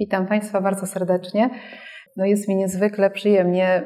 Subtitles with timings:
[0.00, 1.50] Witam Państwa bardzo serdecznie.
[2.16, 3.82] No jest mi niezwykle przyjemnie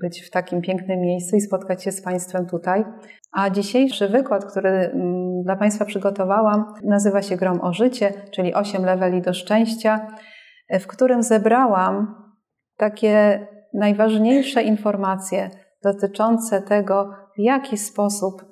[0.00, 2.84] być w takim pięknym miejscu i spotkać się z Państwem tutaj.
[3.32, 8.84] A dzisiejszy wykład, który mm, dla Państwa przygotowałam, nazywa się Grom o życie, czyli 8
[8.84, 10.06] leveli do szczęścia,
[10.80, 12.14] w którym zebrałam
[12.76, 15.50] takie najważniejsze informacje
[15.82, 18.44] dotyczące tego, w jaki sposób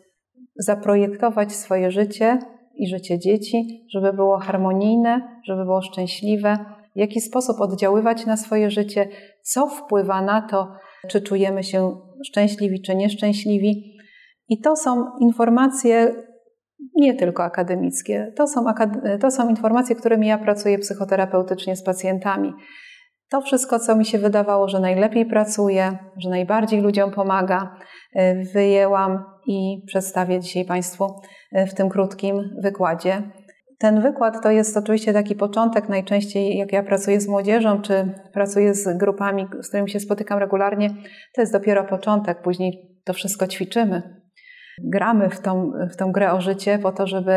[0.56, 2.38] zaprojektować swoje życie
[2.76, 6.58] i życie dzieci, żeby było harmonijne, żeby było szczęśliwe,
[6.96, 9.08] w jaki sposób oddziaływać na swoje życie,
[9.42, 10.72] co wpływa na to,
[11.08, 13.98] czy czujemy się szczęśliwi, czy nieszczęśliwi.
[14.48, 16.14] I to są informacje
[16.96, 18.64] nie tylko akademickie, to są,
[19.20, 22.52] to są informacje, którymi ja pracuję psychoterapeutycznie z pacjentami.
[23.30, 27.76] To wszystko, co mi się wydawało, że najlepiej pracuje, że najbardziej ludziom pomaga,
[28.16, 31.04] y, wyjęłam i przedstawię dzisiaj Państwu
[31.58, 33.22] y, w tym krótkim wykładzie.
[33.84, 35.88] Ten wykład to jest oczywiście taki początek.
[35.88, 40.90] Najczęściej, jak ja pracuję z młodzieżą, czy pracuję z grupami, z którymi się spotykam regularnie,
[41.34, 42.42] to jest dopiero początek.
[42.42, 44.02] Później to wszystko ćwiczymy.
[44.84, 47.32] Gramy w tą, w tą grę o życie po to, żeby,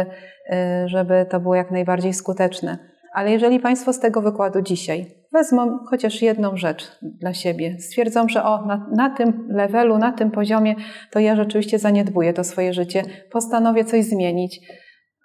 [0.53, 2.77] y, żeby to było jak najbardziej skuteczne.
[3.14, 8.43] Ale jeżeli Państwo z tego wykładu dzisiaj wezmą chociaż jedną rzecz dla siebie, stwierdzą, że
[8.43, 10.75] o, na, na, tym levelu, na tym poziomie,
[11.11, 14.59] to ja rzeczywiście zaniedbuję to swoje życie, postanowię coś zmienić,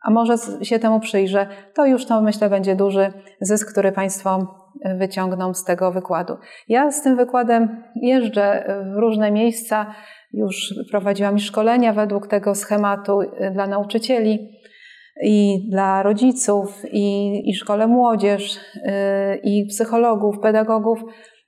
[0.02, 4.46] a może się temu przyjrzę, to już to myślę będzie duży zysk, który Państwo
[4.82, 6.36] e, wyciągną z tego wykładu.
[6.68, 8.64] Ja z tym wykładem jeżdżę
[8.94, 9.94] w różne miejsca,
[10.32, 14.62] już prowadziłam szkolenia według tego schematu e, dla nauczycieli
[15.22, 18.58] i dla rodziców, i, i szkole młodzież,
[19.42, 21.00] i psychologów, pedagogów,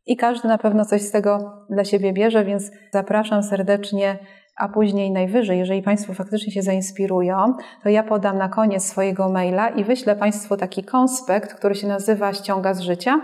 [0.06, 4.18] i każdy na pewno coś z tego dla siebie bierze, więc zapraszam serdecznie.
[4.56, 7.36] A później najwyżej, jeżeli Państwo faktycznie się zainspirują,
[7.82, 12.32] to ja podam na koniec swojego maila i wyślę Państwu taki konspekt, który się nazywa
[12.32, 13.20] Ściąga z życia.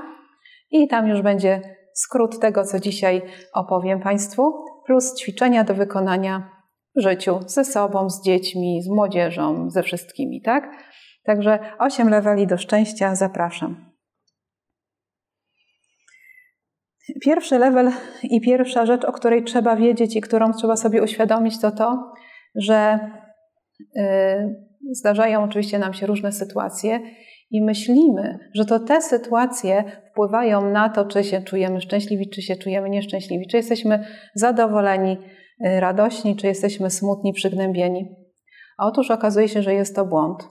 [0.70, 1.60] I tam już będzie
[1.94, 3.22] skrót tego, co dzisiaj
[3.54, 6.50] opowiem Państwu, plus ćwiczenia do wykonania
[6.96, 10.70] w życiu ze sobą, z dziećmi, z młodzieżą, ze wszystkimi, tak?
[11.24, 13.89] Także 8 leveli do szczęścia zapraszam.
[17.20, 17.90] Pierwszy level
[18.22, 22.12] i pierwsza rzecz, o której trzeba wiedzieć i którą trzeba sobie uświadomić, to to,
[22.54, 22.98] że
[23.94, 24.02] yy,
[24.92, 27.00] zdarzają oczywiście nam się różne sytuacje
[27.50, 32.56] i myślimy, że to te sytuacje wpływają na to, czy się czujemy szczęśliwi, czy się
[32.56, 34.04] czujemy nieszczęśliwi, czy jesteśmy
[34.34, 35.16] zadowoleni,
[35.66, 38.16] Y, radośni, czy jesteśmy smutni, przygnębieni.
[38.78, 40.48] A otóż okazuje się, że jest to błąd.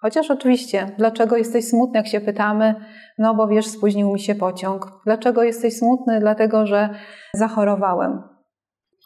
[0.00, 2.74] Chociaż oczywiście, dlaczego jesteś smutny, jak się pytamy?
[3.18, 4.86] No bo wiesz, spóźnił mi się pociąg.
[5.06, 6.20] Dlaczego jesteś smutny?
[6.20, 6.88] Dlatego, że
[7.34, 8.22] zachorowałem.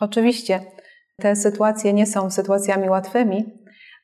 [0.01, 0.61] Oczywiście,
[1.21, 3.45] te sytuacje nie są sytuacjami łatwymi,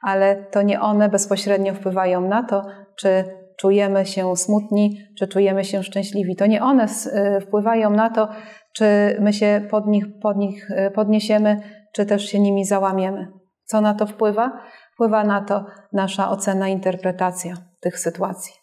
[0.03, 2.63] ale to nie one bezpośrednio wpływają na to,
[2.99, 3.25] czy
[3.59, 6.37] czujemy się smutni, czy czujemy się szczęśliwi.
[6.37, 8.29] To nie one y, wpływają na to,
[8.75, 11.61] czy my się pod nich, pod nich y, podniesiemy,
[11.95, 13.27] czy też się nimi załamiemy.
[13.65, 14.63] Co na to wpływa?
[14.99, 18.55] Wpływa na to nasza ocena, interpretacja tych sytuacji.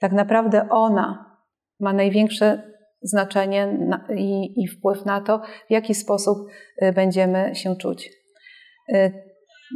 [0.00, 1.36] Tak naprawdę ona
[1.80, 2.62] ma największe
[3.02, 3.78] znaczenie
[4.16, 5.38] i, i wpływ na to,
[5.68, 6.38] w jaki sposób
[6.82, 8.10] y, będziemy się czuć.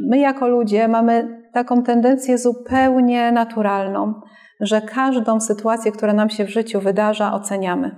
[0.09, 4.13] My, jako ludzie, mamy taką tendencję zupełnie naturalną,
[4.59, 7.95] że każdą sytuację, która nam się w życiu wydarza, oceniamy.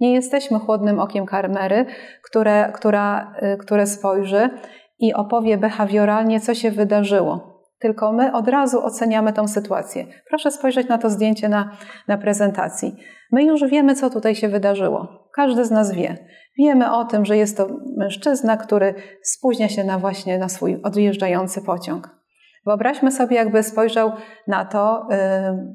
[0.00, 1.86] Nie jesteśmy chłodnym okiem karmery,
[2.22, 4.50] które, która, y, które spojrzy
[4.98, 7.58] i opowie behawioralnie, co się wydarzyło.
[7.78, 10.06] Tylko my od razu oceniamy tą sytuację.
[10.28, 11.70] Proszę spojrzeć na to zdjęcie na,
[12.08, 12.96] na prezentacji.
[13.32, 15.08] My już wiemy, co tutaj się wydarzyło.
[15.34, 16.18] Każdy z nas wie.
[16.58, 21.62] Wiemy o tym, że jest to mężczyzna, który spóźnia się na właśnie na swój odjeżdżający
[21.62, 22.18] pociąg.
[22.66, 24.12] Wyobraźmy sobie, jakby spojrzał
[24.46, 25.16] na to y,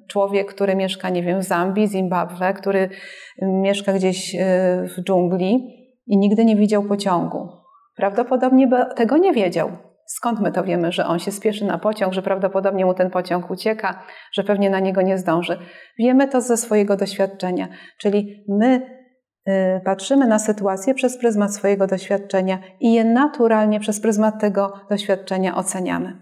[0.08, 2.90] człowiek, który mieszka, nie wiem, w Zambii, Zimbabwe, który
[3.42, 4.40] mieszka gdzieś y,
[4.98, 5.68] w dżungli
[6.08, 7.63] i nigdy nie widział pociągu.
[7.96, 9.72] Prawdopodobnie tego nie wiedział.
[10.06, 13.52] Skąd my to wiemy, że on się spieszy na pociąg, że prawdopodobnie mu ten pociąg
[13.52, 15.60] ucieka, że pewnie na niego nie zdąży?
[16.00, 17.68] Wiemy to ze swojego doświadczenia,
[17.98, 18.82] czyli my
[19.48, 25.56] y, patrzymy na sytuację przez pryzmat swojego doświadczenia i je naturalnie przez pryzmat tego doświadczenia
[25.56, 26.22] oceniamy.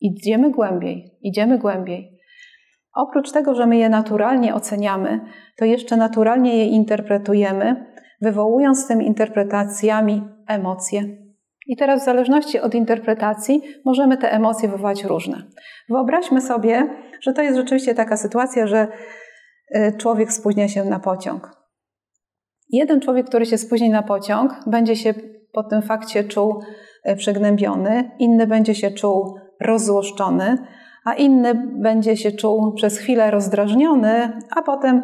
[0.00, 2.18] Idziemy głębiej, idziemy głębiej.
[2.94, 5.20] Oprócz tego, że my je naturalnie oceniamy,
[5.56, 7.86] to jeszcze naturalnie je interpretujemy,
[8.20, 11.02] wywołując tymi interpretacjami emocje.
[11.66, 15.42] I teraz, w zależności od interpretacji, możemy te emocje wywołać różne.
[15.88, 16.88] Wyobraźmy sobie,
[17.20, 18.88] że to jest rzeczywiście taka sytuacja, że
[19.76, 21.50] y, człowiek spóźnia się na pociąg.
[22.70, 25.14] Jeden człowiek, który się spóźni na pociąg, będzie się
[25.52, 26.62] po tym fakcie czuł
[27.08, 30.58] y, przygnębiony, inny będzie się czuł rozzłoszczony,
[31.04, 35.02] a inny będzie się czuł przez chwilę rozdrażniony, a potem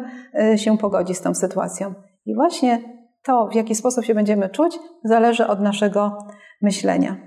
[0.53, 1.93] y, się pogodzi z tą sytuacją.
[2.25, 2.79] I właśnie
[3.25, 6.17] to, w jaki sposób się będziemy czuć, zależy od naszego
[6.61, 7.17] myślenia.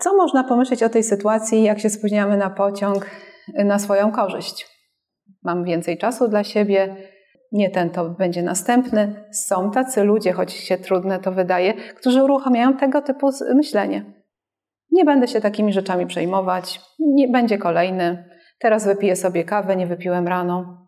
[0.00, 3.06] Co można pomyśleć o tej sytuacji, jak się spóźniamy na pociąg
[3.60, 4.68] y, na swoją korzyść?
[5.42, 6.96] Mam więcej czasu dla siebie,
[7.52, 9.24] nie ten to będzie następny.
[9.32, 14.24] Są tacy ludzie, choć się trudne to wydaje, którzy uruchamiają tego typu myślenie.
[14.90, 18.24] Nie będę się takimi rzeczami przejmować, nie będzie kolejny.
[18.58, 20.86] Teraz wypiję sobie kawę, nie wypiłem rano.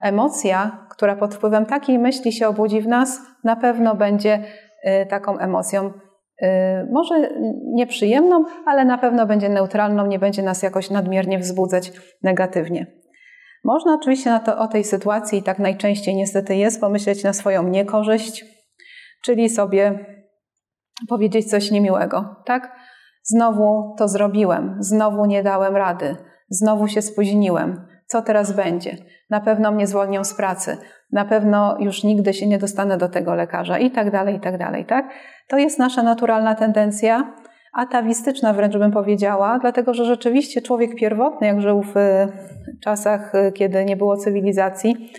[0.00, 4.44] Emocja, która pod wpływem takiej myśli się obudzi w nas, na pewno będzie
[4.84, 6.46] y, taką emocją, y,
[6.92, 7.30] może
[7.74, 11.92] nieprzyjemną, ale na pewno będzie neutralną, nie będzie nas jakoś nadmiernie wzbudzać
[12.22, 12.86] negatywnie.
[13.64, 17.68] Można oczywiście na to, o tej sytuacji, i tak najczęściej niestety jest, pomyśleć na swoją
[17.68, 18.44] niekorzyść,
[19.24, 20.06] czyli sobie
[21.08, 22.76] powiedzieć coś niemiłego, tak?
[23.24, 26.16] Znowu to zrobiłem, znowu nie dałem rady,
[26.50, 27.89] znowu się spóźniłem.
[28.10, 28.96] Co teraz będzie?
[29.30, 30.76] Na pewno mnie zwolnią z pracy,
[31.12, 34.58] na pewno już nigdy się nie dostanę do tego lekarza i tak dalej, i tak
[34.58, 35.10] dalej, tak?
[35.48, 37.34] To jest nasza naturalna tendencja,
[37.72, 41.94] atawistyczna wręcz bym powiedziała, dlatego że rzeczywiście człowiek pierwotny, jak żył w
[42.84, 45.10] czasach, kiedy nie było cywilizacji,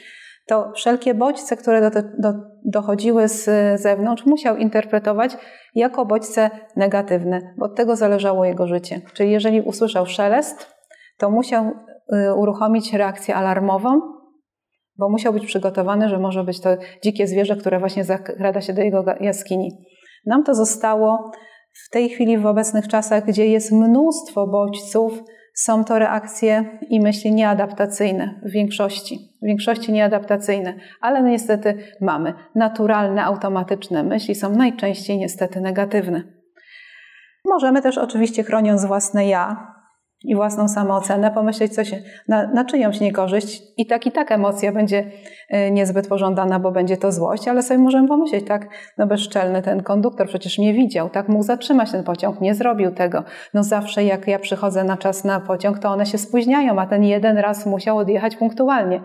[0.48, 2.34] to wszelkie bodźce, które do, do,
[2.66, 3.50] dochodziły z
[3.82, 5.38] zewnątrz, musiał interpretować
[5.76, 9.02] jako bodźce negatywne, bo od tego zależało jego życie.
[9.14, 10.82] Czyli jeżeli usłyszał szelest,
[11.18, 11.72] to musiał y,
[12.38, 14.02] uruchomić reakcję alarmową,
[14.98, 16.70] bo musiał być przygotowany, że może być to
[17.04, 19.86] dzikie zwierzę, które właśnie zakrada się do jego jaskini.
[20.26, 21.32] Nam to zostało
[21.86, 25.24] w tej chwili, w obecnych czasach, gdzie jest mnóstwo bodźców,
[25.54, 33.24] są to reakcje i myśli nieadaptacyjne w większości, w większości nieadaptacyjne, ale niestety mamy naturalne,
[33.24, 36.24] automatyczne myśli, są najczęściej niestety negatywne.
[37.46, 39.71] Możemy też oczywiście chroniąc własne ja,
[40.24, 41.92] i własną samoocenę, pomyśleć coś
[42.28, 45.12] na, na czyjąś niekorzyść i tak i tak emocja będzie
[45.54, 49.84] y, niezbyt pożądana, bo będzie to złość, ale sobie możemy pomyśleć, tak, no bezczelny ten
[49.84, 53.24] konduktor przecież mnie widział, tak, mógł zatrzymać ten pociąg, nie zrobił tego.
[53.54, 57.04] No zawsze jak ja przychodzę na czas na pociąg, to one się spóźniają, a ten
[57.04, 59.02] jeden raz musiał odjechać punktualnie.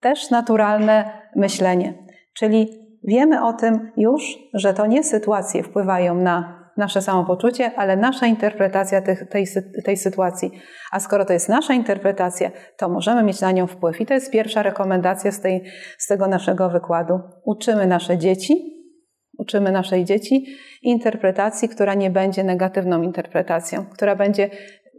[0.00, 1.94] Też naturalne myślenie,
[2.34, 2.68] czyli
[3.04, 9.02] wiemy o tym już, że to nie sytuacje wpływają na nasze samopoczucie, ale nasza interpretacja
[9.02, 9.46] tych, tej,
[9.84, 10.50] tej sytuacji.
[10.92, 14.00] A skoro to jest nasza interpretacja, to możemy mieć na nią wpływ.
[14.00, 15.64] I to jest pierwsza rekomendacja z, tej,
[15.98, 17.20] z tego naszego wykładu.
[17.44, 18.76] Uczymy nasze dzieci,
[19.38, 20.46] uczymy naszej dzieci
[20.82, 24.50] interpretacji, która nie będzie negatywną interpretacją, która będzie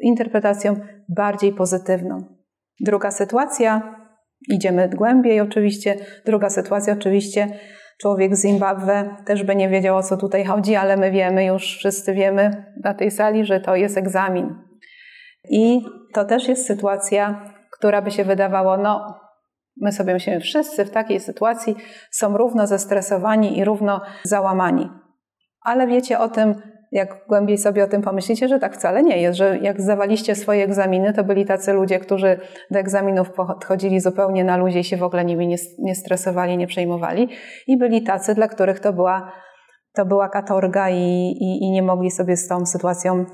[0.01, 0.75] interpretacją
[1.09, 2.37] bardziej pozytywną.
[2.79, 3.95] Druga sytuacja,
[4.49, 5.95] idziemy głębiej oczywiście,
[6.25, 7.47] druga sytuacja oczywiście
[8.01, 11.77] człowiek z Zimbabwe też by nie wiedział o co tutaj chodzi, ale my wiemy, już
[11.77, 14.55] wszyscy wiemy na tej sali, że to jest egzamin.
[15.49, 15.81] I
[16.13, 19.19] to też jest sytuacja, która by się wydawało, no
[19.81, 21.75] my sobie myślimy, wszyscy w takiej sytuacji
[22.11, 24.89] są równo zestresowani i równo załamani.
[25.61, 26.61] Ale wiecie o tym,
[26.91, 30.63] jak głębiej sobie o tym pomyślicie, że tak wcale nie jest, że jak zdawaliście swoje
[30.63, 32.39] egzaminy, to byli tacy ludzie, którzy
[32.71, 36.67] do egzaminów podchodzili zupełnie na luzie i się w ogóle nimi nie, nie stresowali, nie
[36.67, 37.29] przejmowali
[37.67, 39.31] i byli tacy, dla których to była,
[39.93, 41.03] to była katorga i,
[41.39, 43.25] i, i nie mogli sobie z tą sytuacją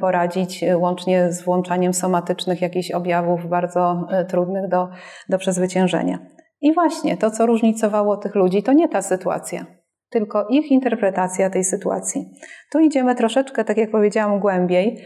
[0.00, 4.88] poradzić, łącznie z włączaniem somatycznych jakichś objawów bardzo e, trudnych do,
[5.28, 6.18] do przezwyciężenia.
[6.60, 9.75] I właśnie to, co różnicowało tych ludzi, to nie ta sytuacja
[10.10, 12.30] tylko ich interpretacja tej sytuacji.
[12.72, 14.96] Tu idziemy troszeczkę, tak jak powiedziałam, głębiej,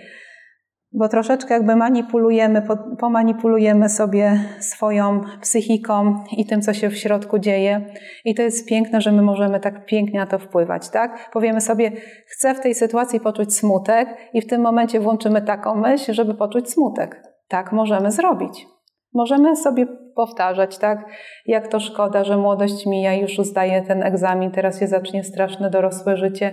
[0.93, 2.63] bo troszeczkę jakby manipulujemy,
[2.99, 7.87] pomanipulujemy sobie swoją psychiką i tym, co się w środku dzieje.
[8.25, 11.31] I to jest piękne, że my możemy tak pięknie na to wpływać, tak?
[11.33, 11.93] Powiemy sobie,
[12.27, 16.71] chcę w tej sytuacji poczuć smutek i w tym momencie włączymy taką myśl, żeby poczuć
[16.71, 17.23] smutek.
[17.49, 18.67] Tak możemy zrobić.
[19.15, 19.87] Możemy sobie
[20.17, 21.05] powtarzać, tak?
[21.47, 26.17] Jak to szkoda, że młodość mija, już uzdaję ten egzamin, teraz się zacznie straszne dorosłe
[26.17, 26.53] życie.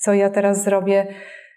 [0.00, 1.06] Co ja teraz zrobię?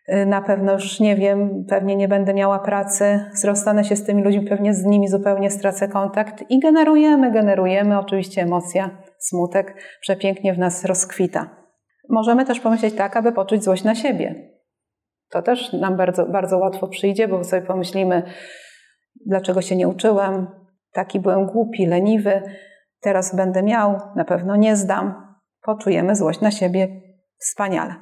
[0.09, 4.23] Y, na pewno już nie wiem, pewnie nie będę miała pracy, rozstanę się z tymi
[4.23, 10.57] ludźmi, pewnie z nimi zupełnie stracę kontakt i generujemy, generujemy oczywiście emocja, smutek przepięknie w
[10.57, 11.49] nas rozkwita.
[12.09, 14.49] Możemy też pomyśleć tak, aby poczuć złość na siebie.
[15.29, 18.23] To też nam bardzo, bardzo łatwo przyjdzie, bo sobie pomyślimy,
[19.25, 20.47] dlaczego się nie uczyłem,
[20.93, 22.41] taki byłem głupi, leniwy,
[23.01, 25.35] teraz będę miał, na pewno nie zdam.
[25.61, 27.01] Poczujemy złość na siebie
[27.37, 27.95] wspaniale.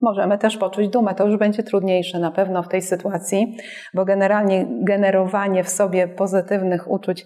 [0.00, 3.56] Możemy też poczuć dumę, to już będzie trudniejsze na pewno w tej sytuacji,
[3.94, 7.24] bo generalnie generowanie w sobie pozytywnych uczuć,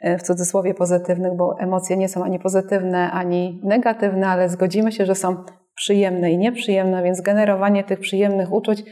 [0.00, 5.06] e, w cudzysłowie pozytywnych, bo emocje nie są ani pozytywne, ani negatywne, ale zgodzimy się,
[5.06, 5.44] że są
[5.74, 8.82] przyjemne i nieprzyjemne, więc generowanie tych przyjemnych uczuć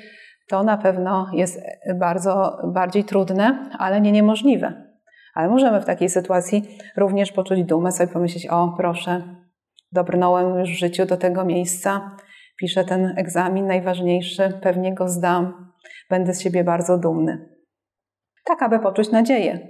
[0.48, 1.60] to na pewno jest
[1.98, 4.84] bardzo bardziej trudne, ale nie niemożliwe.
[5.34, 9.22] Ale możemy w takiej sytuacji również poczuć dumę, sobie pomyśleć: O, proszę,
[9.92, 12.16] dobrnąłem już w życiu do tego miejsca,
[12.60, 15.72] piszę ten egzamin najważniejszy, pewnie go zdam,
[16.10, 17.48] będę z siebie bardzo dumny.
[18.44, 19.68] Tak, aby poczuć nadzieję.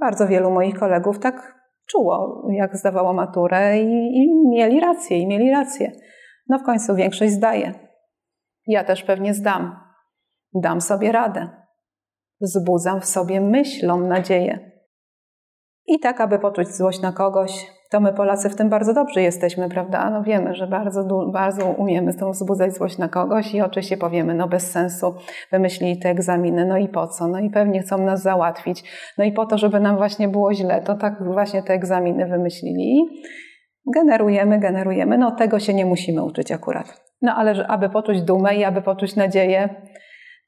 [0.00, 5.50] Bardzo wielu moich kolegów tak czuło, jak zdawało maturę i, i mieli rację, i mieli
[5.50, 5.92] rację.
[6.48, 7.89] No w końcu większość zdaje.
[8.70, 9.76] Ja też pewnie zdam.
[10.54, 11.48] Dam sobie radę.
[12.40, 14.70] Wzbudzam w sobie myślą nadzieję.
[15.86, 19.68] I tak, aby poczuć złość na kogoś, to my Polacy w tym bardzo dobrze jesteśmy,
[19.68, 20.10] prawda?
[20.10, 24.48] No wiemy, że bardzo, bardzo umiemy tą wzbudzać złość na kogoś i oczywiście powiemy, no
[24.48, 25.14] bez sensu
[25.52, 27.28] wymyślili te egzaminy, no i po co?
[27.28, 28.84] No i pewnie chcą nas załatwić.
[29.18, 33.08] No i po to, żeby nam właśnie było źle, to tak właśnie te egzaminy wymyślili.
[33.94, 35.18] Generujemy, generujemy.
[35.18, 37.09] No tego się nie musimy uczyć akurat.
[37.22, 39.82] No ale aby poczuć dumę i aby poczuć nadzieję,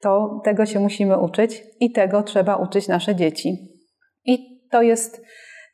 [0.01, 3.57] to tego się musimy uczyć i tego trzeba uczyć nasze dzieci.
[4.25, 5.21] I to jest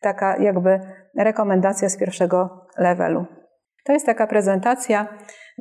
[0.01, 0.79] taka jakby
[1.18, 3.25] rekomendacja z pierwszego levelu.
[3.86, 5.08] To jest taka prezentacja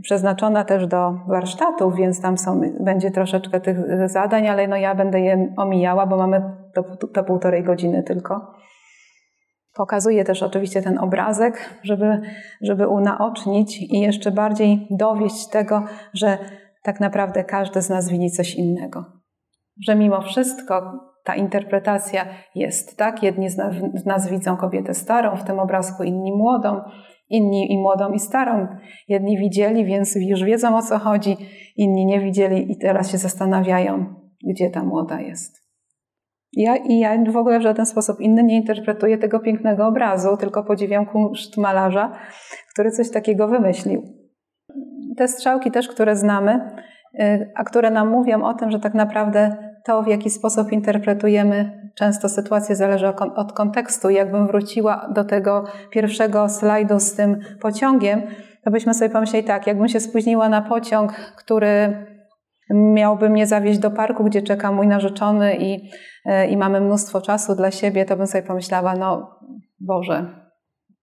[0.03, 3.77] przeznaczona też do warsztatów, więc tam są, będzie troszeczkę tych
[4.09, 6.43] zadań, ale no ja będę je omijała, bo mamy
[6.75, 6.83] to,
[7.15, 8.55] to półtorej godziny tylko.
[9.79, 12.21] Pokazuję też oczywiście ten obrazek, żeby,
[12.63, 16.39] żeby unaocznić i jeszcze bardziej dowieść tego, że
[16.83, 19.05] tak naprawdę każdy z nas widzi coś innego.
[19.87, 20.93] Że mimo wszystko
[21.25, 23.23] ta interpretacja jest, tak?
[23.23, 23.51] Jedni
[23.95, 26.81] z nas widzą kobietę starą w tym obrazku, inni młodą,
[27.29, 28.67] inni i młodą i starą.
[29.09, 31.37] Jedni widzieli, więc już wiedzą o co chodzi,
[31.77, 34.15] inni nie widzieli i teraz się zastanawiają,
[34.51, 35.58] gdzie ta młoda jest.
[36.53, 40.65] Ja, I ja w ogóle w żaden sposób inny nie interpretuję tego pięknego obrazu, tylko
[40.65, 42.13] podziwiam kunszt malarza,
[42.73, 44.03] który coś takiego wymyślił.
[45.17, 46.61] Te strzałki też, które znamy,
[47.21, 51.91] y, a które nam mówią o tym, że tak naprawdę to, w jaki sposób interpretujemy
[51.95, 54.11] często sytuację, zależy od kontekstu.
[54.11, 58.23] Jakbym wróciła do tego pierwszego slajdu z tym pociągiem,
[58.65, 62.07] to byśmy sobie pomyśleli tak, jakbym się spóźniła na pociąg, który
[62.71, 65.91] miałby mnie zawieźć do parku, gdzie czeka mój narzeczony i,
[66.51, 69.39] i mamy mnóstwo czasu dla siebie, to bym sobie pomyślała, no
[69.81, 70.27] Boże,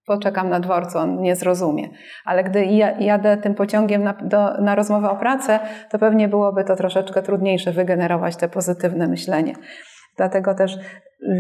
[0.05, 1.89] poczekam na dworcu, on nie zrozumie.
[2.25, 2.65] Ale gdy
[2.99, 7.71] jadę tym pociągiem na, do, na rozmowę o pracę, to pewnie byłoby to troszeczkę trudniejsze
[7.71, 9.53] wygenerować te pozytywne myślenie.
[10.17, 10.77] Dlatego też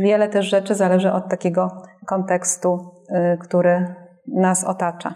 [0.01, 3.95] wiele też rzeczy zależy od takiego kontekstu, y, który
[4.27, 5.15] nas otacza.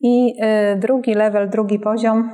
[0.00, 0.34] I
[0.72, 2.30] y, drugi level, drugi poziom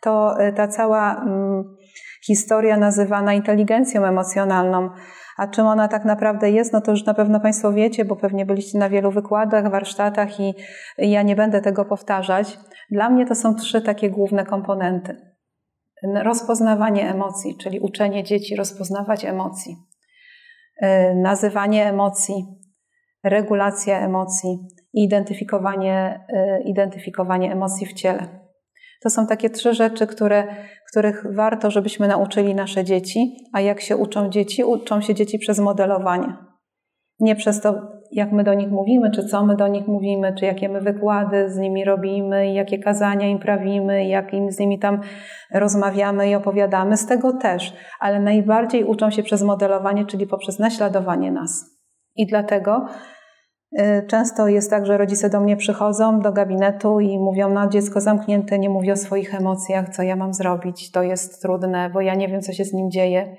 [0.00, 1.76] to y, ta cała mm,
[2.26, 4.90] historia nazywana inteligencją emocjonalną.
[5.36, 8.46] A czym ona tak naprawdę jest, no to już na pewno Państwo wiecie, bo pewnie
[8.46, 10.54] byliście na wielu wykładach, warsztatach i
[10.98, 12.58] ja nie będę tego powtarzać.
[12.90, 15.32] Dla mnie to są trzy takie główne komponenty.
[16.22, 19.76] Rozpoznawanie emocji, czyli uczenie dzieci rozpoznawać emocji,
[20.82, 22.46] y, nazywanie emocji,
[23.24, 24.58] regulacja emocji
[24.92, 28.41] i identyfikowanie, y, identyfikowanie emocji w ciele.
[29.02, 30.44] To są takie trzy rzeczy, które,
[30.90, 33.36] których warto, żebyśmy nauczyli nasze dzieci.
[33.52, 34.64] A jak się uczą dzieci?
[34.64, 36.36] Uczą się dzieci przez modelowanie.
[37.20, 37.74] Nie przez to,
[38.12, 41.50] jak my do nich mówimy, czy co my do nich mówimy, czy jakie my wykłady
[41.50, 45.00] z nimi robimy, jakie kazania im prawimy, jak im z nimi tam
[45.54, 46.96] rozmawiamy i opowiadamy.
[46.96, 51.64] Z tego też, ale najbardziej uczą się przez modelowanie, czyli poprzez naśladowanie nas.
[52.16, 52.86] I dlatego
[54.06, 58.58] często jest tak, że rodzice do mnie przychodzą do gabinetu i mówią: No, dziecko zamknięte,
[58.58, 62.28] nie mówi o swoich emocjach, co ja mam zrobić, to jest trudne, bo ja nie
[62.28, 63.36] wiem, co się z nim dzieje.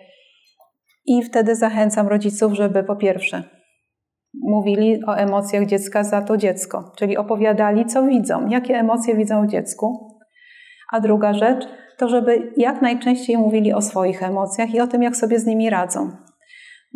[1.05, 3.43] I wtedy zachęcam rodziców, żeby po pierwsze
[4.33, 9.49] mówili o emocjach dziecka za to dziecko, czyli opowiadali, co widzą, jakie emocje widzą w
[9.49, 10.17] dziecku.
[10.91, 11.65] A druga rzecz
[11.97, 15.69] to, żeby jak najczęściej mówili o swoich emocjach i o tym, jak sobie z nimi
[15.69, 16.11] radzą.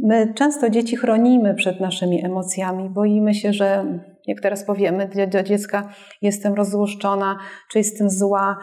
[0.04, 3.86] My często dzieci chronimy przed naszymi emocjami, boimy się, że
[4.28, 5.90] jak teraz powiemy do dziecka
[6.22, 7.38] jestem rozłuszczona,
[7.72, 8.58] czy jestem zła,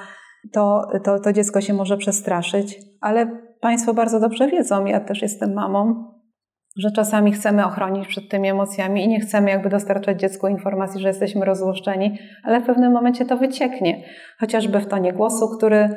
[0.52, 2.78] to, to, to dziecko się może przestraszyć.
[3.00, 3.26] Ale
[3.60, 6.14] Państwo bardzo dobrze wiedzą, ja też jestem mamą,
[6.76, 11.08] że czasami chcemy ochronić przed tymi emocjami i nie chcemy jakby dostarczać dziecku informacji, że
[11.08, 14.04] jesteśmy rozłuszczeni, ale w pewnym momencie to wycieknie,
[14.40, 15.88] chociażby w tonie głosu, który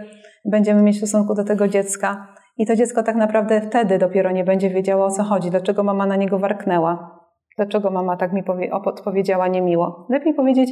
[0.46, 2.37] będziemy mieć w stosunku do tego dziecka.
[2.58, 6.06] I to dziecko tak naprawdę wtedy dopiero nie będzie wiedziało o co chodzi, dlaczego mama
[6.06, 7.20] na niego warknęła,
[7.58, 10.08] dlaczego mama tak mi powie, odpowiedziała niemiło.
[10.10, 10.72] Lepiej powiedzieć,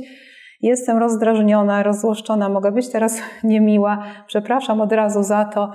[0.61, 5.71] jestem rozdrażniona, rozłoszczona, mogę być teraz niemiła, przepraszam od razu za to,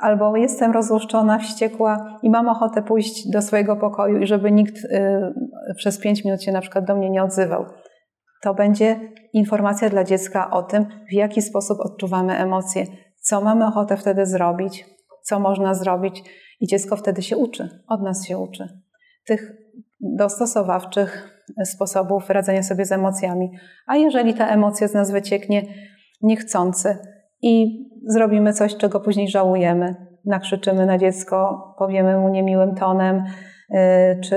[0.00, 5.74] albo jestem rozłoszczona, wściekła i mam ochotę pójść do swojego pokoju i żeby nikt y,
[5.76, 7.64] przez pięć minut się na przykład do mnie nie odzywał.
[8.42, 9.00] To będzie
[9.32, 12.84] informacja dla dziecka o tym, w jaki sposób odczuwamy emocje,
[13.20, 14.84] co mamy ochotę wtedy zrobić,
[15.22, 16.22] co można zrobić,
[16.60, 18.68] i dziecko wtedy się uczy, od nas się uczy.
[19.26, 19.52] Tych
[20.00, 23.50] dostosowawczych sposobów radzenia sobie z emocjami.
[23.86, 25.62] A jeżeli ta emocja z nas wycieknie
[26.22, 26.98] niechcący
[27.42, 33.24] i zrobimy coś, czego później żałujemy, nakrzyczymy na dziecko, powiemy mu niemiłym tonem,
[33.70, 33.76] y,
[34.24, 34.36] czy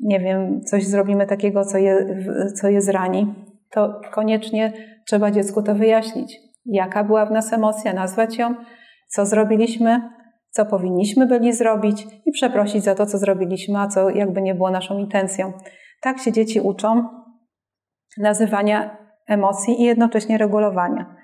[0.00, 2.06] nie wiem, coś zrobimy takiego, co je,
[2.54, 3.34] co je zrani,
[3.70, 4.72] to koniecznie
[5.06, 6.40] trzeba dziecku to wyjaśnić.
[6.66, 8.54] Jaka była w nas emocja, nazwać ją,
[9.16, 10.10] co zrobiliśmy,
[10.50, 14.70] co powinniśmy byli zrobić i przeprosić za to, co zrobiliśmy, a co jakby nie było
[14.70, 15.52] naszą intencją.
[16.02, 17.08] Tak się dzieci uczą
[18.18, 18.96] nazywania
[19.28, 21.16] emocji i jednocześnie regulowania.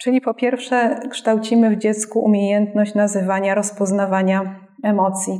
[0.00, 5.38] Czyli po pierwsze, kształcimy w dziecku umiejętność nazywania, rozpoznawania emocji.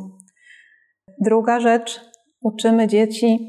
[1.21, 2.01] Druga rzecz,
[2.43, 3.49] uczymy dzieci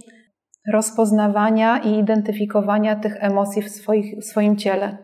[0.71, 5.02] rozpoznawania i identyfikowania tych emocji w, swoich, w swoim ciele.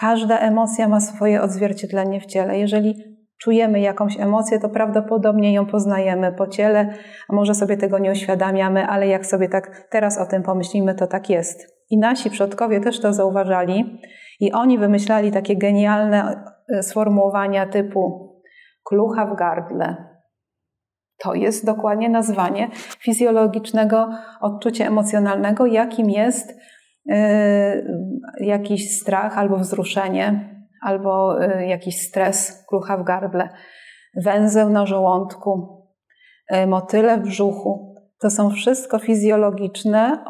[0.00, 2.58] Każda emocja ma swoje odzwierciedlenie w ciele.
[2.58, 2.94] Jeżeli
[3.38, 6.94] czujemy jakąś emocję, to prawdopodobnie ją poznajemy po ciele,
[7.28, 11.06] a może sobie tego nie uświadamiamy, ale jak sobie tak teraz o tym pomyślimy, to
[11.06, 11.74] tak jest.
[11.90, 14.00] I nasi przodkowie też to zauważali
[14.40, 18.34] i oni wymyślali takie genialne e, sformułowania typu
[18.84, 20.14] klucha w gardle.
[21.18, 24.08] To jest dokładnie nazwanie fizjologicznego
[24.40, 26.58] odczucia emocjonalnego, jakim jest
[28.40, 33.48] jakiś strach albo wzruszenie, albo y, jakiś stres, klucha w gardle,
[34.24, 35.82] węzeł na żołądku,
[36.54, 37.94] y, motyle w brzuchu.
[38.20, 40.24] To są wszystko fizjologiczne,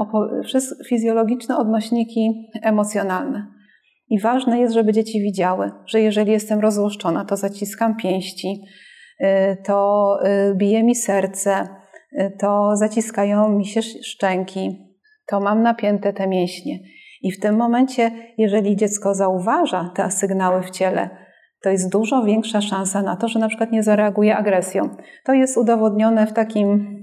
[0.89, 3.47] fizjologiczne odnośniki emocjonalne.
[4.09, 8.65] I ważne jest, żeby dzieci widziały, że jeżeli jestem rozłoszczona, to zaciskam pięści,
[9.21, 10.19] y, to
[10.55, 11.69] bije mi serce,
[12.41, 14.84] to zaciskają mi się szczęki,
[15.27, 16.79] to mam napięte te mięśnie.
[17.23, 21.11] I w tym momencie, jeżeli dziecko zauważa te sygnały w ciele,
[21.63, 24.89] to jest dużo większa szansa na to, że na przykład nie zareaguje agresją.
[25.25, 26.97] To jest udowodnione w takim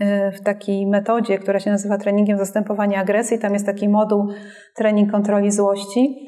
[0.00, 3.38] y, w takiej metodzie, która się nazywa treningiem zastępowania agresji.
[3.38, 4.28] Tam jest taki moduł
[4.76, 6.24] trening kontroli złości.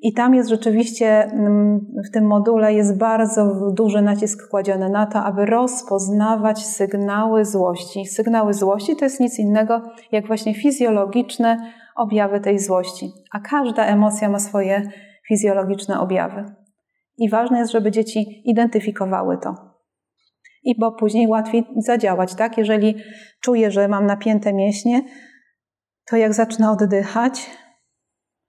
[0.00, 5.18] I tam jest rzeczywiście, mm, w tym module jest bardzo duży nacisk kładziony na to,
[5.18, 8.06] aby rozpoznawać sygnały złości.
[8.06, 9.82] Sygnały złości to jest nic innego
[10.12, 14.90] jak właśnie fizjologiczne objawy tej złości, a każda emocja ma swoje
[15.28, 16.44] fizjologiczne objawy.
[17.18, 19.54] I ważne jest, żeby dzieci identyfikowały to.
[20.64, 22.58] I bo później łatwiej zadziałać, tak?
[22.58, 22.94] Jeżeli
[23.40, 25.02] czuję, że mam napięte mięśnie,
[26.10, 27.50] to jak zacznę oddychać,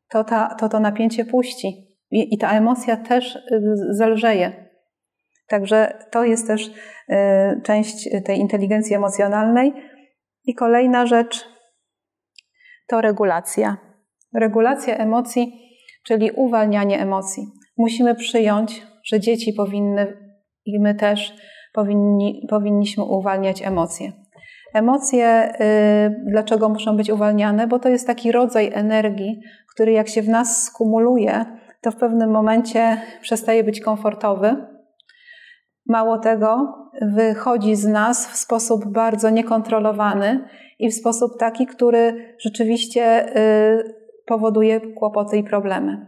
[0.10, 1.90] to, ta, to to napięcie puści.
[2.12, 4.70] I, I ta emocja też y, zelżeje.
[5.48, 6.74] Także to jest też y,
[7.64, 9.74] część tej inteligencji emocjonalnej.
[10.46, 11.46] I kolejna rzecz,
[12.88, 13.78] to regulacja.
[14.34, 15.54] Regulacja emocji,
[16.04, 17.44] czyli uwalnianie emocji.
[17.78, 20.18] Musimy przyjąć, że dzieci powinny
[20.66, 21.34] i my też
[21.74, 24.12] powinni, powinniśmy uwalniać emocje.
[24.74, 27.68] Emocje, yy, dlaczego muszą być uwalniane?
[27.68, 29.42] Bo to jest taki rodzaj energii,
[29.74, 31.46] który jak się w nas skumuluje,
[31.82, 34.56] to w pewnym momencie przestaje być komfortowy.
[35.86, 40.46] Mało tego, wychodzi z nas w sposób bardzo niekontrolowany
[40.80, 43.94] i w sposób taki, który rzeczywiście y,
[44.26, 46.08] powoduje kłopoty i problemy.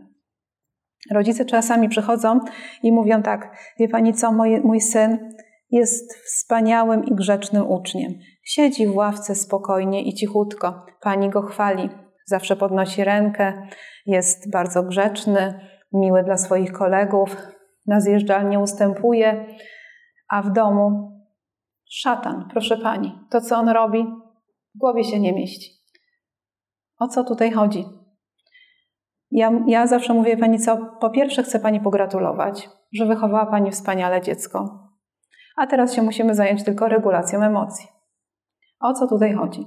[1.12, 2.40] Rodzice czasami przychodzą
[2.84, 5.32] i mówią tak: Wie pani co, mój, mój syn
[5.72, 8.14] jest wspaniałym i grzecznym uczniem.
[8.44, 10.86] Siedzi w ławce spokojnie i cichutko.
[11.02, 11.90] Pani go chwali,
[12.26, 13.68] zawsze podnosi rękę,
[14.06, 17.38] jest bardzo grzeczny, miły dla swoich kolegów,
[17.86, 19.46] na zjeżdżalnię ustępuje,
[20.30, 21.12] a w domu
[21.90, 24.06] szatan, proszę pani, to co on robi,
[24.76, 25.72] w głowie się nie mieści.
[27.00, 27.86] O co tutaj chodzi?
[29.32, 34.22] Ja, ja zawsze mówię Pani co, po pierwsze chcę Pani pogratulować, że wychowała Pani wspaniale
[34.22, 34.90] dziecko,
[35.58, 38.01] a teraz się musimy zająć tylko regulacją emocji.
[38.82, 39.66] O co tutaj chodzi?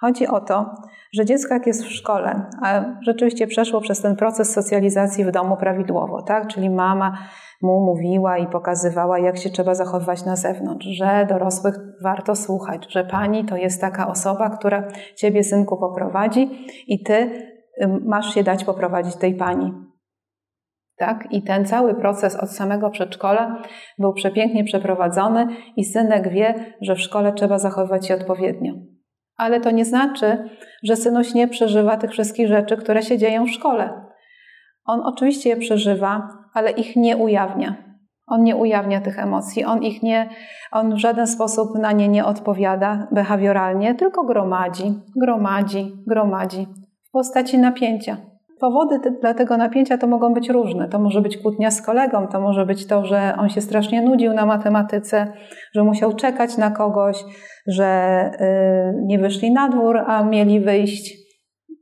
[0.00, 0.74] Chodzi o to,
[1.12, 5.56] że dziecko jak jest w szkole, a rzeczywiście przeszło przez ten proces socjalizacji w domu
[5.56, 6.46] prawidłowo, tak?
[6.46, 7.18] Czyli mama
[7.62, 13.04] mu mówiła i pokazywała, jak się trzeba zachowywać na zewnątrz, że dorosłych warto słuchać, że
[13.04, 17.30] pani to jest taka osoba, która ciebie, synku, poprowadzi i ty
[18.04, 19.83] masz się dać poprowadzić tej pani.
[20.96, 21.32] Tak?
[21.32, 23.62] I ten cały proces od samego przedszkola
[23.98, 28.72] był przepięknie przeprowadzony i synek wie, że w szkole trzeba zachowywać się odpowiednio.
[29.36, 30.48] Ale to nie znaczy,
[30.82, 34.04] że synuś nie przeżywa tych wszystkich rzeczy, które się dzieją w szkole.
[34.84, 37.84] On oczywiście je przeżywa, ale ich nie ujawnia.
[38.26, 40.28] On nie ujawnia tych emocji, on ich nie,
[40.72, 46.66] on w żaden sposób na nie nie odpowiada behawioralnie, tylko gromadzi, gromadzi, gromadzi
[47.08, 48.33] w postaci napięcia.
[48.60, 50.88] Powody dla tego napięcia to mogą być różne.
[50.88, 54.32] To może być kłótnia z kolegą, to może być to, że on się strasznie nudził
[54.32, 55.32] na matematyce,
[55.74, 57.24] że musiał czekać na kogoś,
[57.66, 61.16] że y, nie wyszli na dwór, a mieli wyjść.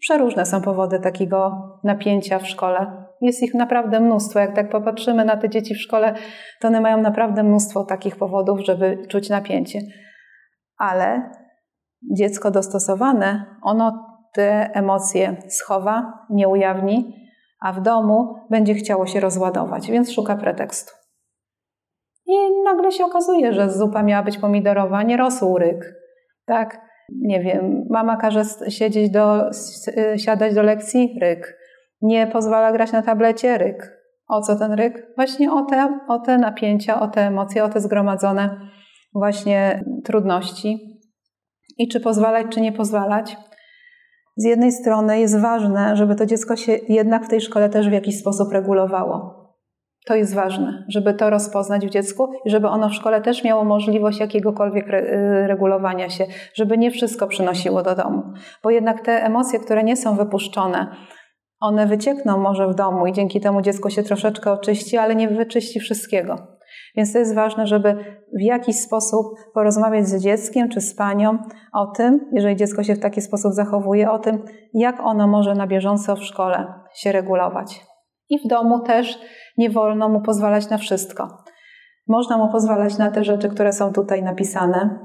[0.01, 1.53] Przeróżne są powody takiego
[1.85, 3.05] napięcia w szkole.
[3.21, 4.39] Jest ich naprawdę mnóstwo.
[4.39, 6.15] Jak tak popatrzymy na te dzieci w szkole,
[6.61, 9.79] to one mają naprawdę mnóstwo takich powodów, żeby czuć napięcie.
[10.79, 11.31] Ale
[12.15, 17.23] dziecko dostosowane, ono te emocje schowa, nie ujawni,
[17.61, 20.93] a w domu będzie chciało się rozładować, więc szuka pretekstu.
[22.27, 25.95] I nagle się okazuje, że zupa miała być pomidorowa, nie rosół ryk.
[26.47, 26.81] Tak,
[27.21, 29.51] nie wiem, mama każe siedzieć do,
[30.17, 31.59] siadać do lekcji, ryk.
[32.01, 34.03] Nie pozwala grać na tablecie, ryk.
[34.29, 35.07] O co ten ryk?
[35.17, 38.71] Właśnie o te, o te napięcia, o te emocje, o te zgromadzone
[39.15, 41.01] właśnie trudności.
[41.79, 43.37] I czy pozwalać, czy nie pozwalać
[44.37, 47.93] z jednej strony jest ważne, żeby to dziecko się jednak w tej szkole też w
[47.93, 49.43] jakiś sposób regulowało.
[50.07, 53.65] To jest ważne, żeby to rozpoznać w dziecku i żeby ono w szkole też miało
[53.65, 58.23] możliwość jakiegokolwiek y, regulowania się, żeby nie wszystko przynosiło do domu.
[58.63, 60.97] Bo jednak te emocje, które nie są wypuszczone,
[61.61, 65.81] one wyciekną może w domu i dzięki temu dziecko się troszeczkę oczyści, ale nie wyczyści
[65.81, 66.37] wszystkiego.
[66.97, 67.95] Więc to jest ważne, żeby
[68.39, 71.39] w jakiś sposób porozmawiać z dzieckiem czy z panią
[71.73, 75.67] o tym, jeżeli dziecko się w taki sposób zachowuje, o tym, jak ono może na
[75.67, 77.81] bieżąco w szkole się regulować.
[78.29, 79.19] I w domu też
[79.59, 81.29] nie wolno mu pozwalać na wszystko.
[82.09, 84.99] Można mu pozwalać na te rzeczy, które są tutaj napisane.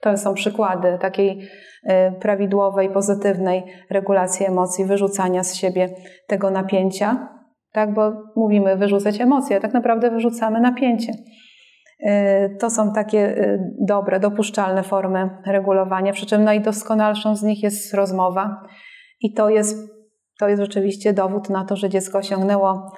[0.00, 5.88] To są przykłady takiej y, prawidłowej, pozytywnej regulacji emocji, wyrzucania z siebie
[6.28, 7.28] tego napięcia,
[7.74, 7.94] tak?
[7.94, 11.12] Bo mówimy wyrzucać emocje, a tak naprawdę wyrzucamy napięcie.
[11.12, 17.94] Y, to są takie y, dobre, dopuszczalne formy regulowania, przy czym najdoskonalszą z nich jest
[17.94, 18.62] rozmowa.
[19.20, 19.94] I to jest,
[20.40, 22.92] to jest rzeczywiście dowód na to, że dziecko osiągnęło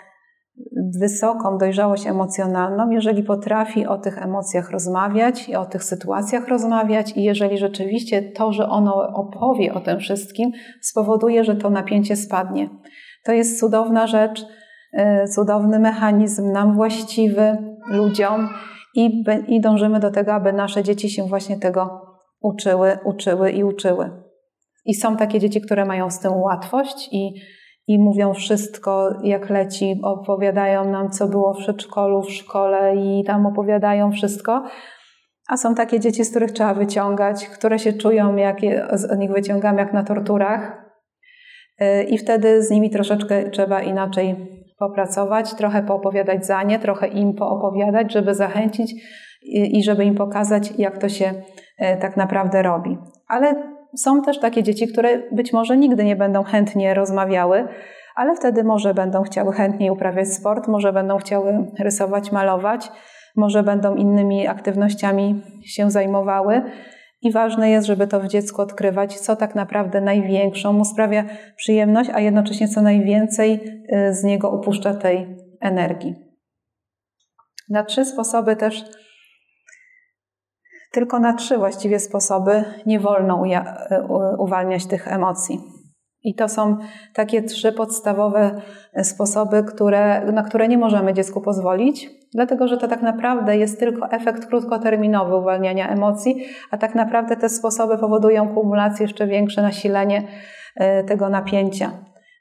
[1.01, 7.23] wysoką dojrzałość emocjonalną, jeżeli potrafi o tych emocjach rozmawiać i o tych sytuacjach rozmawiać, i
[7.23, 12.69] jeżeli rzeczywiście to, że ono opowie o tym wszystkim, spowoduje, że to napięcie spadnie.
[13.25, 14.47] To jest cudowna rzecz,
[15.35, 17.57] cudowny mechanizm, nam właściwy,
[17.91, 18.49] ludziom
[18.95, 22.01] i, i dążymy do tego, aby nasze dzieci się właśnie tego
[22.41, 24.11] uczyły, uczyły i uczyły.
[24.85, 27.35] I są takie dzieci, które mają z tym łatwość i,
[27.87, 33.47] i mówią wszystko jak leci, opowiadają nam, co było w przedszkolu, w szkole i tam
[33.47, 34.65] opowiadają wszystko.
[35.49, 39.33] A są takie dzieci, z których trzeba wyciągać, które się czują, jak je, z nich
[39.33, 40.87] wyciągam, jak na torturach.
[41.79, 47.35] E, I wtedy z nimi troszeczkę trzeba inaczej popracować, trochę poopowiadać za nie, trochę im
[47.35, 48.95] poopowiadać, żeby zachęcić
[49.43, 51.35] i żeby im pokazać, jak to się
[51.79, 52.99] e, tak naprawdę robi.
[53.29, 53.55] Ale
[53.97, 57.69] są też takie dzieci, które być może nigdy nie będą chętnie rozmawiały,
[58.17, 62.93] ale wtedy może będą chciały chętniej uprawiać sport, może będą chciały rysować, malować,
[63.37, 66.63] może będą innymi aktywnościami się zajmowały.
[67.23, 71.25] I ważne jest, żeby to w dziecku odkrywać, co tak naprawdę największą mu sprawia
[71.57, 73.61] przyjemność, a jednocześnie co najwięcej
[73.93, 76.15] y, z niego upuszcza tej energii.
[77.69, 78.85] Na trzy sposoby też,
[80.93, 83.57] tylko na trzy właściwie sposoby nie wolno y,
[84.39, 85.76] uwalniać tych emocji.
[86.27, 86.77] I to są
[87.15, 88.61] takie trzy podstawowe
[89.03, 94.11] sposoby, które, na które nie możemy dziecku pozwolić, dlatego że to tak naprawdę jest tylko
[94.11, 100.23] efekt krótkoterminowy uwalniania emocji, a tak naprawdę te sposoby powodują kumulację, jeszcze większe nasilenie
[100.77, 101.91] e, tego napięcia.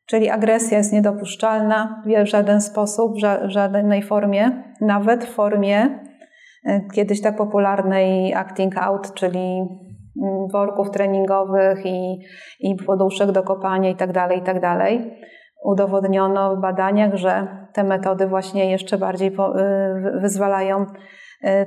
[0.05, 5.99] Czyli agresja jest niedopuszczalna w żaden sposób, w żadnej formie, nawet w formie
[6.65, 9.67] e, kiedyś tak popularnej acting out, czyli
[10.53, 12.19] worków treningowych i,
[12.59, 14.59] i poduszek do kopania itd., tak itd.
[14.61, 14.89] Tak
[15.65, 20.85] udowodniono w badaniach, że te metody właśnie jeszcze bardziej y, wyzwalają y,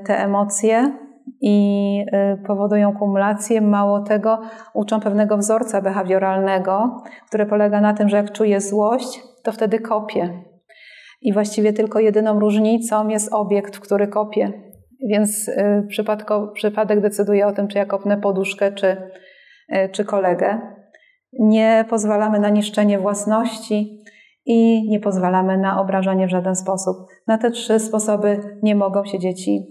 [0.07, 0.93] te emocje
[1.41, 3.61] i y, powodują kumulację.
[3.61, 4.41] Mało tego,
[4.75, 10.43] uczą pewnego wzorca behawioralnego, który polega na tym, że jak czuję złość, to wtedy kopię.
[11.23, 14.53] I właściwie tylko jedyną różnicą jest obiekt, który kopię.
[15.07, 15.51] Więc
[16.55, 18.97] przypadek decyduje o tym, czy ja kopnę poduszkę, czy,
[19.93, 20.61] czy kolegę
[21.33, 24.05] nie pozwalamy na niszczenie własności
[24.47, 26.97] i nie pozwalamy na obrażanie w żaden sposób.
[27.27, 29.67] Na te trzy sposoby nie mogą się dzieci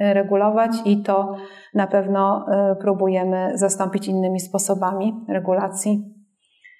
[0.00, 1.36] e, regulować i to
[1.74, 2.46] na pewno
[2.80, 6.14] próbujemy zastąpić innymi sposobami regulacji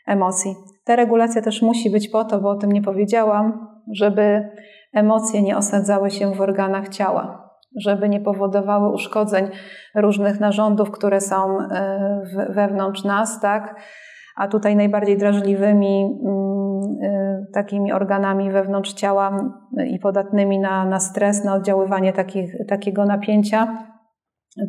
[0.07, 0.55] emocji.
[0.85, 4.49] Ta regulacja też musi być po to, bo o tym nie powiedziałam, żeby
[4.95, 7.46] emocje nie osadzały się w organach ciała,
[7.81, 9.49] żeby nie powodowały uszkodzeń
[9.95, 13.81] różnych narządów, które są e, wewnątrz nas, tak?
[14.37, 19.51] A tutaj najbardziej drażliwymi mm, takimi organami wewnątrz ciała
[19.89, 23.87] i podatnymi na, na stres, na oddziaływanie takich, takiego napięcia,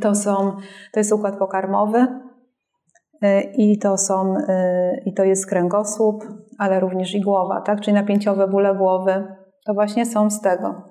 [0.02, 0.52] to, są,
[0.94, 2.08] to jest układ pokarmowy
[3.58, 4.36] i to, są,
[5.06, 6.24] i to jest kręgosłup,
[6.60, 7.82] ale również i głowa, tak?
[7.82, 9.28] czyli napięciowe bóle głowy,
[9.66, 10.88] to właśnie są z tego.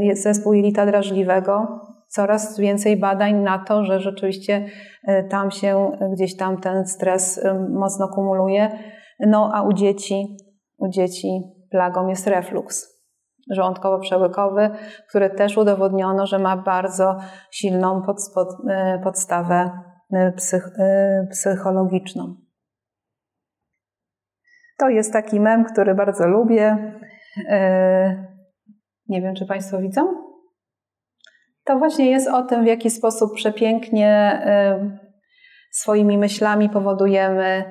[0.00, 4.66] Jest zespół jelita drażliwego, coraz więcej badań na to, że rzeczywiście
[5.04, 8.78] e, tam się gdzieś tam ten stres mocno kumuluje.
[9.26, 10.36] No a u dzieci,
[10.78, 11.28] u dzieci
[11.70, 12.98] plagą jest refluks
[13.56, 14.70] żołądkowo-przełykowy,
[15.08, 17.16] który też udowodniono, że ma bardzo
[17.50, 18.48] silną pod, pod,
[19.04, 19.70] podstawę
[20.36, 20.70] psych,
[21.30, 22.34] psychologiczną.
[24.78, 26.94] To jest taki mem, który bardzo lubię.
[29.08, 30.28] Nie wiem, czy Państwo widzą?
[31.64, 34.42] To właśnie jest o tym, w jaki sposób przepięknie
[35.70, 37.64] swoimi myślami powodujemy,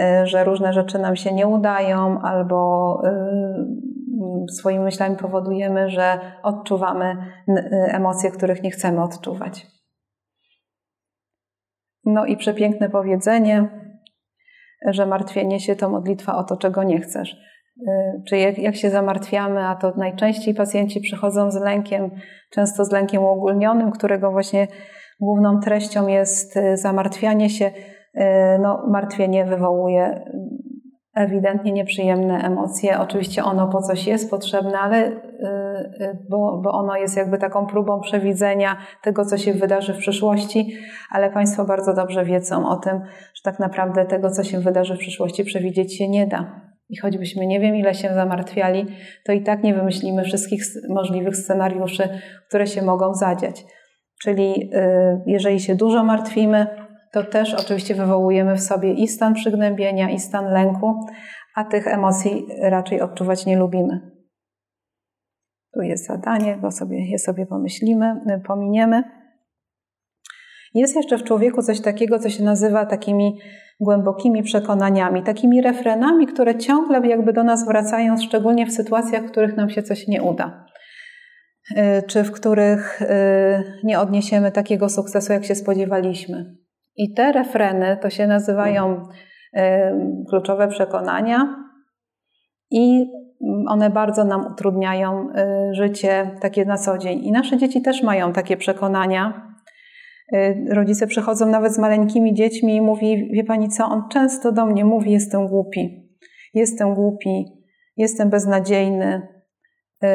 [0.00, 3.00] y, że różne rzeczy nam się nie udają, albo
[4.50, 7.16] swoimi myślami powodujemy, że odczuwamy
[7.48, 7.54] y,
[7.92, 9.66] emocje, których nie chcemy odczuwać.
[12.04, 13.68] No i przepiękne powiedzenie,
[14.86, 17.36] że martwienie się to modlitwa o to, czego nie chcesz.
[17.86, 22.10] Y, czy jak, się zamartwiamy, a to najczęściej pacjenci przychodzą z lękiem,
[22.50, 24.68] często z lękiem uogólnionym, którego właśnie
[25.20, 27.66] główną treścią jest y, zamartwianie się.
[27.66, 28.20] Y,
[28.62, 30.24] no, martwienie wywołuje
[31.14, 33.00] ewidentnie nieprzyjemne emocje.
[33.00, 35.20] Oczywiście ono po coś jest potrzebne, ale
[36.30, 40.76] bo, bo ono jest jakby taką próbą przewidzenia tego, co się wydarzy w przyszłości,
[41.10, 43.00] ale Państwo bardzo dobrze wiedzą o tym,
[43.34, 46.67] że tak naprawdę tego, co się wydarzy w przyszłości, przewidzieć się nie da.
[46.88, 48.86] I choćbyśmy nie wiem, ile się zamartwiali,
[49.24, 52.08] to i tak nie wymyślimy wszystkich możliwych scenariuszy,
[52.48, 53.64] które się mogą zadziać.
[54.22, 56.66] Czyli y, jeżeli się dużo martwimy,
[57.12, 60.94] to też oczywiście wywołujemy w sobie i stan przygnębienia, i stan lęku,
[61.54, 64.00] a tych emocji raczej odczuwać nie lubimy.
[65.74, 69.17] Tu jest zadanie, go sobie, je sobie pomyślimy, pominiemy.
[70.74, 73.38] Jest jeszcze w człowieku coś takiego, co się nazywa takimi
[73.80, 79.56] głębokimi przekonaniami, takimi refrenami, które ciągle jakby do nas wracają, szczególnie w sytuacjach, w których
[79.56, 80.64] nam się coś nie uda.
[81.70, 83.06] Y, czy w których y,
[83.84, 86.56] nie odniesiemy takiego sukcesu, jak się spodziewaliśmy.
[86.96, 89.02] I te refreny to się nazywają
[89.56, 89.60] y,
[90.28, 91.68] kluczowe przekonania,
[92.70, 93.06] i
[93.68, 95.28] one bardzo nam utrudniają
[95.72, 97.24] życie takie na co dzień.
[97.24, 99.47] I nasze dzieci też mają takie przekonania,
[100.70, 104.84] rodzice przychodzą nawet z maleńkimi dziećmi i mówi, wie pani co, on często do mnie
[104.84, 106.08] mówi, jestem głupi,
[106.54, 107.44] jestem głupi,
[107.96, 109.22] jestem beznadziejny,
[110.04, 110.08] y,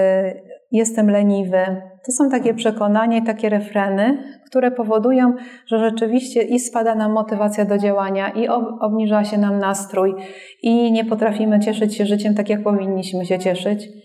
[0.71, 1.81] jestem leniwy.
[2.05, 5.33] To są takie przekonania i takie refreny, które powodują,
[5.67, 8.47] że rzeczywiście i spada nam motywacja do działania, i
[8.81, 10.15] obniża się nam nastrój,
[10.61, 14.02] i nie potrafimy cieszyć się życiem tak, jak powinniśmy się cieszyć.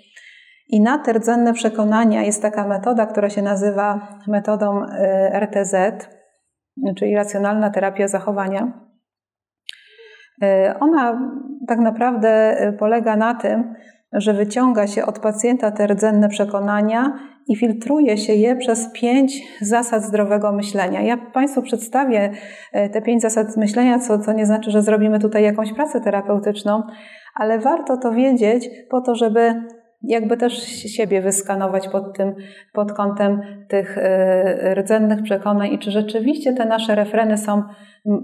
[0.68, 4.88] I na te rdzenne przekonania jest taka metoda, która się nazywa metodą y,
[5.40, 5.74] RTZ,
[6.96, 8.72] czyli racjonalna terapia zachowania.
[10.42, 11.32] Y, ona
[11.68, 13.74] tak naprawdę y, polega na tym,
[14.12, 20.02] że wyciąga się od pacjenta te rdzenne przekonania i filtruje się je przez pięć zasad
[20.02, 21.00] zdrowego myślenia.
[21.00, 22.30] Ja Państwu przedstawię
[22.72, 26.82] te pięć zasad myślenia, co, co nie znaczy, że zrobimy tutaj jakąś pracę terapeutyczną,
[27.34, 29.62] ale warto to wiedzieć po to, żeby
[30.02, 32.34] jakby też siebie wyskanować pod tym,
[32.72, 37.62] pod kątem tych e, rdzennych przekonań i czy rzeczywiście te nasze refreny są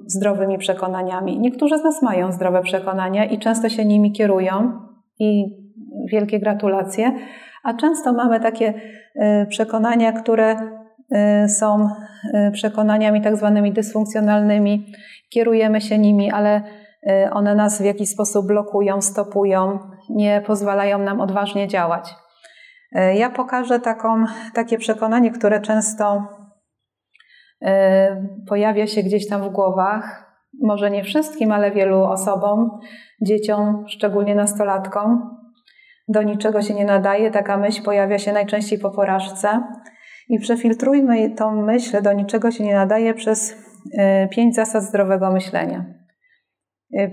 [0.07, 1.41] zdrowymi przekonaniami.
[1.41, 4.81] Niektórzy z nas mają zdrowe przekonania i często się nimi kierują
[5.19, 5.45] i
[6.13, 7.13] wielkie gratulacje,
[7.65, 8.75] a często mamy takie
[9.15, 10.57] e, przekonania, które
[11.13, 11.89] e, są
[12.53, 14.87] przekonaniami tak zwanymi dysfunkcjonalnymi,
[15.31, 16.63] kierujemy się nimi, ale
[17.33, 19.79] one nas w jakiś sposób blokują, stopują,
[20.11, 22.15] nie pozwalają nam odważnie działać.
[22.95, 26.27] E, ja pokażę taką, takie przekonanie, które często
[27.63, 30.35] e, pojawia się gdzieś tam w głowach.
[30.63, 32.79] Może nie wszystkim, ale wielu osobom,
[33.23, 35.37] dzieciom, szczególnie nastolatkom.
[36.09, 37.31] Do niczego się nie nadaje.
[37.31, 39.63] Taka myśl pojawia się najczęściej po porażce.
[40.29, 43.57] I przefiltrujmy tą myśl, do niczego się nie nadaje, przez
[43.99, 45.85] e, pięć zasad zdrowego myślenia.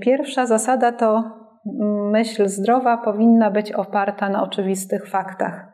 [0.01, 1.40] Pierwsza zasada to
[2.11, 5.71] myśl zdrowa powinna być oparta na oczywistych faktach.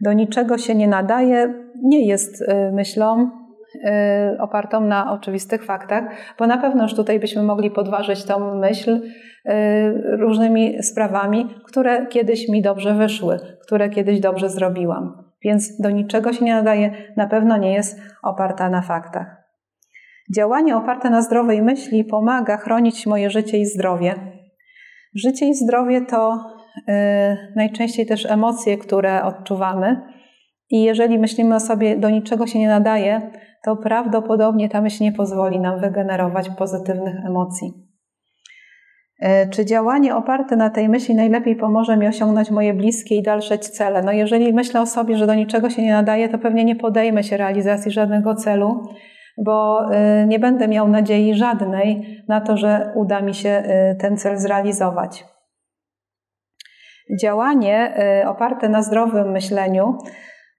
[0.00, 3.30] Do niczego się nie nadaje, nie jest y, myślą
[3.74, 6.04] y, opartą na oczywistych faktach,
[6.38, 9.00] bo na pewno już tutaj byśmy mogli podważyć tą myśl y,
[10.16, 15.24] różnymi sprawami, które kiedyś mi dobrze wyszły, które kiedyś dobrze zrobiłam.
[15.44, 19.38] Więc do niczego się nie nadaje, na pewno nie jest oparta na faktach.
[20.36, 24.37] Działanie oparte na zdrowej myśli pomaga chronić moje życie i zdrowie.
[25.14, 26.38] Życie i zdrowie to
[26.78, 26.92] y,
[27.56, 30.00] najczęściej też emocje, które odczuwamy.
[30.70, 33.30] I jeżeli myślimy o sobie, do niczego się nie nadaje,
[33.64, 37.72] to prawdopodobnie ta myśl nie pozwoli nam wygenerować pozytywnych emocji.
[39.22, 43.58] Y, czy działanie oparte na tej myśli najlepiej pomoże mi osiągnąć moje bliskie i dalsze
[43.58, 44.02] cele?
[44.02, 47.24] No jeżeli myślę o sobie, że do niczego się nie nadaje, to pewnie nie podejmę
[47.24, 48.82] się realizacji żadnego celu,
[49.44, 54.16] bo y, nie będę miał nadziei żadnej na to, że uda mi się y, ten
[54.16, 55.24] cel zrealizować.
[57.20, 59.98] Działanie y, oparte na zdrowym myśleniu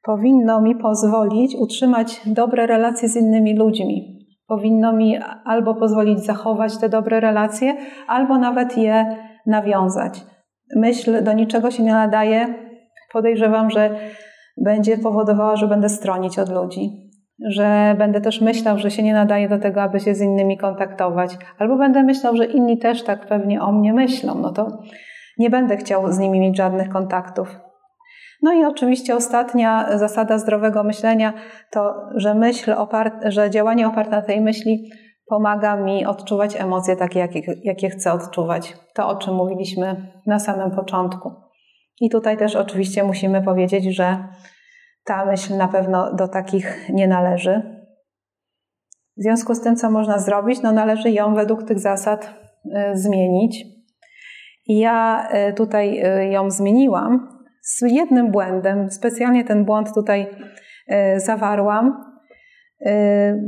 [0.04, 4.20] powinno mi pozwolić utrzymać dobre relacje z innymi ludźmi.
[4.48, 7.76] Powinno mi albo pozwolić zachować te dobre relacje,
[8.08, 10.26] albo nawet je nawiązać.
[10.76, 12.54] Myśl do niczego się nie nadaje.
[13.14, 14.00] Podejrzewam, że
[14.58, 17.09] będzie powodowała, że będę stronić od ludzi
[17.48, 21.38] że będę też myślał, że się nie nadaje do tego, aby się z innymi kontaktować,
[21.58, 24.68] albo będę myślał, że inni też tak pewnie o mnie myślą, no to
[25.38, 27.60] nie będę chciał z nimi mieć żadnych kontaktów.
[28.42, 31.34] No i oczywiście ostatnia zasada zdrowego myślenia
[31.72, 32.76] to, że myśl
[33.26, 34.90] że działanie oparte na tej myśli
[35.30, 38.78] pomaga mi odczuwać emocje takie, jakie, jakie chcę odczuwać.
[38.96, 41.32] To, o czym mówiliśmy na samym początku.
[42.02, 44.18] I tutaj też oczywiście musimy powiedzieć, że
[45.06, 47.80] ta myśl na pewno do takich nie należy.
[49.18, 52.34] W związku z tym, co można zrobić, no należy ją według tych zasad
[52.66, 53.66] y, zmienić.
[54.68, 58.92] I ja y, tutaj y, ją zmieniłam z jednym błędem.
[58.92, 60.28] Specjalnie ten błąd tutaj
[61.18, 62.04] zawarłam,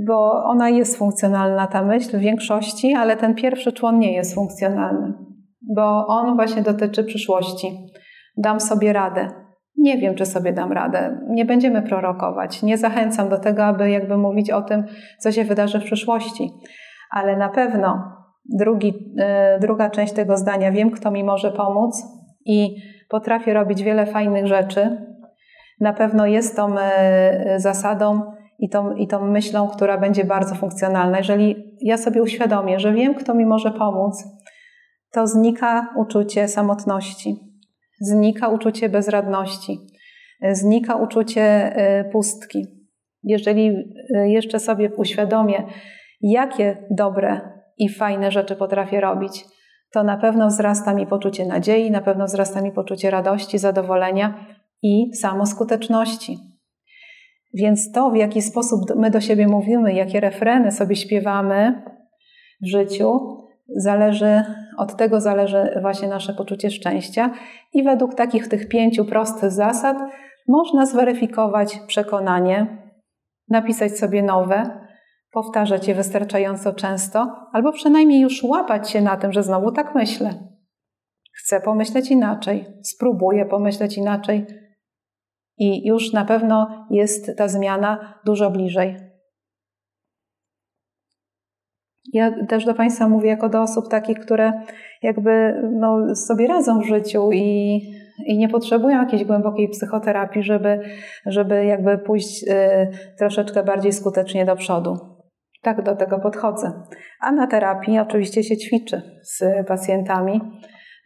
[0.07, 5.13] bo ona jest funkcjonalna, ta myśl w większości, ale ten pierwszy człon nie jest funkcjonalny,
[5.75, 7.87] bo on właśnie dotyczy przyszłości.
[8.37, 9.40] Dam sobie radę.
[9.77, 11.19] Nie wiem, czy sobie dam radę.
[11.27, 12.63] Nie będziemy prorokować.
[12.63, 14.83] Nie zachęcam do tego, aby jakby mówić o tym,
[15.19, 16.49] co się wydarzy w przyszłości.
[17.11, 18.03] Ale na pewno
[18.49, 22.03] drugi, e, druga część tego zdania, wiem, kto mi może pomóc
[22.45, 22.75] i
[23.09, 25.05] potrafię robić wiele fajnych rzeczy,
[25.79, 28.21] na pewno jest tą e, zasadą
[28.59, 31.17] i tą, i tą myślą, która będzie bardzo funkcjonalna.
[31.17, 34.23] Jeżeli ja sobie uświadomię, że wiem, kto mi może pomóc,
[35.11, 37.50] to znika uczucie samotności
[38.01, 39.79] znika uczucie bezradności,
[40.51, 42.65] znika uczucie y, pustki.
[43.23, 45.63] Jeżeli y, jeszcze sobie uświadomię,
[46.21, 47.41] jakie dobre
[47.77, 49.45] i fajne rzeczy potrafię robić,
[49.93, 54.45] to na pewno wzrasta mi poczucie nadziei, na pewno wzrasta mi poczucie radości, zadowolenia
[54.81, 56.37] i samoskuteczności.
[57.53, 61.83] Więc to, w jaki sposób my do siebie mówimy, jakie refreny sobie śpiewamy
[62.61, 63.19] w życiu,
[63.75, 64.43] zależy,
[64.77, 67.31] od tego zależy właśnie nasze poczucie szczęścia
[67.73, 69.97] i według takich tych pięciu prostych zasad
[70.47, 72.77] można zweryfikować przekonanie,
[73.49, 74.87] napisać sobie nowe,
[75.31, 80.33] powtarzać je wystarczająco często, albo przynajmniej już łapać się na tym, że znowu tak myślę.
[81.33, 84.45] Chcę pomyśleć inaczej, spróbuję pomyśleć inaczej
[85.57, 89.10] i już na pewno jest ta zmiana dużo bliżej.
[92.13, 94.51] Ja też do Państwa mówię jako do osób takich, które
[95.01, 97.79] jakby no, sobie radzą w życiu i,
[98.25, 100.79] i nie potrzebują jakiejś głębokiej psychoterapii, żeby,
[101.25, 102.47] żeby jakby pójść y,
[103.17, 104.97] troszeczkę bardziej skutecznie do przodu.
[105.61, 106.71] Tak do tego podchodzę.
[107.21, 110.41] A na terapii oczywiście się ćwiczy z pacjentami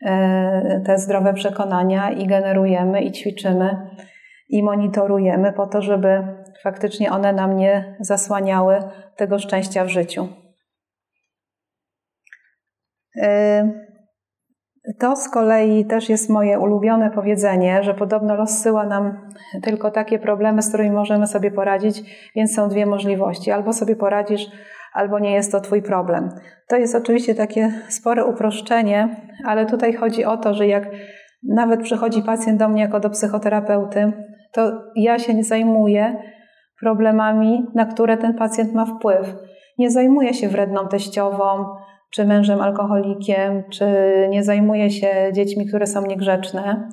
[0.01, 0.07] y,
[0.85, 3.77] te zdrowe przekonania i generujemy i ćwiczymy
[4.49, 6.23] i monitorujemy po to, żeby
[6.63, 8.79] faktycznie one nam nie zasłaniały
[9.15, 10.44] tego szczęścia w życiu.
[14.99, 19.31] To z kolei też jest moje ulubione powiedzenie, że podobno rozsyła nam
[19.63, 22.01] tylko takie problemy, z którymi możemy sobie poradzić,
[22.35, 24.47] więc są dwie możliwości: albo sobie poradzisz,
[24.93, 26.29] albo nie jest to Twój problem.
[26.67, 30.83] To jest oczywiście takie spore uproszczenie, ale tutaj chodzi o to, że jak
[31.43, 34.11] nawet przychodzi pacjent do mnie jako do psychoterapeuty,
[34.51, 36.15] to ja się nie zajmuję
[36.79, 39.35] problemami, na które ten pacjent ma wpływ.
[39.77, 41.65] Nie zajmuję się wredną teściową,
[42.15, 43.85] czy mężem alkoholikiem, czy
[44.29, 46.89] nie zajmuję się dziećmi, które są niegrzeczne,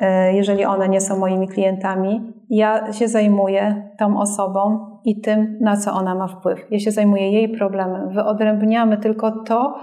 [0.00, 2.32] e, jeżeli one nie są moimi klientami.
[2.50, 6.66] Ja się zajmuję tą osobą i tym, na co ona ma wpływ.
[6.70, 8.08] Ja się zajmuję jej problemem.
[8.08, 9.74] Wyodrębniamy tylko to,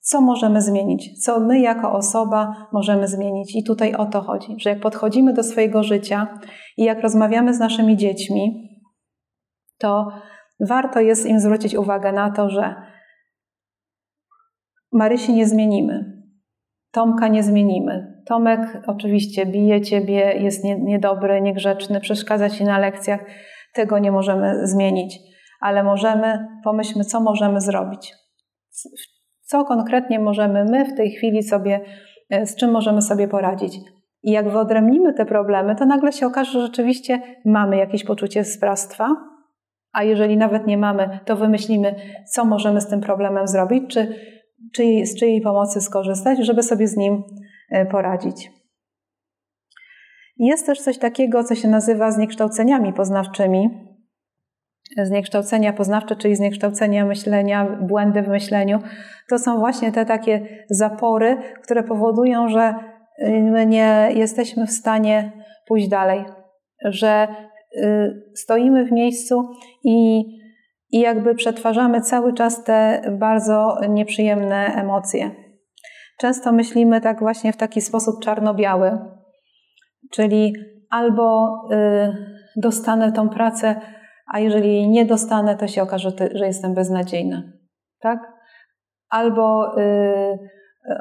[0.00, 3.56] co możemy zmienić, co my jako osoba możemy zmienić.
[3.56, 6.38] I tutaj o to chodzi, że jak podchodzimy do swojego życia
[6.76, 8.68] i jak rozmawiamy z naszymi dziećmi,
[9.78, 10.08] to
[10.68, 12.74] warto jest im zwrócić uwagę na to, że
[14.92, 16.22] Marysi nie zmienimy.
[16.92, 18.22] Tomka nie zmienimy.
[18.26, 23.20] Tomek oczywiście bije ciebie, jest niedobry, niegrzeczny, przeszkadza ci na lekcjach.
[23.74, 25.18] Tego nie możemy zmienić.
[25.60, 28.14] ale możemy, pomyślmy, co możemy zrobić.
[29.40, 31.80] Co konkretnie możemy my w tej chwili sobie,
[32.30, 33.78] e, z czym możemy sobie poradzić.
[34.22, 39.08] I jak wyodrębnimy te problemy, to nagle się okaże, że rzeczywiście mamy jakieś poczucie sprawstwa,
[39.92, 41.94] a jeżeli nawet nie mamy, to wymyślimy,
[42.34, 44.14] co możemy z tym problemem zrobić, czy,
[44.74, 47.22] czy z czyjej pomocy skorzystać, żeby sobie z nim
[47.70, 48.50] e, poradzić.
[50.36, 53.68] Jest też coś takiego, co się nazywa zniekształceniami poznawczymi.
[55.02, 58.78] Zniekształcenia poznawcze, czyli zniekształcenia myślenia, błędy w myśleniu,
[59.28, 62.74] to są właśnie te takie zapory, które powodują, że
[63.28, 65.32] my nie jesteśmy w stanie
[65.66, 66.24] pójść dalej,
[66.84, 67.28] że
[67.76, 69.42] y, stoimy w miejscu
[69.84, 70.24] i,
[70.92, 75.30] i jakby przetwarzamy cały czas te bardzo nieprzyjemne emocje.
[76.20, 78.98] Często myślimy tak właśnie w taki sposób czarno-biały,
[80.10, 80.52] czyli
[80.90, 82.12] albo y,
[82.56, 83.80] dostanę tą pracę,
[84.26, 87.42] a jeżeli jej nie dostanę, to się okaże, że jestem beznadziejna.
[88.00, 88.32] Tak?
[89.08, 90.38] Albo y,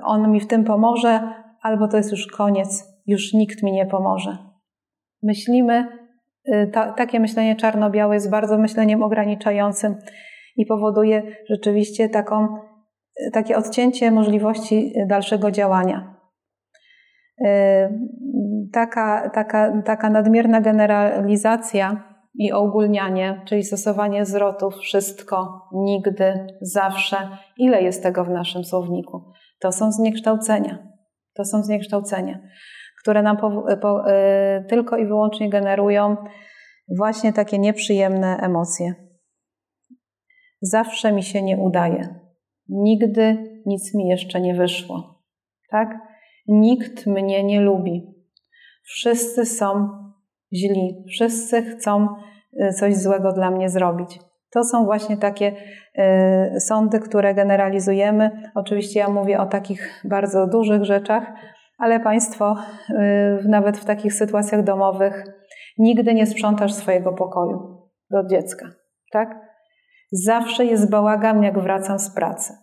[0.03, 4.37] on mi w tym pomoże, albo to jest już koniec, już nikt mi nie pomoże.
[5.23, 6.00] Myślimy,
[6.73, 9.95] ta, takie myślenie czarno-białe jest bardzo myśleniem ograniczającym
[10.55, 12.47] i powoduje rzeczywiście taką,
[13.33, 16.15] takie odcięcie możliwości dalszego działania.
[17.41, 17.45] Y,
[18.73, 22.03] taka, taka, taka nadmierna generalizacja
[22.35, 27.17] i ogólnianie, czyli stosowanie zwrotów wszystko, nigdy, zawsze,
[27.57, 30.87] ile jest tego w naszym słowniku, to są zniekształcenia.
[31.33, 32.39] To są zniekształcenia,
[33.01, 36.15] które nam po, po, y, tylko i wyłącznie generują
[36.97, 38.93] właśnie takie nieprzyjemne emocje.
[40.61, 42.15] Zawsze mi się nie udaje.
[42.69, 45.23] Nigdy nic mi jeszcze nie wyszło.
[45.69, 45.97] Tak?
[46.47, 48.13] Nikt mnie nie lubi.
[48.83, 49.89] Wszyscy są
[50.53, 51.05] źli.
[51.09, 52.07] Wszyscy chcą
[52.53, 54.19] y, coś złego dla mnie zrobić.
[54.51, 55.55] To są właśnie takie
[56.55, 58.51] y, sądy, które generalizujemy.
[58.55, 61.33] Oczywiście ja mówię o takich bardzo dużych rzeczach,
[61.81, 62.55] ale Państwo
[62.89, 62.93] y,
[63.47, 65.25] nawet w takich sytuacjach domowych
[65.77, 68.65] nigdy nie sprzątasz swojego pokoju do dziecka,
[69.11, 69.39] tak?
[70.11, 72.53] Zawsze jest bałagan, jak wracam z pracy.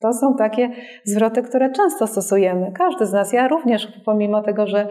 [0.00, 0.70] To są takie
[1.04, 2.72] zwroty, które często stosujemy.
[2.72, 4.88] Każdy z nas, ja również, pomimo tego, że,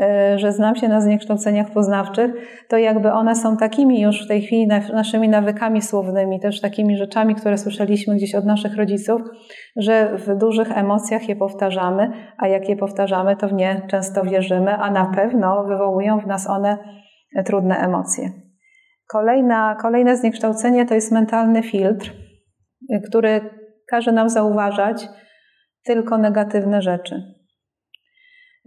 [0.00, 2.32] e, że znam się na zniekształceniach poznawczych,
[2.68, 7.34] to jakby one są takimi już w tej chwili naszymi nawykami słownymi, też takimi rzeczami,
[7.34, 9.22] które słyszeliśmy gdzieś od naszych rodziców,
[9.76, 14.76] że w dużych emocjach je powtarzamy, a jak je powtarzamy, to w nie często wierzymy,
[14.76, 16.78] a na pewno wywołują w nas one
[17.44, 18.30] trudne emocje.
[19.08, 22.12] Kolejna, kolejne zniekształcenie to jest mentalny filtr,
[23.08, 23.57] który
[23.90, 25.08] każe nam zauważać
[25.84, 27.34] tylko negatywne rzeczy.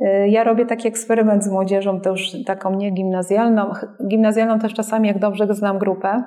[0.02, 3.74] Y, ja robię taki eksperyment z młodzieżą, to już taką nie gimnazjalną.
[4.08, 6.24] Gimnazjalną też czasami, jak dobrze znam grupę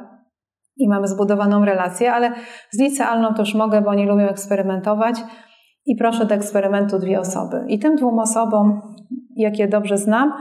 [0.77, 2.33] i mamy zbudowaną relację, ale
[2.71, 5.17] z licealną też mogę, bo oni lubią eksperymentować.
[5.87, 7.65] I proszę do eksperymentu dwie osoby.
[7.69, 8.81] I tym dwóm osobom,
[9.37, 10.33] jakie dobrze znam,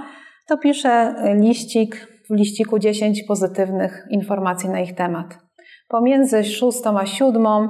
[0.48, 5.40] to piszę liścik, w liściku 10 pozytywnych informacji na ich temat.
[5.88, 7.70] Pomiędzy szóstą a siódmą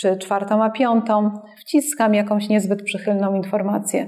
[0.00, 4.06] czy czwartą a piątą, wciskam jakąś niezbyt przychylną informację.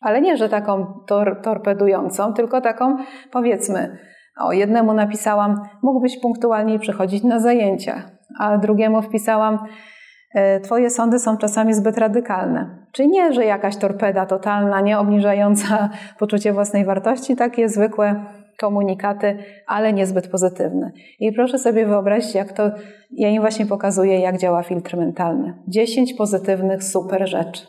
[0.00, 2.96] Ale nie, że taką tor torpedującą, tylko taką
[3.30, 3.98] powiedzmy,
[4.40, 8.02] o jednemu napisałam, mógłbyś punktualniej przychodzić na zajęcia,
[8.38, 9.58] a drugiemu wpisałam,
[10.34, 12.86] e, Twoje sądy są czasami zbyt radykalne.
[12.92, 18.24] Czyli nie, że jakaś torpeda totalna, nie obniżająca poczucie własnej wartości, takie zwykłe
[18.60, 20.92] komunikaty, ale niezbyt pozytywne.
[21.18, 22.70] I proszę sobie wyobrazić, jak to,
[23.10, 25.62] ja im właśnie pokazuję, jak działa filtr mentalny.
[25.68, 27.66] 10 pozytywnych super rzeczy.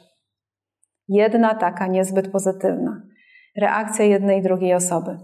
[1.07, 3.01] Jedna taka niezbyt pozytywna.
[3.57, 5.17] Reakcja jednej i drugiej osoby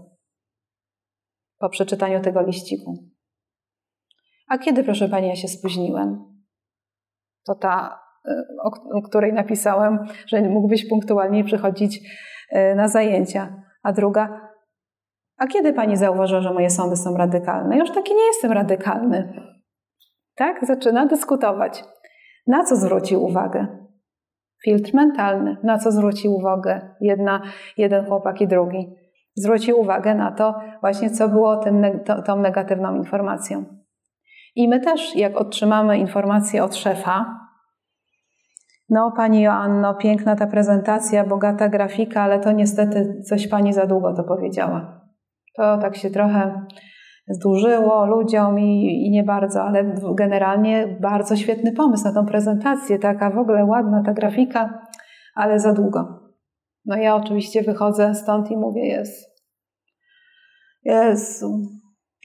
[1.58, 2.94] po przeczytaniu tego liściku.
[4.48, 6.36] A kiedy, proszę Pani, ja się spóźniłem?
[7.46, 8.32] To ta, y,
[8.94, 12.00] o, której napisałem, że mógłbyś punktualnie przychodzić
[12.52, 13.62] y, na zajęcia.
[13.82, 14.45] A druga,
[15.38, 17.78] a kiedy pani zauważyła, że moje sądy są radykalne?
[17.78, 19.32] Już taki nie jestem radykalny.
[20.36, 20.66] Tak?
[20.66, 21.84] Zaczyna dyskutować.
[22.46, 23.66] Na co zwrócił uwagę?
[24.64, 25.56] Filtr mentalny.
[25.62, 27.42] Na co zwrócił uwagę jedna,
[27.76, 28.94] jeden chłopak i drugi?
[29.34, 31.84] Zwrócił uwagę na to właśnie, co było tym,
[32.26, 33.64] tą negatywną informacją.
[34.54, 37.46] I my też, jak otrzymamy informację od szefa,
[38.88, 44.14] no, pani Joanno, piękna ta prezentacja, bogata grafika, ale to niestety coś pani za długo
[44.14, 44.95] to powiedziała.
[45.56, 46.66] To tak się trochę
[47.28, 52.98] zdłużyło ludziom i, i, nie bardzo, ale generalnie bardzo świetny pomysł na tą prezentację.
[52.98, 54.86] Taka w ogóle ładna ta grafika,
[55.34, 56.26] ale za długo.
[56.84, 59.36] No ja oczywiście wychodzę stąd i mówię, jest.
[60.84, 61.62] Jezu,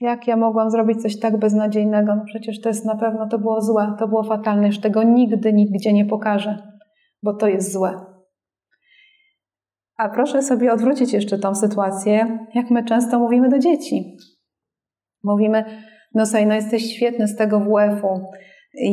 [0.02, 2.16] Jak ja mogłam zrobić coś tak beznadziejnego?
[2.16, 5.54] No przecież to jest na pewno, to było złe, to było fatalne, już tego nigdy,
[5.54, 6.58] nigdzie nie pokażę,
[7.24, 8.11] bo to jest złe.
[10.02, 14.18] A proszę sobie odwrócić jeszcze tą sytuację, jak my często mówimy do dzieci.
[15.24, 15.64] Mówimy,
[16.14, 18.32] no słuchaj, no jesteś świetny z tego WF-u
[18.74, 18.90] i,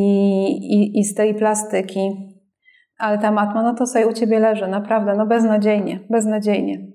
[0.74, 2.10] i, i z tej plastyki,
[2.98, 6.86] ale ta matma, no to sobie u ciebie leży, naprawdę, no beznadziejnie, beznadziejnie.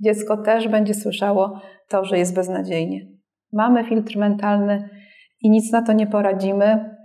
[0.00, 3.06] Dziecko też będzie słyszało to, że jest beznadziejnie.
[3.52, 4.88] Mamy filtr mentalny
[5.40, 6.96] i nic na to nie poradzimy.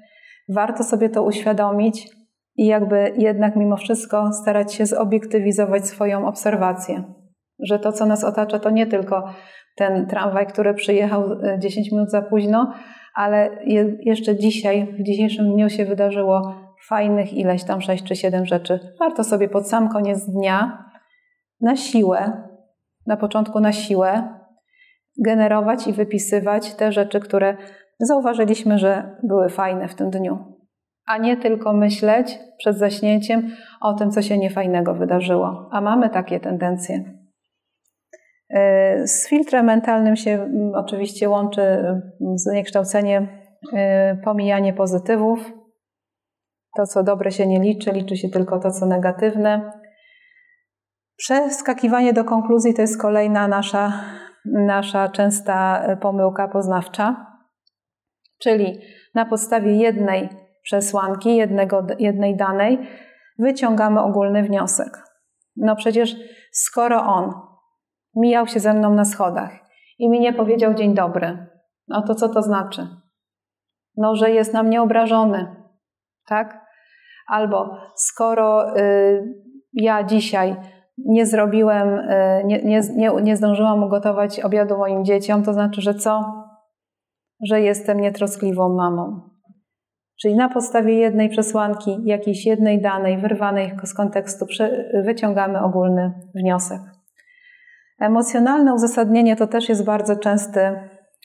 [0.49, 2.14] Warto sobie to uświadomić
[2.55, 7.03] i jakby jednak mimo wszystko starać się zobiektywizować swoją obserwację.
[7.59, 9.23] Że to, co nas otacza, to nie tylko
[9.75, 11.23] ten tramwaj, który przyjechał
[11.59, 12.73] 10 e, minut za późno,
[13.15, 13.49] ale
[13.99, 16.55] jeszcze dzisiaj, w dzisiejszym dniu się wydarzyło
[16.87, 18.79] fajnych ileś tam 6 czy 7 rzeczy.
[18.99, 20.85] Warto sobie pod sam koniec dnia
[21.61, 22.47] na siłę,
[23.07, 24.39] na początku na siłę,
[25.25, 27.57] generować i wypisywać te rzeczy, które
[27.99, 30.54] zauważyliśmy, że były fajne w tym dniu.
[31.05, 33.51] A nie tylko myśleć przed zaśnięciem
[33.81, 35.69] o tym, co się niefajnego wydarzyło.
[35.71, 37.03] A mamy takie tendencje.
[38.49, 42.01] E, z filtrem mentalnym się mm, oczywiście łączy mm,
[42.35, 43.27] zniekształcenie,
[43.73, 45.51] e, pomijanie pozytywów.
[46.77, 49.71] To, co dobre się nie liczy, liczy się tylko to, co negatywne.
[51.17, 53.93] Przeskakiwanie do konkluzji to jest kolejna nasza,
[54.45, 57.25] nasza częsta e, pomyłka poznawcza,
[58.39, 58.81] czyli
[59.15, 62.87] na podstawie jednej przesłanki, jednego, jednej danej,
[63.39, 65.03] wyciągamy ogólny wniosek.
[65.55, 66.15] No przecież
[66.51, 67.33] skoro on
[68.15, 69.51] mijał się ze mną na schodach
[69.99, 71.47] i mi nie powiedział dzień dobry,
[71.87, 72.87] no to co to znaczy?
[73.97, 75.55] No, że jest na mnie obrażony,
[76.27, 76.65] tak?
[77.27, 79.35] Albo skoro y,
[79.73, 80.55] ja dzisiaj
[80.97, 85.93] nie zrobiłem, y, nie, nie, nie, nie zdążyłam ugotować obiadu moim dzieciom, to znaczy, że
[85.93, 86.43] co?
[87.47, 89.34] Że jestem nietroskliwą mamą.
[90.21, 94.45] Czyli na podstawie jednej przesłanki, jakiejś jednej danej, wyrwanej z kontekstu,
[95.03, 96.81] wyciągamy ogólny wniosek.
[97.99, 100.59] Emocjonalne uzasadnienie to też jest bardzo częsty,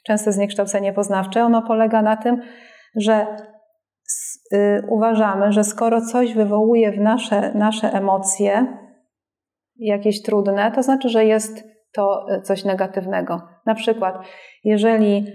[0.07, 1.45] częste zniekształcenie poznawcze.
[1.45, 2.43] Ono polega na tym,
[2.97, 3.26] że
[4.53, 8.66] y, uważamy, że skoro coś wywołuje w nasze, nasze emocje,
[9.76, 13.43] jakieś trudne, to znaczy, że jest to y, coś negatywnego.
[13.66, 14.14] Na przykład,
[14.64, 15.26] jeżeli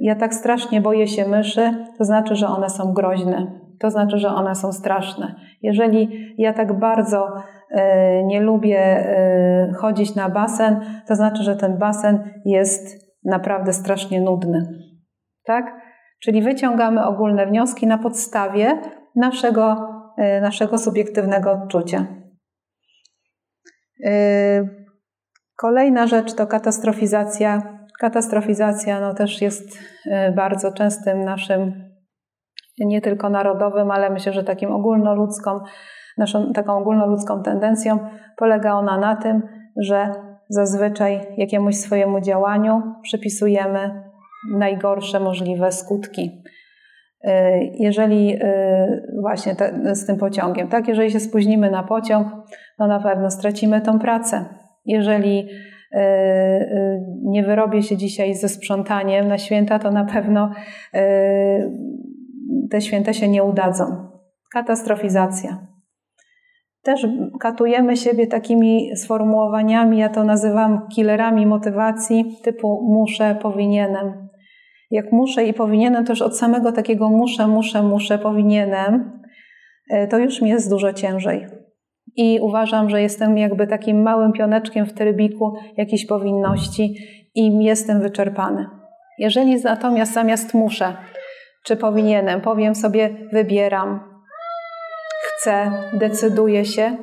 [0.00, 4.28] ja tak strasznie boję się myszy, to znaczy, że one są groźne, to znaczy, że
[4.28, 5.34] one są straszne.
[5.62, 7.76] Jeżeli ja tak bardzo y,
[8.24, 9.06] nie lubię
[9.76, 14.68] chodzić na basen, to znaczy, że ten basen jest naprawdę strasznie nudny.
[15.44, 15.80] Tak?
[16.20, 18.80] Czyli wyciągamy ogólne wnioski na podstawie
[19.16, 19.76] naszego,
[20.42, 22.06] naszego subiektywnego odczucia.
[24.06, 24.68] Y,
[25.56, 27.77] kolejna rzecz to katastrofizacja.
[27.98, 31.84] Katastrofizacja no, też jest y, bardzo częstym naszym,
[32.78, 35.60] nie tylko narodowym, ale myślę, że takim ogólnoludzką,
[36.18, 37.98] naszą taką ogólnoludzką tendencją.
[38.36, 39.42] Polega ona na tym,
[39.76, 40.12] że
[40.48, 44.02] zazwyczaj jakiemuś swojemu działaniu przypisujemy
[44.52, 46.42] najgorsze możliwe skutki.
[47.24, 47.30] Y,
[47.78, 52.28] jeżeli y, właśnie te, z tym pociągiem, tak, jeżeli się spóźnimy na pociąg,
[52.78, 54.44] no na pewno stracimy tą pracę.
[54.84, 55.48] Jeżeli
[57.24, 60.50] nie wyrobię się dzisiaj ze sprzątaniem na święta, to na pewno
[62.70, 63.84] te święta się nie udadzą.
[64.52, 65.66] Katastrofizacja.
[66.82, 67.06] Też
[67.40, 74.28] katujemy siebie takimi sformułowaniami, ja to nazywam killerami motywacji, typu muszę, powinienem
[74.90, 79.20] jak muszę i powinienem, też od samego takiego muszę, muszę, muszę, powinienem,
[79.90, 81.46] e, to już mi jest dużo ciężej.
[82.18, 86.94] I uważam, że jestem jakby takim małym pioneczkiem w trybiku jakiejś powinności
[87.34, 88.66] i jestem wyczerpany.
[89.18, 90.96] Jeżeli natomiast zamiast muszę,
[91.64, 94.00] czy powinienem, powiem sobie wybieram,
[95.22, 96.96] chcę, decyduję się,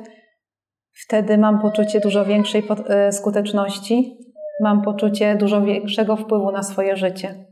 [1.05, 4.17] wtedy mam poczucie dużo większej e, skuteczności,
[4.61, 7.45] mam poczucie dużo większego wpływu na swoje życie.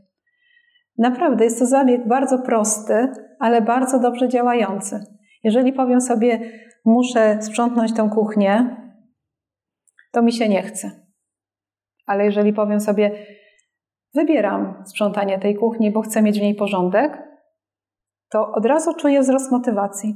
[0.98, 3.08] Naprawdę jest to zabieg bardzo prosty,
[3.40, 5.00] ale bardzo dobrze działający.
[5.44, 6.40] Jeżeli powiem sobie,
[6.84, 8.76] muszę sprzątnąć tę kuchnię,
[10.12, 10.90] to mi się nie chce.
[12.06, 13.26] Ale jeżeli powiem sobie,
[14.14, 17.22] wybieram sprzątanie tej kuchni, bo chcę mieć w niej porządek,
[18.30, 20.14] to od razu czuję wzrost motywacji.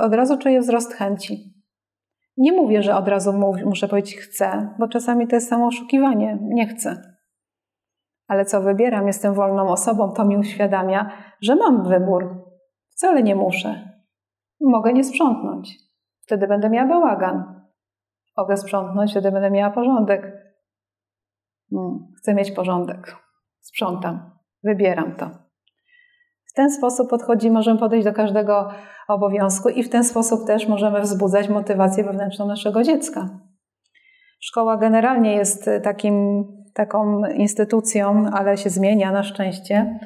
[0.00, 1.54] Od razu czuję wzrost chęci.
[2.36, 3.32] Nie mówię, że od razu
[3.64, 6.38] muszę powiedzieć chcę, bo czasami to jest samo oszukiwanie.
[6.42, 7.12] Nie chcę
[8.32, 12.44] ale co wybieram, jestem wolną osobą, to mi uświadamia, że mam wybór.
[12.88, 13.91] Wcale nie muszę.
[14.62, 15.78] Mogę nie sprzątnąć.
[16.20, 17.62] Wtedy będę miała bałagan.
[18.36, 20.32] Mogę sprzątnąć, wtedy będę miała porządek.
[21.70, 23.16] Hmm, chcę mieć porządek,
[23.60, 24.30] sprzątam,
[24.64, 25.30] wybieram to.
[26.44, 28.70] W ten sposób podchodzi, możemy podejść do każdego
[29.08, 33.28] obowiązku i w ten sposób też możemy wzbudzać motywację wewnętrzną naszego dziecka.
[34.40, 36.44] Szkoła generalnie jest takim,
[36.74, 39.98] taką instytucją, ale się zmienia na szczęście,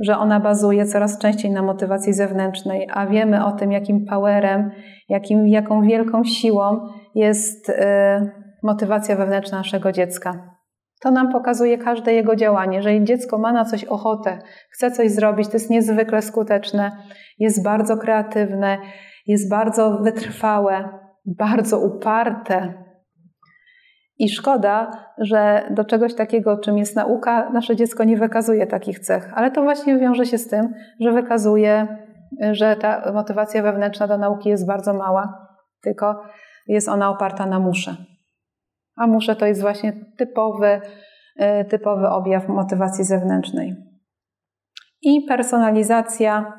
[0.00, 4.70] że ona bazuje coraz częściej na motywacji zewnętrznej, a wiemy o tym, jakim powerem,
[5.08, 7.74] jakim, jaką wielką siłą jest y,
[8.62, 10.52] motywacja wewnętrzna naszego dziecka.
[11.02, 12.76] To nam pokazuje każde jego działanie.
[12.76, 14.38] Jeżeli dziecko ma na coś ochotę,
[14.70, 16.92] chce coś zrobić, to jest niezwykle skuteczne,
[17.38, 18.78] jest bardzo kreatywne,
[19.26, 20.88] jest bardzo wytrwałe,
[21.26, 22.74] bardzo uparte.
[24.22, 29.32] I szkoda, że do czegoś takiego, czym jest nauka, nasze dziecko nie wykazuje takich cech.
[29.34, 31.86] Ale to właśnie wiąże się z tym, że wykazuje,
[32.52, 35.48] że ta motywacja wewnętrzna do nauki jest bardzo mała,
[35.82, 36.22] tylko
[36.66, 37.96] jest ona oparta na muszę.
[38.96, 40.80] A muszę to jest właśnie typowy,
[41.36, 43.76] e, typowy objaw motywacji zewnętrznej.
[45.02, 46.54] I personalizacja.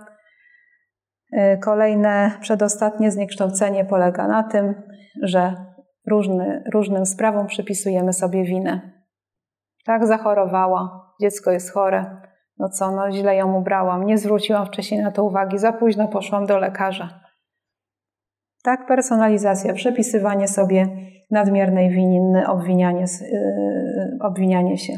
[1.34, 4.76] E, kolejne, przedostatnie zniekształcenie polega na tym,
[5.22, 5.73] że
[6.08, 9.04] różny, różnym sprawom przypisujemy sobie winę.
[9.86, 12.22] Tak zachorowała, dziecko jest chore,
[12.58, 16.46] no co, no źle ją ubrałam, nie zwróciłam wcześniej na to uwagi, za późno poszłam
[16.46, 17.20] do lekarza.
[18.64, 20.88] Tak, personalizacja, przepisywanie sobie
[21.32, 24.94] nadmiernej wininy, obwinianie, yy, obwinianie się.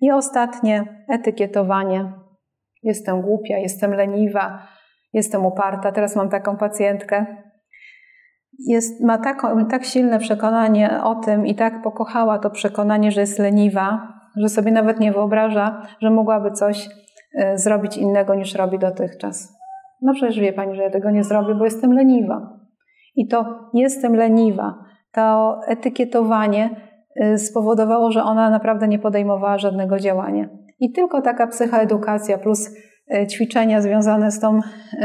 [0.00, 2.12] I ostatnie, etykietowanie.
[2.82, 4.68] Jestem głupia, jestem leniwa,
[5.12, 5.92] jestem uparta.
[5.92, 7.26] Teraz mam taką pacjentkę.
[8.66, 13.38] Jest, ma taką, tak silne przekonanie o tym i tak pokochała to przekonanie, że jest
[13.38, 16.88] leniwa, że sobie nawet nie wyobraża, że mogłaby coś
[17.34, 19.60] yy, zrobić innego niż robi dotychczas.
[20.02, 22.60] No przecież wie pani, że ja tego nie zrobię, bo jestem leniwa.
[23.16, 24.74] I to jestem leniwa,
[25.12, 26.70] to etykietowanie
[27.22, 30.48] y, spowodowało, że ona naprawdę nie podejmowała żadnego działania.
[30.80, 32.70] I tylko taka psychoedukacja plus
[33.14, 34.60] y, ćwiczenia związane z, tą,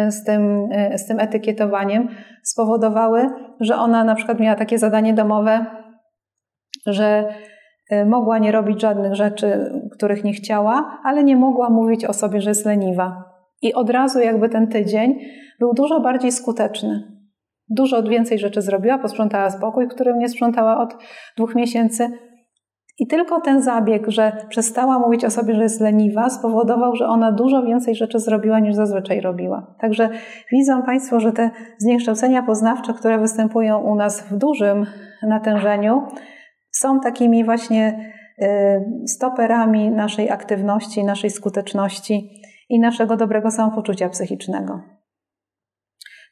[0.10, 2.08] z, tym, z tym etykietowaniem
[2.46, 3.30] spowodowały,
[3.60, 5.66] że ona na przykład miała takie zadanie domowe,
[6.86, 7.34] że
[8.06, 12.50] mogła nie robić żadnych rzeczy, których nie chciała, ale nie mogła mówić o sobie, że
[12.50, 13.24] jest leniwa.
[13.62, 15.20] I od razu jakby ten tydzień
[15.60, 17.04] był dużo bardziej skuteczny.
[17.70, 20.96] Dużo więcej rzeczy zrobiła, posprzątała spokój, którym nie sprzątała od
[21.38, 22.10] dwóch miesięcy.
[23.00, 27.32] I tylko ten zabieg, że przestała mówić o sobie, że jest leniwa, spowodował, że ona
[27.32, 29.76] dużo więcej rzeczy zrobiła niż zazwyczaj robiła.
[29.80, 30.10] Także
[30.52, 34.86] widzą Państwo, że te zniekształcenia poznawcze, które występują u nas w dużym
[35.24, 36.02] natężeniu,
[36.72, 42.30] są takimi właśnie y, stoperami naszej aktywności, naszej skuteczności
[42.70, 44.82] i naszego dobrego samopoczucia psychicznego.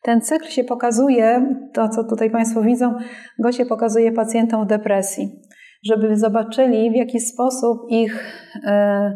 [0.02, 2.96] Ten cykl się pokazuje, to co tutaj Państwo widzą,
[3.40, 5.42] go się pokazuje pacjentom w depresji,
[5.86, 9.16] żeby zobaczyli w jaki sposób ich, e,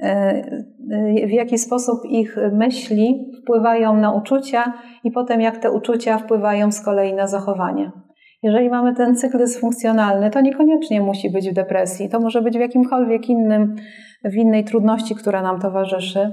[0.00, 4.72] e, w jaki sposób ich myśli wpływają na uczucia
[5.04, 7.92] i potem jak te uczucia wpływają z kolei na zachowanie.
[8.42, 12.60] Jeżeli mamy ten cykl dysfunkcjonalny, to niekoniecznie musi być w depresji, to może być w
[12.60, 13.76] jakimkolwiek innym,
[14.24, 16.32] w innej trudności, która nam towarzyszy.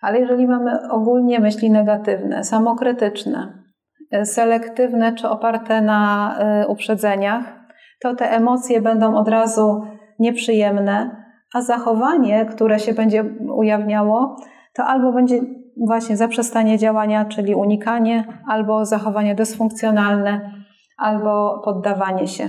[0.00, 3.64] Ale jeżeli mamy ogólnie myśli negatywne, samokrytyczne,
[4.10, 7.63] e, selektywne czy oparte na e, uprzedzeniach,
[8.04, 9.82] to te emocje będą od razu
[10.18, 11.24] nieprzyjemne,
[11.54, 13.24] a zachowanie, które się będzie
[13.54, 14.36] ujawniało,
[14.74, 15.40] to albo będzie
[15.86, 20.50] właśnie zaprzestanie działania, czyli unikanie, albo zachowanie dysfunkcjonalne,
[20.96, 22.48] albo poddawanie się.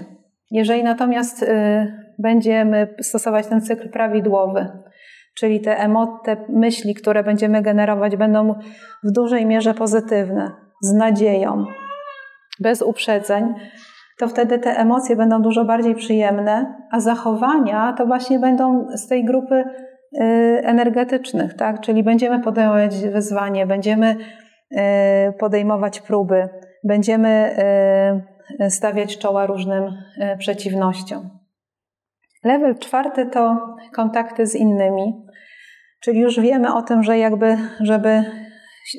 [0.51, 1.47] Jeżeli natomiast y,
[2.20, 4.68] będziemy stosować ten cykl prawidłowy,
[5.36, 8.53] czyli te, emo- te myśli, które będziemy generować, będą
[9.03, 10.51] w dużej mierze pozytywne,
[10.82, 11.66] z nadzieją,
[12.60, 13.53] bez uprzedzeń,
[14.18, 19.26] to wtedy te emocje będą dużo bardziej przyjemne, a zachowania to właśnie będą z tej
[19.26, 20.22] grupy y,
[20.63, 21.82] energetycznych, tak?
[21.82, 24.16] Czyli będziemy podejmować wyzwanie, będziemy
[24.72, 24.78] y,
[25.39, 26.49] podejmować próby,
[26.84, 27.55] będziemy
[28.61, 29.84] y, stawiać czoła różnym
[30.38, 31.30] przeciwnościom.
[32.43, 33.57] Level czwarty to
[33.93, 35.26] kontakty z innymi.
[35.99, 38.24] Czyli już wiemy o tym, że jakby, żeby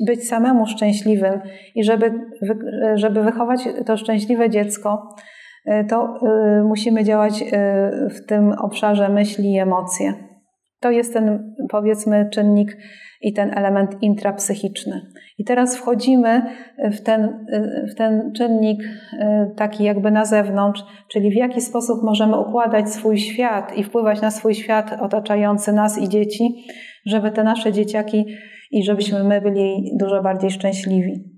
[0.07, 1.41] być samemu szczęśliwym
[1.75, 2.13] i żeby,
[2.95, 5.09] żeby wychować to szczęśliwe dziecko,
[5.67, 6.15] y, to
[6.61, 7.47] y, musimy działać y,
[8.11, 10.15] w tym obszarze myśli i emocje.
[10.81, 12.77] To jest ten, powiedzmy, czynnik
[13.23, 15.01] i ten element intrapsychiczny.
[15.39, 16.43] I teraz wchodzimy
[16.93, 17.47] w ten,
[17.91, 18.83] w ten czynnik
[19.57, 24.31] taki jakby na zewnątrz, czyli w jaki sposób możemy układać swój świat i wpływać na
[24.31, 26.67] swój świat otaczający nas i dzieci,
[27.07, 28.27] żeby te nasze dzieciaki
[28.71, 31.37] i żebyśmy my byli dużo bardziej szczęśliwi.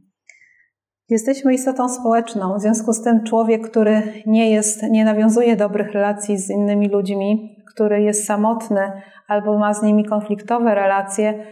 [1.09, 6.39] Jesteśmy istotą społeczną, w związku z tym człowiek, który nie jest, nie nawiązuje dobrych relacji
[6.39, 8.81] z innymi ludźmi, który jest samotny
[9.29, 11.47] albo ma z nimi konfliktowe relacje,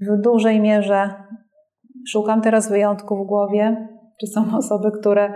[0.00, 1.10] w dużej mierze
[2.08, 3.88] szukam teraz wyjątków w głowie,
[4.20, 5.32] czy są osoby, które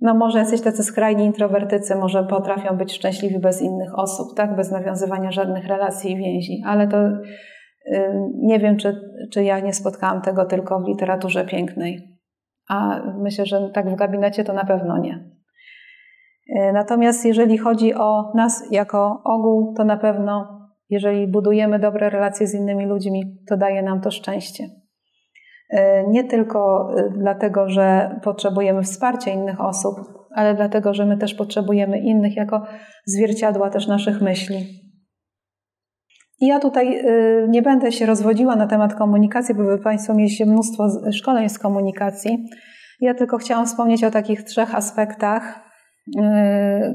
[0.00, 4.56] no może jacyś tacy skrajni introwertycy może potrafią być szczęśliwi bez innych osób, tak?
[4.56, 6.96] Bez nawiązywania żadnych relacji i więzi, ale to
[8.34, 9.00] nie wiem, czy,
[9.32, 12.18] czy ja nie spotkałam tego tylko w literaturze pięknej.
[12.68, 15.14] A myślę, że tak w gabinecie to na pewno nie.
[16.48, 20.60] Y, natomiast jeżeli chodzi o nas jako ogół, to na pewno,
[20.90, 24.64] jeżeli budujemy dobre relacje z innymi ludźmi, to daje nam to szczęście.
[25.72, 29.94] E, nie tylko e, dlatego, że potrzebujemy wsparcia innych osób,
[30.34, 32.62] ale dlatego, że my też potrzebujemy innych jako
[33.06, 34.82] zwierciadła też naszych myśli.
[36.42, 37.04] I ja tutaj e,
[37.48, 42.44] nie będę się rozwodziła na temat komunikacji, bo Wy Państwo mieliście mnóstwo szkoleń z komunikacji.
[43.00, 45.72] Ja tylko chciałam wspomnieć o takich trzech aspektach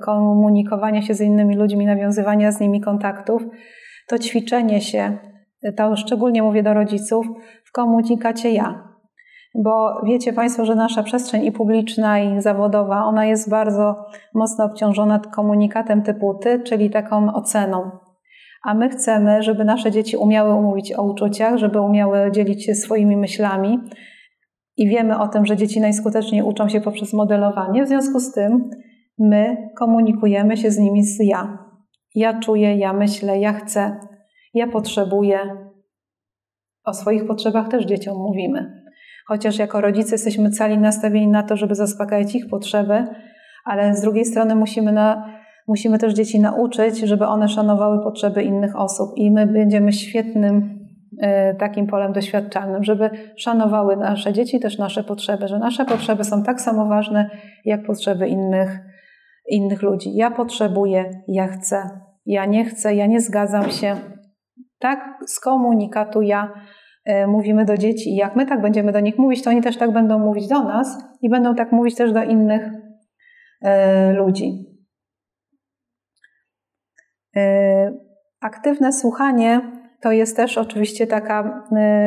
[0.01, 3.41] komunikowania się z innymi ludźmi, nawiązywania z nimi kontaktów.
[4.07, 5.17] To ćwiczenie się,
[5.77, 7.27] to szczególnie mówię do rodziców,
[7.65, 8.83] w komunikacie ja.
[9.55, 15.19] Bo wiecie Państwo, że nasza przestrzeń i publiczna, i zawodowa, ona jest bardzo mocno obciążona
[15.19, 18.06] komunikatem typu ty, czyli taką oceną.
[18.65, 23.17] A my chcemy, żeby nasze dzieci umiały mówić o uczuciach, żeby umiały dzielić się swoimi
[23.17, 23.79] myślami.
[24.77, 27.83] I wiemy o tym, że dzieci najskuteczniej uczą się poprzez modelowanie.
[27.83, 28.69] W związku z tym
[29.19, 31.57] my komunikujemy się z nimi z ja.
[32.15, 33.99] Ja czuję, ja myślę, ja chcę,
[34.53, 35.39] ja potrzebuję,
[36.87, 38.83] o swoich potrzebach też dzieciom mówimy.
[39.27, 43.07] Chociaż jako rodzice jesteśmy cali nastawieni na to, żeby zaspokajać ich potrzeby,
[43.65, 45.36] ale z drugiej strony musimy, na,
[45.67, 50.79] musimy też dzieci nauczyć, żeby one szanowały potrzeby innych osób i my będziemy świetnym
[51.13, 56.43] y, takim polem doświadczalnym, żeby szanowały nasze dzieci też nasze potrzeby, że nasze potrzeby są
[56.43, 57.29] tak samo ważne
[57.65, 58.79] jak potrzeby innych,
[59.49, 60.15] innych ludzi.
[60.15, 61.89] Ja potrzebuję, ja chcę,
[62.25, 63.95] ja nie chcę, ja nie zgadzam się.
[64.79, 66.53] Tak z komunikatu ja
[67.07, 69.77] E, mówimy do dzieci i jak my tak będziemy do nich mówić, to oni też
[69.77, 72.71] tak będą mówić do nas i będą tak mówić też do innych
[73.61, 74.65] e, ludzi.
[77.37, 77.91] E,
[78.41, 79.61] aktywne słuchanie
[80.01, 81.63] to jest też oczywiście taka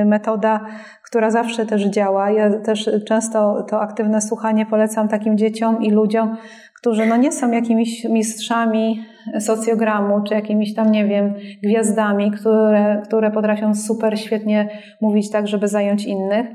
[0.06, 0.66] metoda,
[1.04, 2.30] która zawsze też działa.
[2.30, 6.36] Ja też często to aktywne słuchanie polecam takim dzieciom i ludziom,
[6.80, 9.04] którzy no nie są jakimiś mistrzami
[9.38, 14.68] socjogramu, czy jakimiś tam, nie wiem, gwiazdami, które, które potrafią super świetnie
[15.00, 16.46] mówić tak, żeby zająć innych,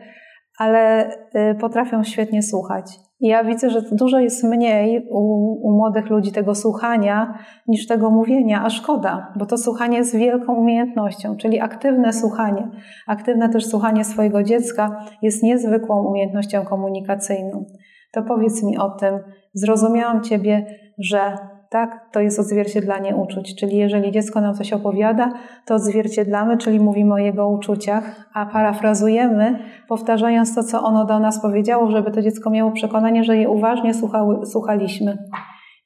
[0.58, 1.10] ale
[1.52, 3.05] y, potrafią świetnie słuchać.
[3.20, 5.20] Ja widzę, że dużo jest mniej u,
[5.68, 7.38] u, młodych ludzi tego słuchania
[7.68, 12.70] niż tego mówienia, a szkoda, bo to słuchanie jest wielką umiejętnością, czyli aktywne słuchanie.
[13.08, 17.66] Aktywne też słuchanie swojego dziecka jest niezwykłą umiejętnością komunikacyjną.
[18.14, 19.20] To powiedz mi o tym,
[19.54, 20.66] zrozumiałam Ciebie,
[20.98, 21.38] że
[21.70, 23.56] tak, to jest odzwierciedlanie uczuć.
[23.56, 25.34] Czyli jeżeli dziecko nam coś opowiada,
[25.66, 29.60] to odzwierciedlamy, czyli mówimy o jego uczuciach, a parafrazujemy,
[29.90, 33.94] powtarzając to, co ono do nas powiedziało, żeby to dziecko miało przekonanie, że je uważnie
[33.94, 35.18] słuchały, słuchaliśmy.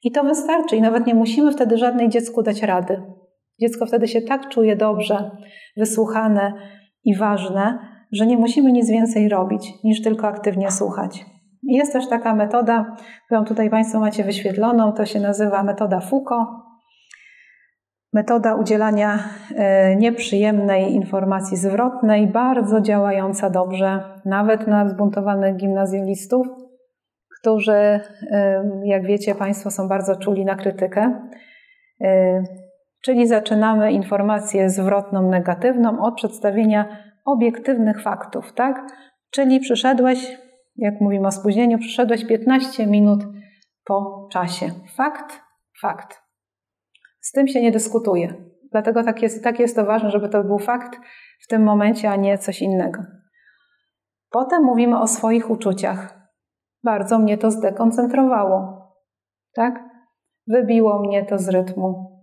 [0.02, 3.02] I to wystarczy, i nawet nie musimy wtedy żadnej dziecku dać rady.
[3.60, 5.30] Dziecko wtedy się tak czuje dobrze,
[5.76, 6.52] wysłuchane
[7.04, 7.78] i ważne,
[8.12, 11.24] że nie musimy nic więcej robić, niż tylko aktywnie słuchać.
[11.62, 12.96] Jest też taka metoda,
[13.26, 16.48] którą tutaj Państwo macie wyświetloną, to się nazywa metoda Foucault.
[18.12, 19.18] Metoda udzielania
[19.56, 26.46] e, nieprzyjemnej informacji zwrotnej, bardzo działająca dobrze, nawet na zbuntowanych gimnazjalistów,
[27.40, 28.00] którzy, e,
[28.84, 31.28] jak wiecie Państwo, są bardzo czuli na krytykę.
[32.00, 32.42] E,
[33.02, 38.86] czyli zaczynamy informację zwrotną negatywną od przedstawienia obiektywnych faktów, tak?
[39.30, 40.38] Czyli przyszedłeś,
[40.80, 43.24] jak mówimy o spóźnieniu, przyszedłeś 15 minut
[43.84, 44.70] po czasie.
[44.96, 45.40] Fakt,
[45.80, 46.22] fakt.
[47.20, 48.34] Z tym się nie dyskutuje.
[48.72, 51.00] Dlatego tak jest, tak jest to ważne, żeby to był fakt
[51.40, 53.02] w tym momencie, a nie coś innego.
[54.30, 56.20] Potem mówimy o swoich uczuciach.
[56.84, 58.80] Bardzo mnie to zdekoncentrowało.
[59.54, 59.84] Tak?
[60.46, 62.20] Wybiło mnie to z rytmu.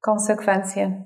[0.00, 1.04] Konsekwencje.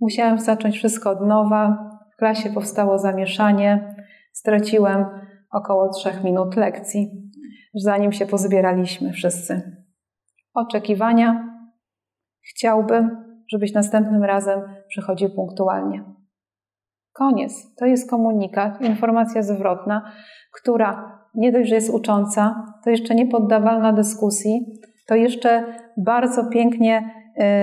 [0.00, 1.90] Musiałem zacząć wszystko od nowa.
[2.14, 3.91] W klasie powstało zamieszanie.
[4.32, 5.04] Straciłem
[5.52, 7.30] około trzech minut lekcji,
[7.74, 9.76] zanim się pozbieraliśmy wszyscy.
[10.54, 11.48] Oczekiwania.
[12.42, 16.04] Chciałbym, żebyś następnym razem przychodził punktualnie.
[17.12, 17.74] Koniec.
[17.76, 20.12] To jest komunikat, informacja zwrotna,
[20.60, 24.66] która nie dość, że jest ucząca, to jeszcze niepodawalna dyskusji,
[25.06, 25.64] to jeszcze
[25.96, 27.10] bardzo pięknie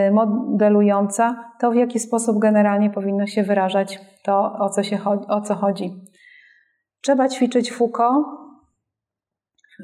[0.07, 5.27] y, modelująca to, w jaki sposób generalnie powinno się wyrażać to, o co, się chodzi,
[5.27, 6.08] o co chodzi.
[7.01, 8.25] Trzeba ćwiczyć Foucault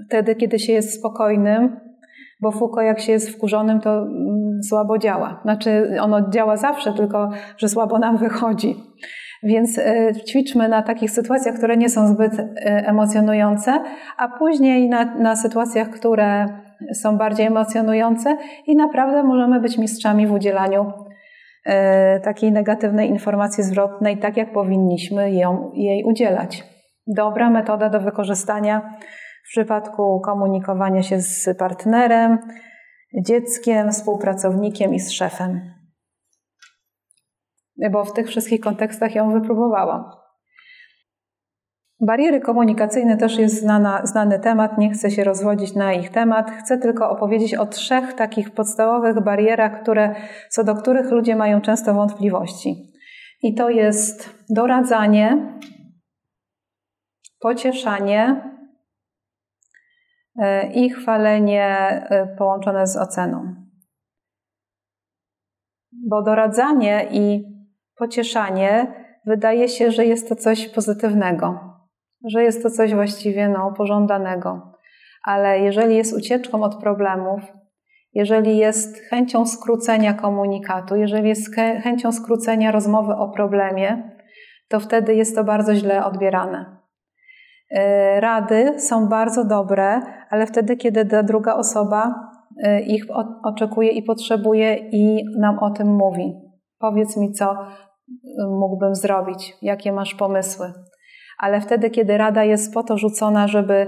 [0.08, 1.80] wtedy, kiedy się jest spokojnym,
[2.42, 5.40] Bo fuko, jak się jest wkurzonym, to mm, słabo działa.
[5.44, 8.76] Znaczy, ono działa zawsze, tylko że słabo nam wychodzi.
[9.44, 12.46] Więc e, ćwiczmy na takich sytuacjach, które nie są zbyt e,
[12.88, 13.84] emocjonujące,
[14.18, 16.46] a później na, na sytuacjach, które
[16.94, 18.38] są bardziej emocjonujące
[18.68, 20.94] i naprawdę możemy być mistrzami w udzielaniu
[21.66, 26.75] e, takiej negatywnej informacji zwrotnej, tak jak powinniśmy ją, jej udzielać.
[27.08, 28.98] Dobra metoda do wykorzystania
[29.46, 32.38] w przypadku komunikowania się z partnerem,
[33.22, 35.74] dzieckiem, współpracownikiem i z szefem.
[37.92, 40.04] Bo w tych wszystkich kontekstach ją wypróbowałam.
[42.02, 46.52] Bariery komunikacyjne też jest znana, znany temat, nie chcę się rozwodzić na ich temat.
[46.52, 50.16] Chcę tylko opowiedzieć o trzech takich podstawowych barierach, które,
[50.50, 52.94] co do których ludzie mają często wątpliwości.
[53.42, 55.58] I to jest doradzanie,
[57.40, 58.52] pocieszanie
[60.42, 61.66] e, i chwalenie
[62.10, 63.56] e, połączone z oceną.
[65.92, 67.44] Bo doradzanie i
[67.96, 68.94] pocieszanie
[69.26, 71.60] wydaje się, że jest to coś pozytywnego,
[72.28, 74.72] że jest to coś właściwie no, pożądanego.
[75.24, 77.42] Ale jeżeli jest ucieczką od problemów,
[78.14, 84.18] jeżeli jest chęcią skrócenia komunikatu, jeżeli jest chęcią skrócenia rozmowy o problemie,
[84.68, 86.78] to wtedy jest to bardzo źle odbierane.
[87.76, 92.16] E, rady są bardzo dobre, ale wtedy, kiedy ta druga osoba
[92.64, 93.04] e, ich
[93.44, 96.34] oczekuje i potrzebuje i nam o tym mówi.
[96.80, 97.56] Powiedz mi, co
[98.50, 100.74] mógłbym zrobić, jakie masz pomysły.
[101.40, 103.88] Ale wtedy, kiedy rada jest po to rzucona, żeby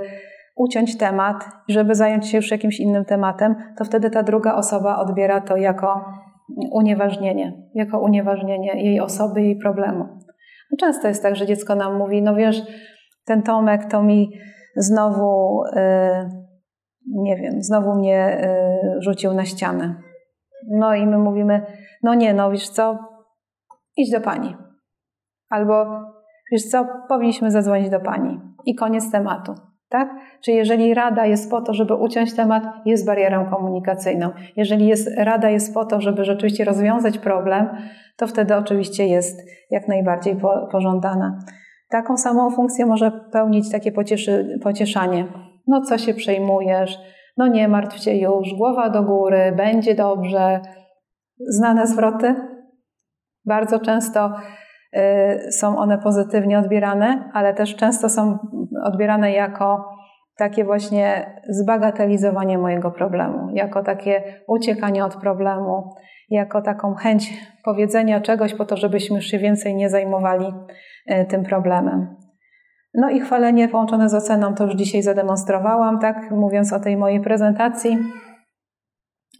[0.55, 5.41] uciąć temat, żeby zająć się już jakimś innym tematem, to wtedy ta druga osoba odbiera
[5.41, 6.05] to jako
[6.71, 10.05] unieważnienie, jako unieważnienie jej osoby, jej problemu.
[10.71, 12.61] No często jest tak, że dziecko nam mówi, no wiesz,
[13.27, 14.31] ten Tomek to mi
[14.75, 15.81] znowu, yy,
[17.07, 18.41] nie wiem, znowu mnie
[18.93, 19.95] yy, rzucił na ścianę.
[20.69, 21.65] No i my mówimy,
[22.03, 22.99] no nie, no wiesz co,
[23.97, 24.55] idź do pani.
[25.49, 25.85] Albo
[26.51, 28.39] wiesz co, powinniśmy zadzwonić do pani.
[28.65, 29.55] I koniec tematu.
[29.89, 30.09] Tak?
[30.41, 34.31] Czy jeżeli rada jest po to, żeby uciąć temat, jest barierą komunikacyjną.
[34.55, 37.69] Jeżeli jest, rada jest po to, żeby rzeczywiście rozwiązać problem,
[38.17, 39.39] to wtedy oczywiście jest
[39.71, 41.39] jak najbardziej po, pożądana.
[41.89, 45.27] Taką samą funkcję może pełnić takie pocieszy, pocieszanie.
[45.67, 46.99] No co się przejmujesz?
[47.37, 50.59] No nie martw się już, głowa do góry, będzie dobrze.
[51.39, 52.35] Znane zwroty?
[53.45, 54.31] Bardzo często
[54.97, 58.37] y, są one pozytywnie odbierane, ale też często są
[58.83, 59.97] odbierane jako
[60.37, 65.95] takie właśnie zbagatelizowanie mojego problemu, jako takie uciekanie od problemu,
[66.29, 67.33] jako taką chęć
[67.63, 70.53] powiedzenia czegoś po to, żebyśmy już się więcej nie zajmowali
[71.29, 72.15] tym problemem.
[72.93, 77.21] No i chwalenie połączone z oceną to już dzisiaj zademonstrowałam, tak, mówiąc o tej mojej
[77.21, 77.97] prezentacji.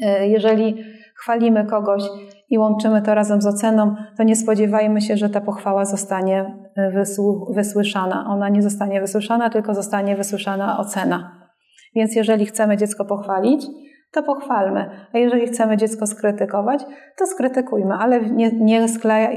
[0.02, 0.84] Y, jeżeli
[1.16, 2.04] chwalimy kogoś
[2.50, 7.04] i łączymy to razem z oceną, to nie spodziewajmy się, że ta pochwała zostanie e,
[7.50, 8.26] wysłyszana.
[8.28, 11.50] Ona nie zostanie wysłyszana, tylko zostanie wysłyszana ocena.
[11.96, 13.66] Więc jeżeli chcemy dziecko pochwalić,
[14.12, 14.90] to pochwalmy.
[15.14, 16.86] A jeżeli chcemy dziecko skrytykować,
[17.18, 18.86] to skrytykujmy, ale nie, nie,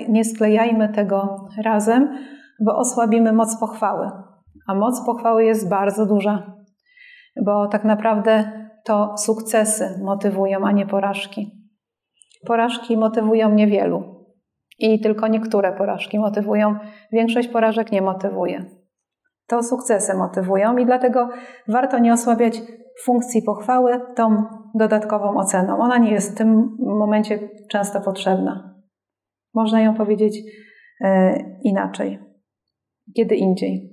[0.09, 2.19] nie sklejajmy tego razem,
[2.61, 4.11] bo osłabimy moc pochwały.
[4.69, 6.53] A moc pochwały jest bardzo duża,
[7.45, 8.53] bo tak naprawdę
[8.85, 11.51] to sukcesy motywują, a nie porażki.
[12.47, 14.21] Porażki motywują niewielu
[14.79, 16.77] i tylko niektóre porażki motywują,
[17.13, 18.65] większość porażek nie motywuje.
[19.47, 21.29] To sukcesy motywują i dlatego
[21.69, 22.63] warto nie osłabiać
[23.05, 24.45] funkcji pochwały tą
[24.75, 25.79] dodatkową oceną.
[25.79, 28.75] Ona nie jest w tym momencie często potrzebna.
[29.55, 30.43] Można ją powiedzieć
[31.01, 32.19] e, inaczej,
[33.17, 33.91] kiedy indziej.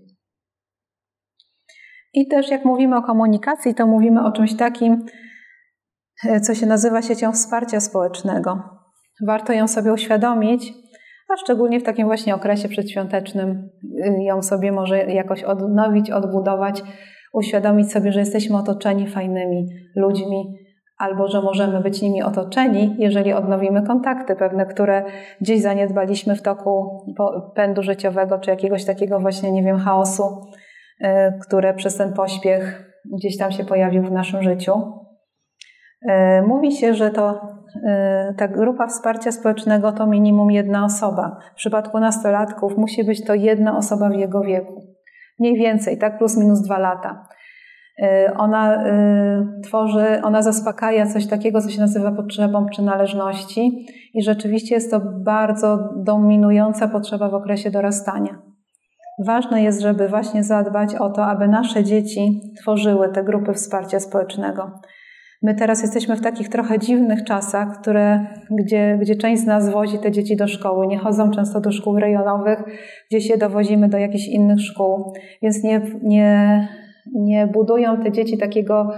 [2.14, 5.06] I też jak mówimy o komunikacji, to mówimy o czymś takim,
[6.26, 8.60] E, co się nazywa siecią wsparcia społecznego.
[9.28, 10.74] Warto ją sobie uświadomić,
[11.30, 16.84] a szczególnie w takim właśnie okresie przedświątecznym y, ją sobie może jakoś odnowić, odbudować,
[17.34, 20.58] uświadomić sobie, że jesteśmy otoczeni fajnymi ludźmi,
[20.98, 25.04] albo że możemy być nimi otoczeni, jeżeli odnowimy kontakty pewne, które
[25.42, 27.06] gdzieś zaniedbaliśmy w toku
[27.56, 30.42] pędu życiowego, czy jakiegoś takiego właśnie, nie wiem, chaosu,
[31.02, 31.08] y,
[31.42, 34.74] które przez ten pośpiech gdzieś tam się pojawił w naszym życiu.
[36.10, 37.42] E, mówi się, że to
[37.86, 41.40] e, ta grupa wsparcia społecznego to minimum jedna osoba.
[41.54, 44.96] W przypadku nastolatków musi być to jedna osoba w jego wieku.
[45.40, 47.28] Mniej więcej, tak plus minus dwa lata.
[48.02, 48.84] E, ona
[49.64, 55.90] tworzy, ona zaspokaja coś takiego, co się nazywa potrzebą przynależności i rzeczywiście jest to bardzo
[55.96, 58.42] dominująca potrzeba w okresie dorastania.
[59.26, 64.72] Ważne jest, żeby właśnie zadbać o to, aby nasze dzieci tworzyły te grupy wsparcia społecznego
[65.42, 68.26] My teraz jesteśmy w takich trochę dziwnych czasach, które,
[68.60, 70.88] gdzie, gdzie część z nas wozi te dzieci do szkoły.
[70.88, 72.64] Nie chodzą często do szkół rejonowych,
[73.10, 76.68] gdzie się dowozimy do jakichś innych szkół, więc nie, nie,
[77.16, 78.90] nie budują te dzieci takiego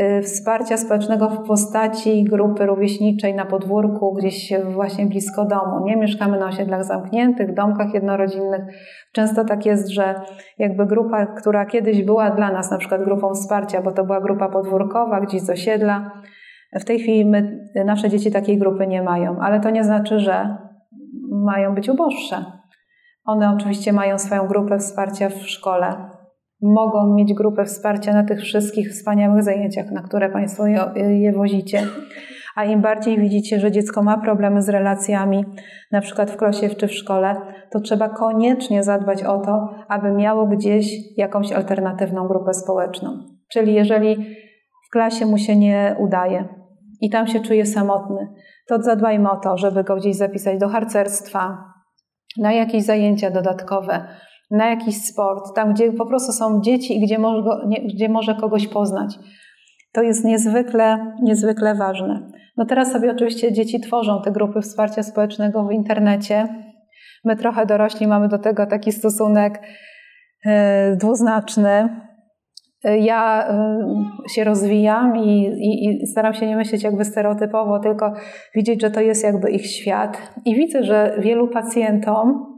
[0.00, 5.84] Y, wsparcia społecznego w postaci grupy rówieśniczej na podwórku, gdzieś właśnie blisko domu.
[5.84, 8.60] Nie mieszkamy na osiedlach zamkniętych, domkach jednorodzinnych.
[9.12, 10.20] Często tak jest, że
[10.58, 14.48] jakby grupa, która kiedyś była dla nas na przykład grupą wsparcia, bo to była grupa
[14.48, 16.22] podwórkowa, gdzieś z osiedla,
[16.72, 20.56] w tej chwili my, nasze dzieci takiej grupy nie mają, ale to nie znaczy, że
[21.30, 22.44] mają być uboższe.
[23.24, 26.17] One oczywiście mają swoją grupę wsparcia w szkole,
[26.62, 30.80] mogą mieć grupę wsparcia na tych wszystkich wspaniałych zajęciach, na które Państwo je,
[31.20, 31.82] je wozicie.
[32.56, 35.44] A im bardziej widzicie, że dziecko ma problemy z relacjami,
[35.92, 37.36] na przykład w klasie czy w szkole,
[37.70, 43.10] to trzeba koniecznie zadbać o to, aby miało gdzieś jakąś alternatywną grupę społeczną.
[43.52, 44.16] Czyli jeżeli
[44.88, 46.48] w klasie mu się nie udaje
[47.00, 48.28] i tam się czuje samotny,
[48.68, 51.64] to zadbajmy o to, żeby go gdzieś zapisać do harcerstwa,
[52.38, 54.08] na jakieś zajęcia dodatkowe,
[54.50, 57.42] na jakiś sport, tam gdzie po prostu są dzieci i gdzie może,
[57.94, 59.18] gdzie może kogoś poznać.
[59.92, 62.30] To jest niezwykle, niezwykle ważne.
[62.56, 66.48] No teraz sobie oczywiście dzieci tworzą te grupy wsparcia społecznego w internecie.
[67.24, 69.62] My trochę dorośli mamy do tego taki stosunek
[70.44, 70.52] yy,
[70.96, 71.88] dwuznaczny.
[73.00, 73.48] Ja
[74.26, 78.12] y, się rozwijam i, i, i, staram się nie myśleć jakby stereotypowo, tylko
[78.54, 80.32] widzieć, że to jest jakby ich świat.
[80.44, 82.57] I widzę, że wielu pacjentom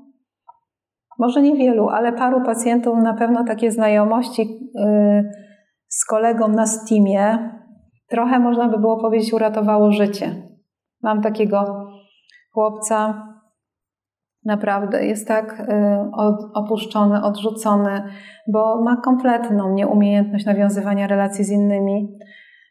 [1.20, 5.30] może niewielu, ale paru pacjentów na pewno takie znajomości y,
[5.88, 7.50] z kolegą na Steamie
[8.08, 10.42] trochę można by było powiedzieć uratowało życie.
[11.02, 11.86] Mam takiego
[12.52, 13.26] chłopca,
[14.44, 15.64] naprawdę jest tak y,
[16.54, 18.02] opuszczony, odrzucony,
[18.52, 22.18] bo ma kompletną nieumiejętność nawiązywania relacji z innymi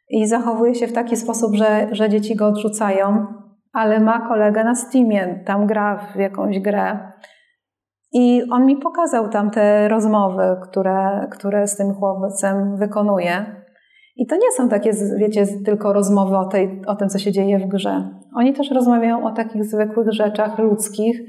[0.10, 3.26] i zachowuje się w taki sposób, że, że dzieci go odrzucają,
[3.74, 7.00] ale ma kolegę na Steamie, tam gra w jakąś grę
[8.14, 13.46] i on mi pokazał tam te rozmowy, które, które z tym chłopcem wykonuje.
[14.16, 17.60] I to nie są takie, wiecie, tylko rozmowy o, tej, o tym, co się dzieje
[17.60, 18.10] w grze.
[18.36, 21.20] Oni też rozmawiają o takich zwykłych rzeczach ludzkich,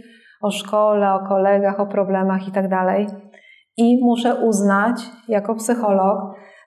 [0.42, 3.06] o szkole, o kolegach, o problemach i tak dalej.
[3.76, 4.96] I muszę uznać,
[5.28, 6.18] jako psycholog,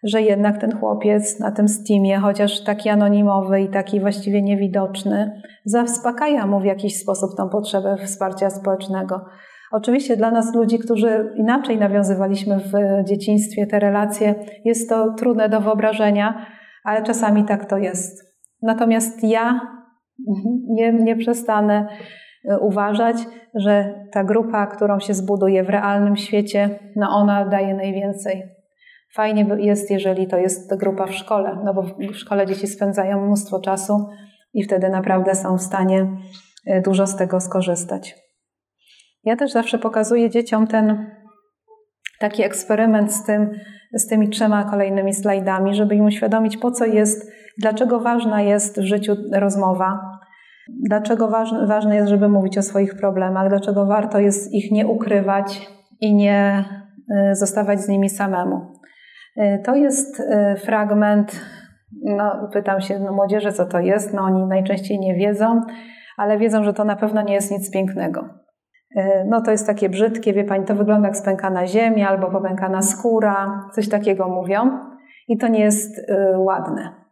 [0.04, 6.48] że jednak ten chłopiec na tym Steamie, chociaż taki anonimowy i taki właściwie niewidoczny, zaspokaja
[6.48, 9.26] mu w jakiś sposób tą potrzebę wsparcia społecznego.
[9.74, 15.62] Oczywiście dla nas, ludzi, którzy inaczej nawiązywaliśmy w dzieciństwie te relacje, jest to trudne do
[15.62, 16.46] wyobrażenia,
[16.84, 18.36] ale czasami tak to jest.
[18.62, 19.62] Natomiast ja
[20.78, 21.88] nie, nie przestanę
[22.46, 23.18] e, uważać,
[23.56, 28.44] że ta grupa, którą się zbuduje w realnym świecie, no ona daje najwięcej.
[29.14, 33.60] Fajnie jest, jeżeli to jest grupa w szkole, no bo w szkole dzieci spędzają mnóstwo
[33.60, 34.06] czasu
[34.54, 36.08] i wtedy naprawdę są w stanie
[36.66, 38.24] e, dużo z tego skorzystać.
[39.24, 41.06] Ja też zawsze pokazuję dzieciom ten
[42.20, 43.52] taki eksperyment z, tym,
[43.94, 48.86] z tymi trzema kolejnymi slajdami, żeby im uświadomić, po co jest, dlaczego ważna jest w
[48.86, 50.00] życiu rozmowa,
[50.90, 55.70] dlaczego ważne, ważne jest, żeby mówić o swoich problemach, dlaczego warto jest ich nie ukrywać
[56.02, 56.66] i nie
[57.32, 58.62] y, zostawać z nimi samemu.
[59.38, 61.42] Y, to jest y, fragment,
[62.06, 64.14] no, pytam się no, młodzieży, co to jest.
[64.14, 65.62] No, oni najczęściej nie wiedzą,
[66.18, 68.43] ale wiedzą, że to na pewno nie jest nic pięknego.
[68.96, 72.82] E, no to jest takie brzydkie, wie Pani, to wygląda jak spękana ziemia albo popękana
[72.82, 74.80] skóra, coś takiego mówią
[75.28, 77.04] i to nie jest y, ładne.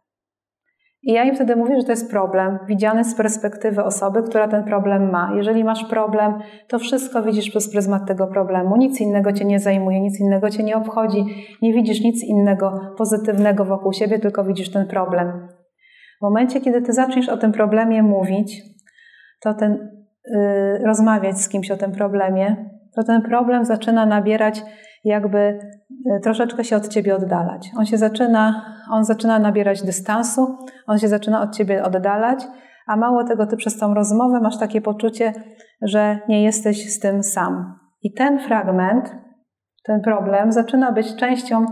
[1.02, 4.64] I ja im wtedy mówię, że to jest problem, widziany z perspektywy osoby, która ten
[4.64, 5.32] problem ma.
[5.36, 8.76] Jeżeli masz problem, to wszystko widzisz przez pryzmat tego problemu.
[8.76, 11.24] Nic innego cię nie zajmuje, nic innego cię nie obchodzi,
[11.62, 15.48] nie widzisz nic innego pozytywnego wokół siebie, tylko widzisz ten problem.
[16.18, 18.62] W momencie, kiedy ty zaczniesz o tym problemie mówić,
[19.40, 20.01] to ten
[20.84, 22.56] rozmawiać z kimś o tym problemie,
[22.96, 24.64] to ten problem zaczyna nabierać
[25.04, 25.38] jakby
[26.16, 27.70] y, troszeczkę się od ciebie oddalać.
[27.78, 30.56] On się zaczyna, on zaczyna nabierać dystansu,
[30.86, 32.46] on się zaczyna od ciebie oddalać,
[32.86, 35.32] a mało tego, ty przez tą rozmowę masz takie poczucie,
[35.82, 37.78] że nie jesteś z tym sam.
[38.02, 39.16] I ten fragment,
[39.84, 41.66] ten problem zaczyna być częścią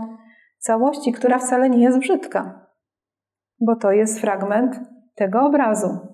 [0.57, 2.67] całości, która wcale nie jest brzydka,
[3.59, 4.79] bo to jest fragment
[5.15, 6.10] tego obrazu.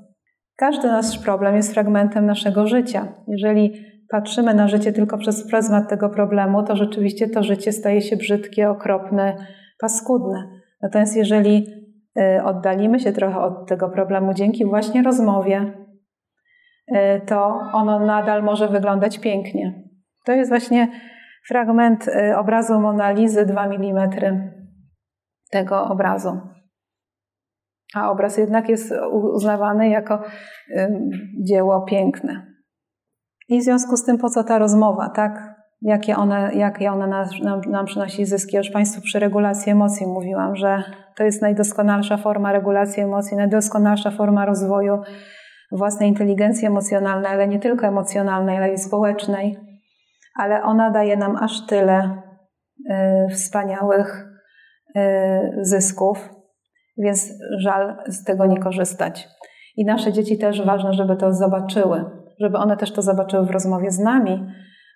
[0.58, 3.08] Każdy nasz problem jest fragmentem naszego życia.
[3.28, 8.18] Jeżeli patrzymy na życie tylko przez pryzmat tego problemu, to rzeczywiście to życie staje się
[8.18, 9.36] brzydkie, okropne,
[9.80, 10.49] paskudne.
[10.82, 11.66] Natomiast jeżeli
[12.20, 15.74] y, oddalimy się trochę od tego problemu dzięki właśnie rozmowie,
[16.91, 19.84] y, to ono nadal może wyglądać pięknie.
[20.26, 20.88] To jest właśnie
[21.47, 24.10] fragment y, obrazu Monalizy 2 mm
[25.51, 26.39] tego obrazu.
[27.95, 30.23] A obraz jednak jest uznawany jako
[31.43, 32.57] dzieło piękne.
[33.49, 35.57] I w związku z tym, po co ta rozmowa, tak?
[35.81, 38.55] Jakie one, jakie ona nam, nam, nam przynosi zyski?
[38.55, 40.83] Ja już Państwu przy regulacji emocji mówiłam, że
[41.15, 45.01] to jest najdoskonalsza forma regulacji emocji, najdoskonalsza forma rozwoju
[45.71, 49.57] własnej inteligencji emocjonalnej, ale nie tylko emocjonalnej, ale i społecznej.
[50.35, 52.21] Ale ona daje nam aż tyle
[53.29, 54.27] y, wspaniałych
[54.95, 54.99] y,
[55.61, 56.29] zysków,
[56.97, 59.27] więc żal z tego nie korzystać.
[59.77, 62.05] I nasze dzieci też ważne, żeby to zobaczyły,
[62.39, 64.47] żeby one też to zobaczyły w rozmowie z nami,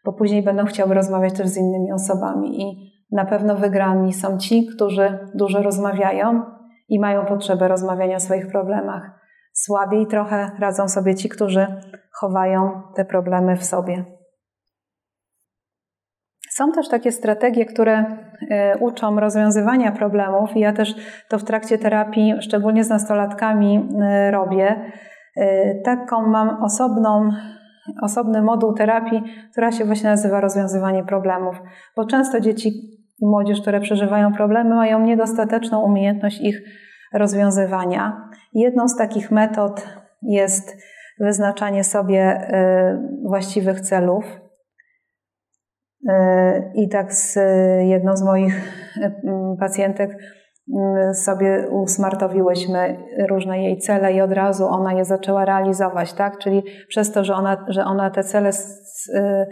[0.05, 2.61] bo później będą chciały rozmawiać też z innymi osobami.
[2.61, 6.43] I na pewno wygrani są ci, którzy dużo rozmawiają
[6.89, 9.19] i mają potrzebę rozmawiania o swoich problemach.
[9.53, 11.67] Słabiej trochę radzą sobie ci, którzy
[12.11, 14.20] chowają te problemy w sobie.
[16.53, 18.05] Są też takie strategie, które
[18.49, 20.95] e, uczą rozwiązywania problemów, i ja też
[21.29, 24.91] to w trakcie terapii, szczególnie z nastolatkami, e, robię.
[25.37, 27.29] E, taką mam osobną,
[28.01, 31.55] osobny moduł terapii, która się właśnie nazywa rozwiązywanie problemów,
[31.95, 32.69] bo często dzieci
[33.19, 36.61] i młodzież, które przeżywają problemy, mają niedostateczną umiejętność ich
[37.13, 38.29] rozwiązywania.
[38.53, 39.87] Jedną z takich metod
[40.21, 40.77] jest
[41.19, 42.47] wyznaczanie sobie
[43.23, 44.40] właściwych celów,
[46.75, 47.37] I tak z
[47.81, 48.61] jedną z moich
[49.01, 49.11] e,
[49.59, 50.17] pacjentek
[51.13, 52.97] sobie usmartowiłyśmy
[53.29, 56.37] różne jej cele i od razu ona je zaczęła realizować, tak?
[56.37, 58.51] Czyli przez to, że ona, że ona te cele,
[59.15, 59.45] e,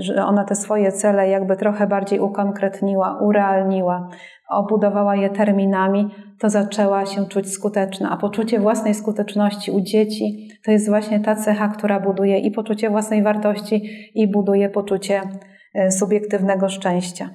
[0.00, 4.08] że ona te swoje cele jakby trochę bardziej ukonkretniła, urealniła,
[4.50, 8.10] obudowała je terminami, to zaczęła się czuć skuteczna.
[8.10, 12.90] A poczucie własnej skuteczności u dzieci to jest właśnie ta cecha, która buduje i poczucie
[12.90, 15.55] własnej wartości, i buduje poczucie E,
[15.90, 17.30] subiektywnego szczęścia.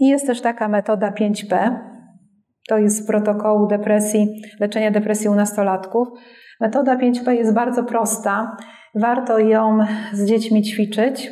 [0.00, 1.78] I jest też taka metoda 5P,
[2.68, 6.08] to jest z protokołu depresji, leczenia depresji u nastolatków.
[6.60, 8.56] Metoda 5P jest bardzo prosta,
[8.94, 9.78] warto ją
[10.12, 11.30] z dziećmi ćwiczyć.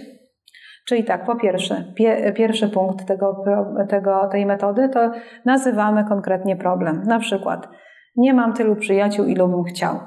[0.88, 3.44] Czyli tak, po pierwsze, pie, pierwszy punkt tego,
[3.88, 5.10] tego, tej metody to
[5.44, 7.02] nazywamy konkretnie problem.
[7.06, 7.68] Na przykład,
[8.16, 10.00] nie mam tylu przyjaciół, ilu bym chciał.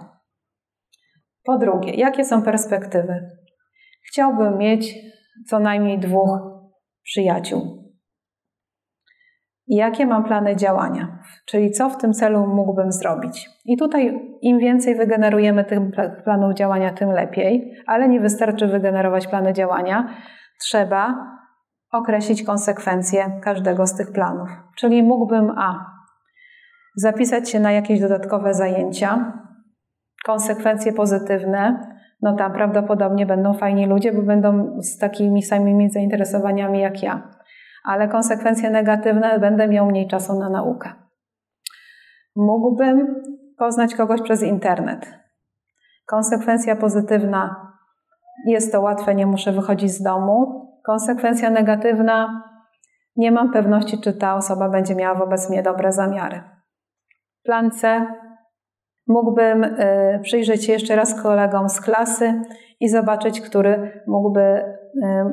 [1.43, 3.30] Po drugie, jakie są perspektywy?
[4.07, 4.95] Chciałbym mieć
[5.47, 6.39] co najmniej dwóch
[7.03, 7.86] przyjaciół.
[9.67, 11.19] Jakie mam plany działania?
[11.45, 13.49] Czyli co w tym celu mógłbym zrobić?
[13.65, 15.79] I tutaj im więcej wygenerujemy tych
[16.23, 20.09] planów działania, tym lepiej, ale nie wystarczy wygenerować plany działania.
[20.61, 21.15] Trzeba
[21.91, 24.49] określić konsekwencje każdego z tych planów.
[24.77, 25.86] Czyli mógłbym A.
[26.95, 29.33] Zapisać się na jakieś dodatkowe zajęcia,
[30.25, 37.03] konsekwencje pozytywne, no tam prawdopodobnie będą fajni ludzie, bo będą z takimi samymi zainteresowaniami jak
[37.03, 37.32] ja.
[37.86, 40.93] Ale konsekwencje negatywne, będę miał mniej czasu na naukę.
[42.36, 43.16] Mógłbym
[43.57, 45.20] poznać kogoś przez internet.
[46.05, 47.72] Konsekwencja pozytywna,
[48.47, 50.66] jest to łatwe, nie muszę wychodzić z domu.
[50.86, 52.43] Konsekwencja negatywna,
[53.16, 56.43] nie mam pewności, czy ta osoba będzie miała wobec mnie dobre zamiary.
[57.43, 58.07] Plan C,
[59.08, 62.41] Mógłbym y, przyjrzeć się jeszcze raz kolegom z klasy
[62.80, 64.64] i zobaczyć, który mógłby, y,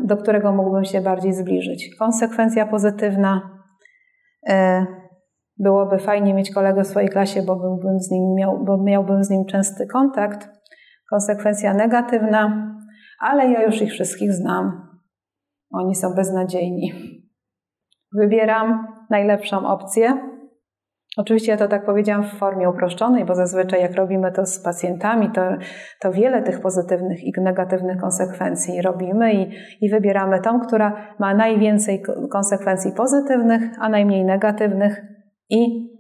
[0.05, 1.97] do którego mógłbym się bardziej zbliżyć.
[1.99, 3.61] Konsekwencja pozytywna
[4.49, 4.53] y,
[5.59, 9.31] byłoby fajnie mieć kolegę w swojej klasie, bo, byłbym z nim miał, bo miałbym z
[9.31, 10.49] nim częsty kontakt.
[11.11, 12.75] Konsekwencja negatywna,
[13.21, 14.89] ale ja już ich wszystkich znam.
[15.71, 16.93] Oni są beznadziejni.
[18.13, 20.32] Wybieram najlepszą opcję
[21.17, 25.31] Oczywiście ja to tak powiedziałam w formie uproszczonej, bo zazwyczaj jak robimy to z pacjentami,
[25.31, 25.43] to,
[26.01, 32.03] to wiele tych pozytywnych i negatywnych konsekwencji robimy i, i wybieramy tą, która ma najwięcej
[32.31, 35.03] konsekwencji pozytywnych, a najmniej negatywnych
[35.51, 35.91] i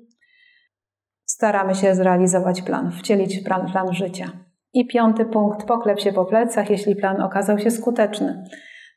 [1.24, 4.26] staramy się zrealizować plan, wcielić plan, plan życia.
[4.74, 8.44] I piąty punkt, poklep się po plecach, jeśli plan okazał się skuteczny.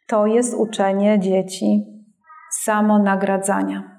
[0.07, 1.85] To jest uczenie dzieci
[2.63, 3.94] samonagradzania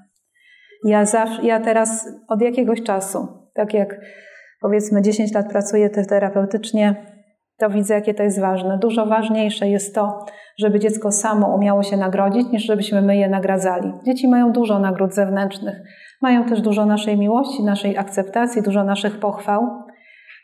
[0.86, 4.00] ja, zawsze, ja teraz od jakiegoś czasu, tak jak
[4.60, 6.94] powiedzmy 10 lat pracuję terapeutycznie,
[7.58, 8.78] to widzę, jakie to jest ważne.
[8.78, 10.24] Dużo ważniejsze jest to,
[10.58, 13.92] żeby dziecko samo umiało się nagrodzić, niż żebyśmy my je nagradzali.
[14.06, 15.76] Dzieci mają dużo nagród zewnętrznych,
[16.22, 19.62] mają też dużo naszej miłości, naszej akceptacji, dużo naszych pochwał,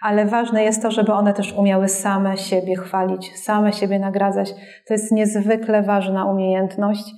[0.02, 4.54] ale ważne jest to, żeby one też umiały same siebie chwalić, same siebie nagradzać.
[4.88, 7.14] To jest niezwykle ważna umiejętność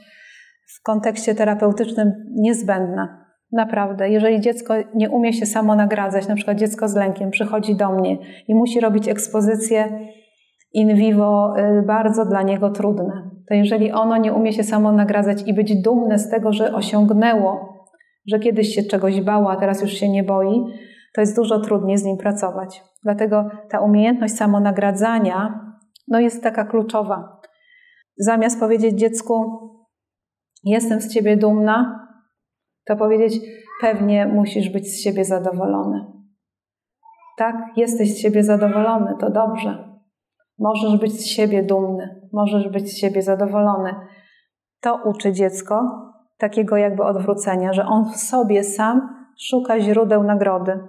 [0.66, 3.24] w kontekście terapeutycznym niezbędna.
[3.52, 7.92] Naprawdę, jeżeli dziecko nie umie się samo nagradzać, na przykład dziecko z lękiem przychodzi do
[7.92, 8.18] mnie
[8.48, 9.98] i musi robić ekspozycję
[10.72, 15.42] in vivo y, bardzo dla niego trudne, to jeżeli ono nie umie się samo nagradzać
[15.46, 17.74] i być dumne z tego, że osiągnęło
[18.26, 20.64] że kiedyś się czegoś bała, a teraz już się nie boi,
[21.14, 22.82] to jest dużo trudniej z nim pracować.
[23.02, 25.60] Dlatego ta umiejętność samonagradzania
[26.08, 27.40] no jest taka kluczowa.
[28.18, 29.44] Zamiast powiedzieć dziecku,
[30.64, 32.08] jestem z ciebie dumna,
[32.86, 33.40] to powiedzieć,
[33.80, 36.06] pewnie musisz być z siebie zadowolony.
[37.38, 39.88] Tak, jesteś z siebie zadowolony, to dobrze.
[40.58, 43.94] Możesz być z siebie dumny, możesz być z siebie zadowolony.
[44.80, 45.82] To uczy dziecko
[46.38, 49.08] takiego jakby odwrócenia, że on w sobie sam
[49.40, 50.80] szuka źródeł nagrody.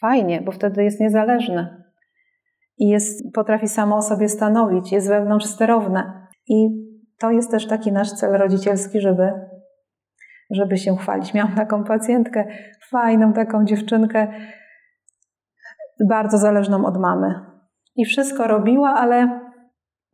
[0.00, 1.84] Fajnie, bo wtedy jest niezależny
[2.78, 6.26] i jest, potrafi samo o sobie stanowić, jest wewnątrz sterowne.
[6.48, 6.87] I
[7.20, 9.32] to jest też taki nasz cel rodzicielski, żeby,
[10.50, 11.34] żeby się chwalić.
[11.34, 12.44] Miałam taką pacjentkę,
[12.90, 14.28] fajną taką dziewczynkę,
[16.08, 17.34] bardzo zależną od mamy.
[17.96, 19.40] I wszystko robiła, ale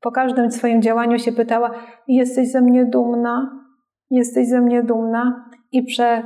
[0.00, 1.70] po każdym swoim działaniu się pytała:
[2.08, 3.64] Jesteś ze mnie dumna?
[4.10, 5.50] Jesteś ze mnie dumna?
[5.72, 6.22] I prze,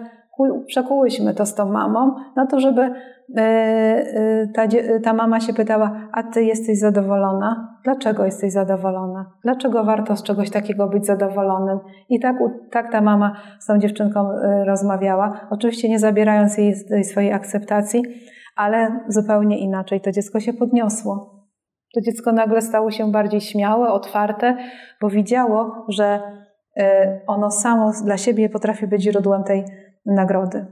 [0.66, 2.92] przekułyśmy to z tą mamą, na to, żeby e,
[3.36, 4.62] e, ta,
[5.04, 7.78] ta mama się pytała: A ty jesteś zadowolona?
[7.84, 9.32] Dlaczego jesteś zadowolona?
[9.44, 11.78] Dlaczego warto z czegoś takiego być zadowolonym?
[12.08, 12.36] I tak,
[12.70, 16.74] tak ta mama z tą dziewczynką e, rozmawiała, oczywiście nie zabierając jej
[17.04, 18.02] swojej akceptacji,
[18.56, 20.00] ale zupełnie inaczej.
[20.00, 21.38] To dziecko się podniosło.
[21.94, 24.56] To dziecko nagle stało się bardziej śmiałe, otwarte,
[25.00, 26.20] bo widziało, że
[27.26, 29.64] ono samo dla siebie potrafi być źródłem tej
[30.06, 30.66] nagrody.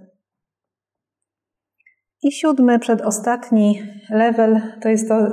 [2.23, 5.29] I siódmy, przedostatni level, to jest to,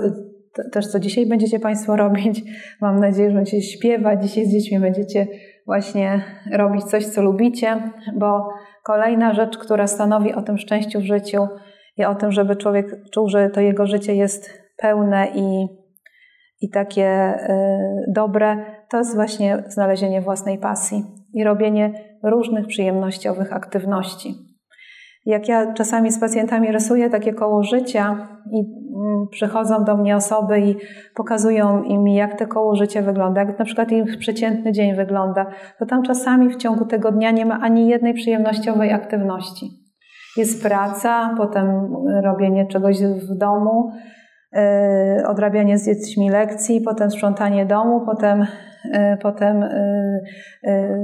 [0.56, 2.42] to też, co dzisiaj będziecie Państwo robić.
[2.82, 4.24] Mam nadzieję, że będziecie śpiewać.
[4.24, 5.28] Dzisiaj z dziećmi będziecie
[5.66, 8.50] właśnie robić coś, co lubicie, bo
[8.84, 11.48] kolejna rzecz, która stanowi o tym szczęściu w życiu
[11.98, 15.68] i o tym, żeby człowiek czuł, że to jego życie jest pełne i,
[16.62, 21.94] i takie y, dobre, to jest właśnie znalezienie własnej pasji i robienie
[22.24, 24.36] różnych przyjemnościowych aktywności.
[25.26, 30.60] Jak ja czasami z pacjentami rysuję takie koło życia i mm, przychodzą do mnie osoby
[30.60, 30.76] i
[31.16, 35.46] pokazują im, jak te koło życia wygląda, jak na przykład ich przeciętny dzień wygląda,
[35.80, 39.70] to tam czasami w ciągu tego dnia nie ma ani jednej przyjemnościowej aktywności.
[40.38, 41.94] Jest praca, potem
[42.24, 43.92] robienie czegoś w domu,
[44.54, 44.62] yy,
[45.28, 48.46] odrabianie z dziećmi lekcji, potem sprzątanie domu, potem
[49.22, 50.20] potem e,
[50.64, 51.04] e,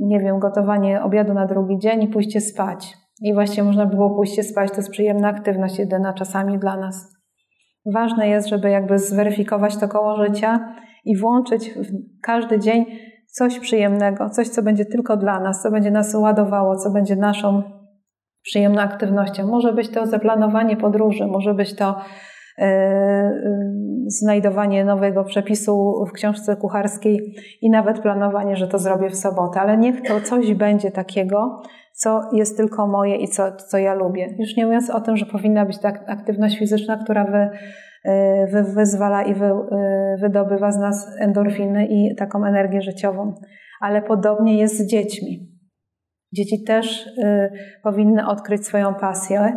[0.00, 2.96] nie wiem, gotowanie obiadu na drugi dzień i pójście spać.
[3.22, 7.14] I właśnie można było pójście spać, to jest przyjemna aktywność jedyna czasami dla nas.
[7.94, 10.74] Ważne jest, żeby jakby zweryfikować to koło życia
[11.04, 12.84] i włączyć w każdy dzień
[13.26, 17.62] coś przyjemnego, coś, co będzie tylko dla nas, co będzie nas ładowało, co będzie naszą
[18.42, 19.46] przyjemną aktywnością.
[19.46, 21.96] Może być to zaplanowanie podróży, może być to
[24.06, 29.76] znajdowanie nowego przepisu w książce kucharskiej i nawet planowanie, że to zrobię w sobotę, ale
[29.76, 31.62] niech to coś będzie takiego,
[31.92, 34.34] co jest tylko moje i co, co ja lubię.
[34.38, 37.48] Już nie mówiąc o tym, że powinna być ta aktywność fizyczna, która wy,
[38.10, 39.50] y, wy, wyzwala i wy,
[40.20, 43.34] wydobywa z nas endorfiny i taką energię życiową.
[43.80, 45.54] Ale podobnie jest z dziećmi.
[46.32, 47.50] Dzieci też y,
[47.82, 49.56] powinny odkryć swoją pasję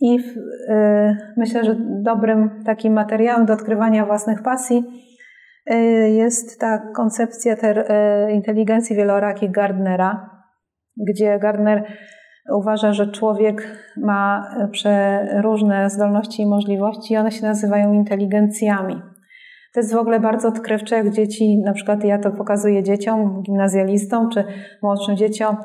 [0.00, 4.84] i y, myślę, że dobrym takim materiałem do odkrywania własnych pasji
[5.72, 5.76] y,
[6.10, 10.30] jest ta koncepcja ter, y, inteligencji wielorakich Gardnera,
[10.96, 11.84] gdzie Gardner
[12.52, 14.50] uważa, że człowiek ma
[15.42, 19.02] różne zdolności i możliwości i one się nazywają inteligencjami.
[19.74, 24.30] To jest w ogóle bardzo odkrywcze, jak dzieci, na przykład ja to pokazuję dzieciom, gimnazjalistom
[24.30, 24.44] czy
[24.82, 25.56] młodszym dzieciom,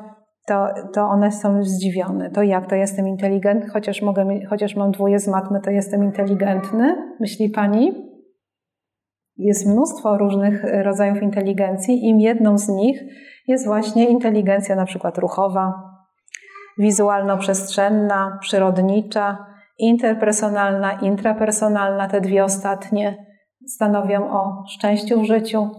[0.46, 2.30] to, to one są zdziwione.
[2.30, 6.96] To jak, to jestem inteligentny, chociaż, mogę, chociaż mam dwoje z matmy, to jestem inteligentny,
[7.20, 7.92] myśli pani?
[9.36, 13.00] Jest mnóstwo różnych rodzajów inteligencji i jedną z nich
[13.48, 15.72] jest właśnie inteligencja na przykład ruchowa,
[16.78, 19.46] wizualno-przestrzenna, przyrodnicza,
[19.78, 22.08] interpersonalna, intrapersonalna.
[22.08, 23.26] Te dwie ostatnie
[23.66, 25.70] stanowią o szczęściu w życiu,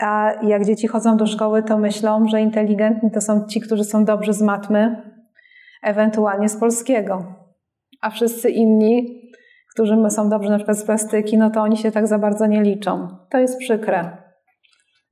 [0.00, 4.04] a jak dzieci chodzą do szkoły, to myślą, że inteligentni to są ci, którzy są
[4.04, 5.02] dobrzy z matmy,
[5.82, 7.24] ewentualnie z polskiego.
[8.00, 9.20] A wszyscy inni,
[9.74, 12.62] którzy są dobrzy na przykład z plastyki, no to oni się tak za bardzo nie
[12.62, 13.08] liczą.
[13.30, 14.10] To jest przykre,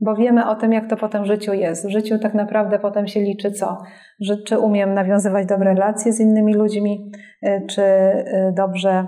[0.01, 1.87] bo wiemy o tym, jak to potem w życiu jest.
[1.87, 3.79] W życiu tak naprawdę potem się liczy co?
[4.21, 7.11] Że, czy umiem nawiązywać dobre relacje z innymi ludźmi,
[7.47, 9.07] y, czy y, dobrze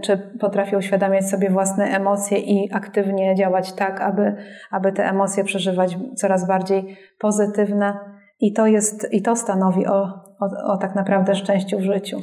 [0.00, 4.36] czy potrafię uświadamiać sobie własne emocje i aktywnie działać tak, aby,
[4.70, 7.98] aby te emocje przeżywać coraz bardziej pozytywne.
[8.40, 10.02] I to, jest, i to stanowi o,
[10.40, 12.18] o, o tak naprawdę szczęściu w życiu,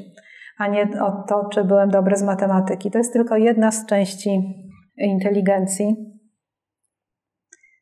[0.57, 2.91] a nie o to, czy byłem dobry z matematyki.
[2.91, 4.41] To jest tylko jedna z części
[4.97, 6.18] inteligencji.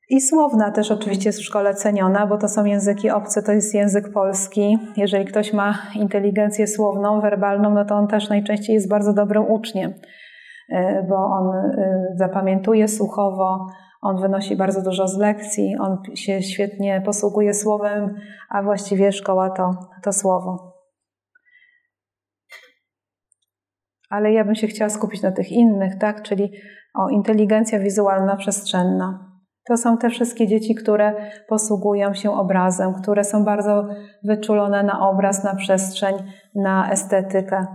[0.10, 3.74] I słowna też oczywiście jest w szkole ceniona, bo to są języki obce, to jest
[3.74, 4.78] język polski.
[4.98, 9.94] Jeżeli ktoś ma inteligencję słowną, werbalną, no to on też najczęściej jest bardzo dobrym uczniem,
[10.70, 13.68] e, bo on e, zapamiętuje słuchowo,
[14.02, 18.16] on wynosi bardzo dużo z lekcji, on się świetnie posługuje słowem,
[18.50, 19.72] a właściwie szkoła to,
[20.04, 20.74] to słowo.
[24.10, 26.24] Ale ja bym się chciała skupić na tych innych, tak?
[26.24, 26.52] Czyli
[26.94, 29.27] o inteligencja wizualna przestrzenna.
[29.68, 31.14] To są te wszystkie dzieci, które
[31.48, 33.88] posługują się obrazem, które są bardzo
[34.24, 36.16] wyczulone na obraz, na przestrzeń,
[36.56, 37.66] na estetykę.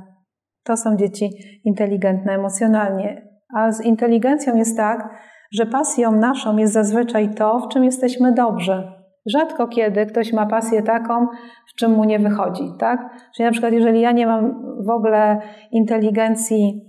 [0.65, 1.31] To są dzieci
[1.65, 3.29] inteligentne emocjonalnie.
[3.57, 5.09] A z inteligencją jest tak,
[5.53, 8.89] że pasją naszą jest zazwyczaj to, w czym jesteśmy dobrzy.
[9.27, 11.27] Rzadko kiedy ktoś ma pasję taką,
[11.73, 13.01] w czym mu nie wychodzi, tak?
[13.37, 14.55] Czyli na przykład, jeżeli ja nie mam
[14.87, 15.41] w ogóle
[15.73, 16.81] inteligencji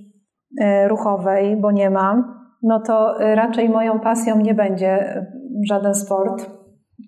[0.61, 5.21] e, ruchowej, bo nie mam, no to raczej moją pasją nie będzie
[5.69, 6.51] żaden sport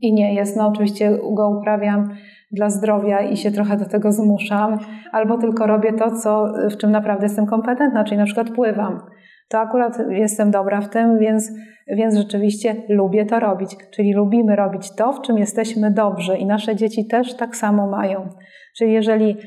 [0.01, 0.57] i nie jest.
[0.57, 2.09] No oczywiście go uprawiam
[2.51, 4.77] dla zdrowia i się trochę do tego zmuszam,
[5.11, 9.01] albo tylko robię to, co, w czym naprawdę jestem kompetentna, czyli na przykład pływam.
[9.49, 11.51] To akurat jestem dobra w tym, więc,
[11.87, 13.75] więc rzeczywiście lubię to robić.
[13.95, 18.29] Czyli lubimy robić to, w czym jesteśmy dobrzy i nasze dzieci też tak samo mają.
[18.77, 19.37] Czyli jeżeli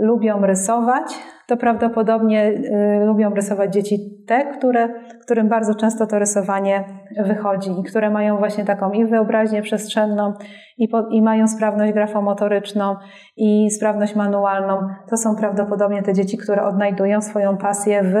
[0.00, 1.04] lubią rysować,
[1.46, 4.88] to prawdopodobnie y, lubią rysować dzieci te, które,
[5.22, 6.84] którym bardzo często to rysowanie
[7.24, 10.32] wychodzi i które mają właśnie taką i wyobraźnię przestrzenną,
[10.78, 12.96] i, po, i mają sprawność grafomotoryczną,
[13.36, 14.78] i sprawność manualną.
[15.10, 18.14] To są prawdopodobnie te dzieci, które odnajdują swoją pasję w,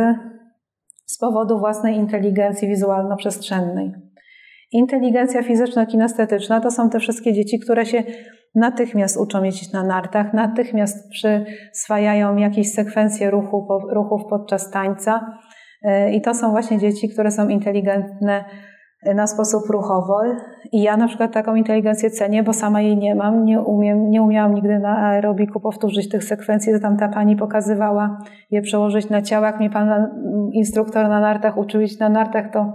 [1.06, 3.92] z powodu własnej inteligencji wizualno-przestrzennej.
[4.72, 8.02] Inteligencja fizyczno-kinestetyczna to są te wszystkie dzieci, które się
[8.56, 15.38] natychmiast uczą jeździć na nartach, natychmiast przyswajają jakieś sekwencje ruchu, ruchów podczas tańca.
[15.82, 18.44] E, I to są właśnie dzieci, które są inteligentne
[19.14, 20.36] na sposób ruchowy.
[20.72, 23.44] I ja na przykład taką inteligencję cenię, bo sama jej nie mam.
[23.44, 28.18] Nie, umiem, nie umiałam nigdy na aerobiku powtórzyć tych sekwencji, to tam ta pani pokazywała
[28.50, 29.20] je przełożyć na.
[29.30, 30.10] Jak mi pan
[30.52, 32.72] instruktor na nartach uczył na nartach, to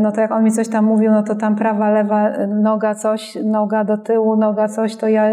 [0.00, 3.38] no to jak on mi coś tam mówił, no to tam prawa, lewa noga coś,
[3.44, 5.30] noga do tyłu, noga coś, to ja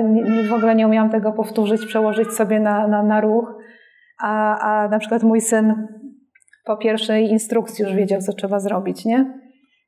[0.50, 3.56] w ogóle nie umiałam tego powtórzyć, przełożyć sobie na, na, na ruch.
[4.22, 5.88] A, a na przykład mój syn
[6.66, 9.34] po pierwszej instrukcji już wiedział, co trzeba zrobić, nie?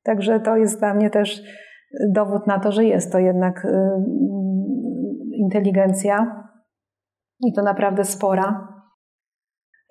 [0.03, 1.41] Także to jest dla mnie też
[2.10, 3.69] dowód na to, że jest to jednak y,
[5.34, 6.44] inteligencja
[7.40, 8.68] i to naprawdę spora.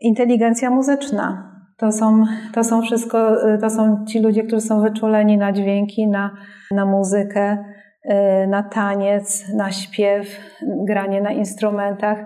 [0.01, 1.50] Inteligencja muzyczna.
[1.81, 2.25] To są,
[2.55, 6.31] to są wszystko, to są ci ludzie, którzy są wyczuleni na dźwięki, na,
[6.71, 7.65] na muzykę,
[8.05, 10.27] y, na taniec, na śpiew,
[10.63, 12.19] granie na instrumentach.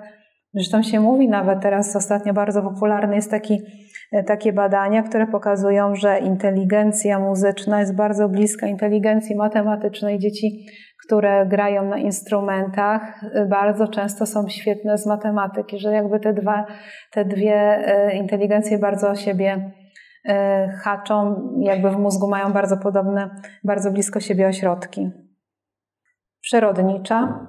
[0.55, 3.63] Zresztą się mówi nawet teraz ostatnio bardzo popularne jest taki,
[4.27, 10.67] takie badania, które pokazują, że inteligencja muzyczna jest bardzo bliska inteligencji matematycznej dzieci
[11.07, 16.67] które grają na instrumentach, y, bardzo często są świetne z matematyki, że jakby te, dwa,
[17.11, 19.71] te dwie y, inteligencje bardzo o siebie
[20.83, 23.31] haczą, jakby w mózgu mają bardzo podobne,
[23.65, 25.11] bardzo blisko siebie ośrodki.
[26.41, 27.47] Przyrodnicza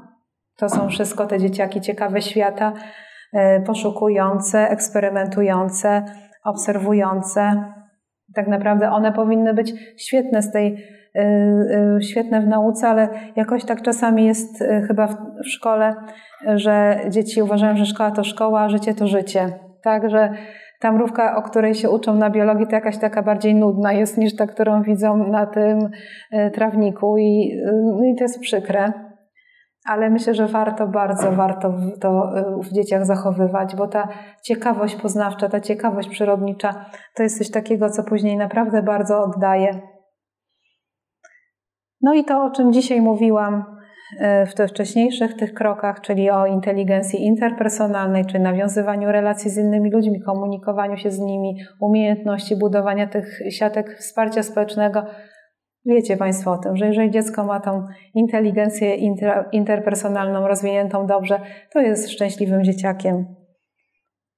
[0.58, 2.74] to są wszystko te dzieciaki ciekawe świata,
[3.66, 6.06] poszukujące, eksperymentujące,
[6.46, 7.64] obserwujące.
[8.36, 10.78] Tak naprawdę one powinny być świetne z tej
[11.16, 15.96] Y, y, świetne w nauce, ale jakoś tak czasami jest y, chyba w szkole,
[16.56, 19.50] że dzieci uważają, że szkoła to szkoła, a życie to życie.
[19.84, 20.30] Tak, że
[20.80, 24.36] ta mrówka, o której się uczą na biologii, to jakaś taka bardziej nudna jest niż
[24.36, 25.80] ta, którą widzą na tym
[26.54, 27.62] trawniku i,
[28.12, 28.94] i to jest przykre.
[29.86, 32.32] Ale myślę, że warto, bardzo warto to
[32.64, 34.08] w dzieciach zachowywać, bo ta
[34.44, 36.86] ciekawość poznawcza, ta ciekawość przyrodnicza
[37.16, 39.82] to jest coś takiego, co później naprawdę bardzo oddaje
[42.06, 43.64] no i to, o czym dzisiaj mówiłam
[44.20, 49.92] e, w tych wcześniejszych tych krokach, czyli o inteligencji interpersonalnej, czy nawiązywaniu relacji z innymi
[49.92, 55.06] ludźmi, komunikowaniu się z nimi, umiejętności budowania tych siatek wsparcia społecznego.
[55.86, 61.40] Wiecie Państwo o tym, że jeżeli dziecko ma tą inteligencję inter, interpersonalną rozwiniętą dobrze,
[61.74, 63.26] to jest szczęśliwym dzieciakiem.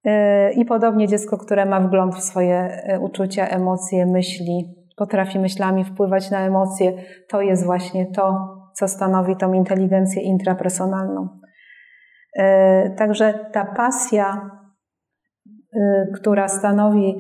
[0.06, 5.86] E, I podobnie dziecko, które ma wgląd w swoje e, uczucia, emocje, myśli, potrafi myślami
[5.86, 6.94] wpływać na emocje,
[7.30, 8.38] to jest właśnie to,
[8.74, 11.28] co stanowi tą inteligencję intrapersonalną.
[12.40, 14.52] E, także ta pasja,
[16.15, 17.18] która stanowi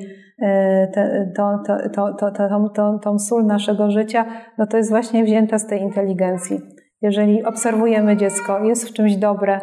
[1.35, 4.25] to, to, tą, sól naszego życia,
[4.57, 6.59] no to jest właśnie wzięta z tej inteligencji.
[7.01, 9.61] Jeżeli obserwujemy dziecko, jest w czymś dobre,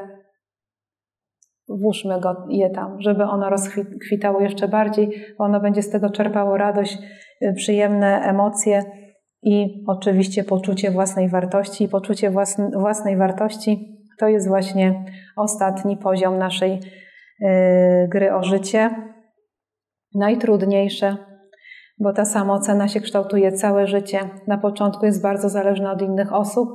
[1.68, 6.56] włóżmy go, je tam, żeby ono rozkwitało jeszcze bardziej, bo ono będzie z tego czerpało
[6.56, 6.98] radość,
[7.42, 8.82] y, przyjemne emocje
[9.42, 11.84] i oczywiście poczucie własnej wartości.
[11.84, 12.32] I poczucie
[12.72, 15.04] własnej wartości to jest właśnie
[15.36, 16.80] ostatni poziom naszej
[17.40, 18.90] yy, gry o życie.
[20.14, 21.16] Najtrudniejsze,
[21.98, 24.18] bo ta samoocena się kształtuje całe życie.
[24.46, 26.68] Na początku jest bardzo zależna od innych osób,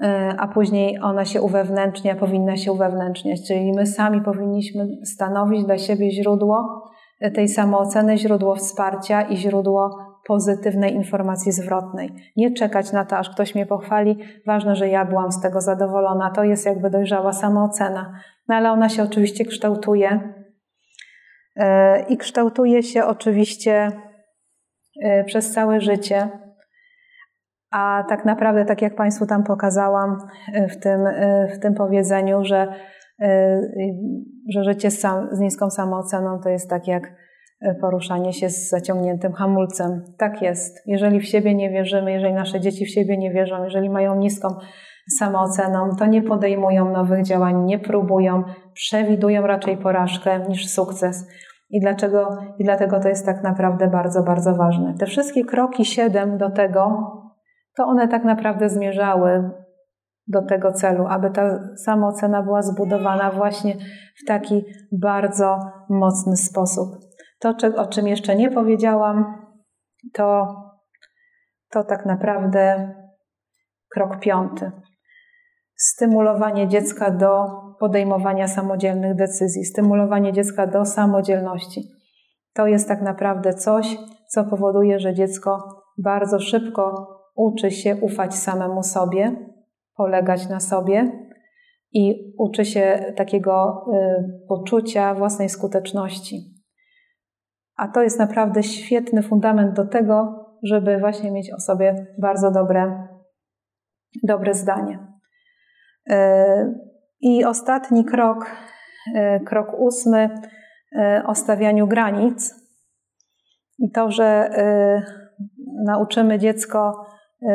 [0.00, 0.08] yy,
[0.38, 3.46] a później ona się uwewnętrznia, powinna się uwewnętrzniać.
[3.48, 6.88] Czyli my sami powinniśmy stanowić dla siebie źródło
[7.34, 12.10] tej samooceny, źródło wsparcia i źródło pozytywnej informacji zwrotnej.
[12.36, 14.18] Nie czekać na to, aż ktoś mnie pochwali.
[14.46, 16.30] Ważne, że ja byłam z tego zadowolona.
[16.30, 18.12] To jest jakby dojrzała samoocena.
[18.48, 20.34] No ale ona się oczywiście kształtuje.
[21.58, 23.90] E, I kształtuje się oczywiście
[25.02, 26.28] e, przez całe życie.
[27.70, 30.18] A tak naprawdę, tak jak Państwu tam pokazałam
[30.54, 31.04] e, w tym,
[31.54, 32.74] w tym powiedzeniu, że,
[34.54, 35.06] że życie z,
[35.40, 37.12] niską samooceną to jest tak jak
[37.80, 40.04] poruszanie się z zaciągniętym hamulcem.
[40.18, 40.82] Tak jest.
[40.86, 44.48] Jeżeli w siebie nie wierzymy, jeżeli nasze dzieci w siebie nie wierzą, jeżeli mają niską
[45.18, 48.42] samooceną, to nie podejmują nowych działań, nie próbują,
[48.74, 51.28] przewidują raczej porażkę niż sukces.
[51.70, 52.38] I dlaczego?
[52.58, 54.94] I dlatego to jest tak naprawdę bardzo, bardzo ważne.
[54.98, 57.12] Te wszystkie kroki siedem do tego,
[57.76, 59.50] to one tak naprawdę zmierzały
[60.26, 63.74] do tego celu, aby ta samoocena była zbudowana właśnie
[64.22, 66.88] w taki bardzo mocny sposób.
[67.38, 69.48] To, o czym jeszcze nie powiedziałam,
[70.14, 70.56] to,
[71.70, 72.94] to tak naprawdę
[73.90, 74.72] krok piąty.
[75.76, 77.46] Stymulowanie dziecka do
[77.80, 81.88] podejmowania samodzielnych decyzji, stymulowanie dziecka do samodzielności.
[82.54, 83.98] To jest tak naprawdę coś,
[84.28, 87.06] co powoduje, że dziecko bardzo szybko
[87.36, 89.36] uczy się ufać samemu sobie,
[89.96, 91.12] polegać na sobie
[91.92, 96.58] i uczy się takiego y, poczucia własnej skuteczności.
[97.76, 103.08] A to jest naprawdę świetny fundament do tego, żeby właśnie mieć o sobie bardzo dobre,
[104.22, 104.98] dobre zdanie.
[106.10, 106.87] E,
[107.20, 108.56] I ostatni krok,
[109.14, 110.30] e, krok ósmy,
[110.96, 112.54] e, o stawianiu granic.
[113.94, 114.50] To, że
[115.86, 117.06] nauczymy dziecko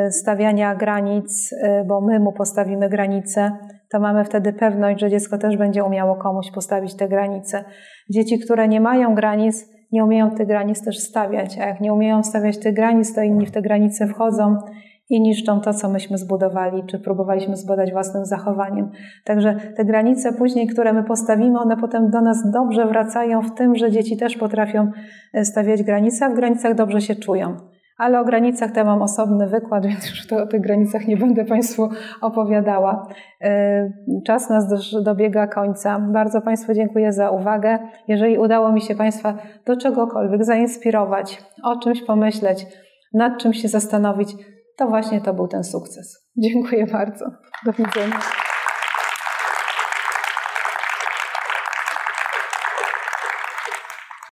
[0.10, 1.56] stawiania granic,
[1.88, 3.52] bo my mu postawimy granice,
[3.92, 7.64] to mamy wtedy pewność, że dziecko też będzie umiało komuś postawić te granice.
[8.10, 12.24] Dzieci, które nie mają granic, nie umieją tych granic też stawiać, a jak nie umieją
[12.24, 14.58] stawiać tych granic, to inni w te granice wchodzą
[15.10, 18.92] i niszczą to, co myśmy zbudowali, czy próbowaliśmy zbudować własnym zachowaniem.
[19.26, 23.76] Także te granice później, które my postawimy, one potem do nas dobrze wracają w tym,
[23.76, 24.92] że dzieci też potrafią
[25.34, 27.58] e, stawiać granice, a w granicach dobrze się czują.
[27.98, 31.18] Ale o granicach to ja mam osobny wykład, więc już to o tych granicach nie
[31.18, 31.90] będę Państwu
[32.22, 33.08] opowiadała.
[33.42, 33.92] E,
[34.26, 34.66] czas nas
[35.04, 36.00] dobiega końca.
[36.00, 37.80] Bardzo Państwu dziękuję za uwagę.
[38.08, 42.66] Jeżeli udało mi się Państwa do czegokolwiek zainspirować, o czymś pomyśleć,
[43.14, 44.36] nad czym się zastanowić,
[44.78, 46.30] to właśnie to był ten sukces.
[46.38, 47.26] Dziękuję bardzo.
[47.66, 48.20] Do widzenia.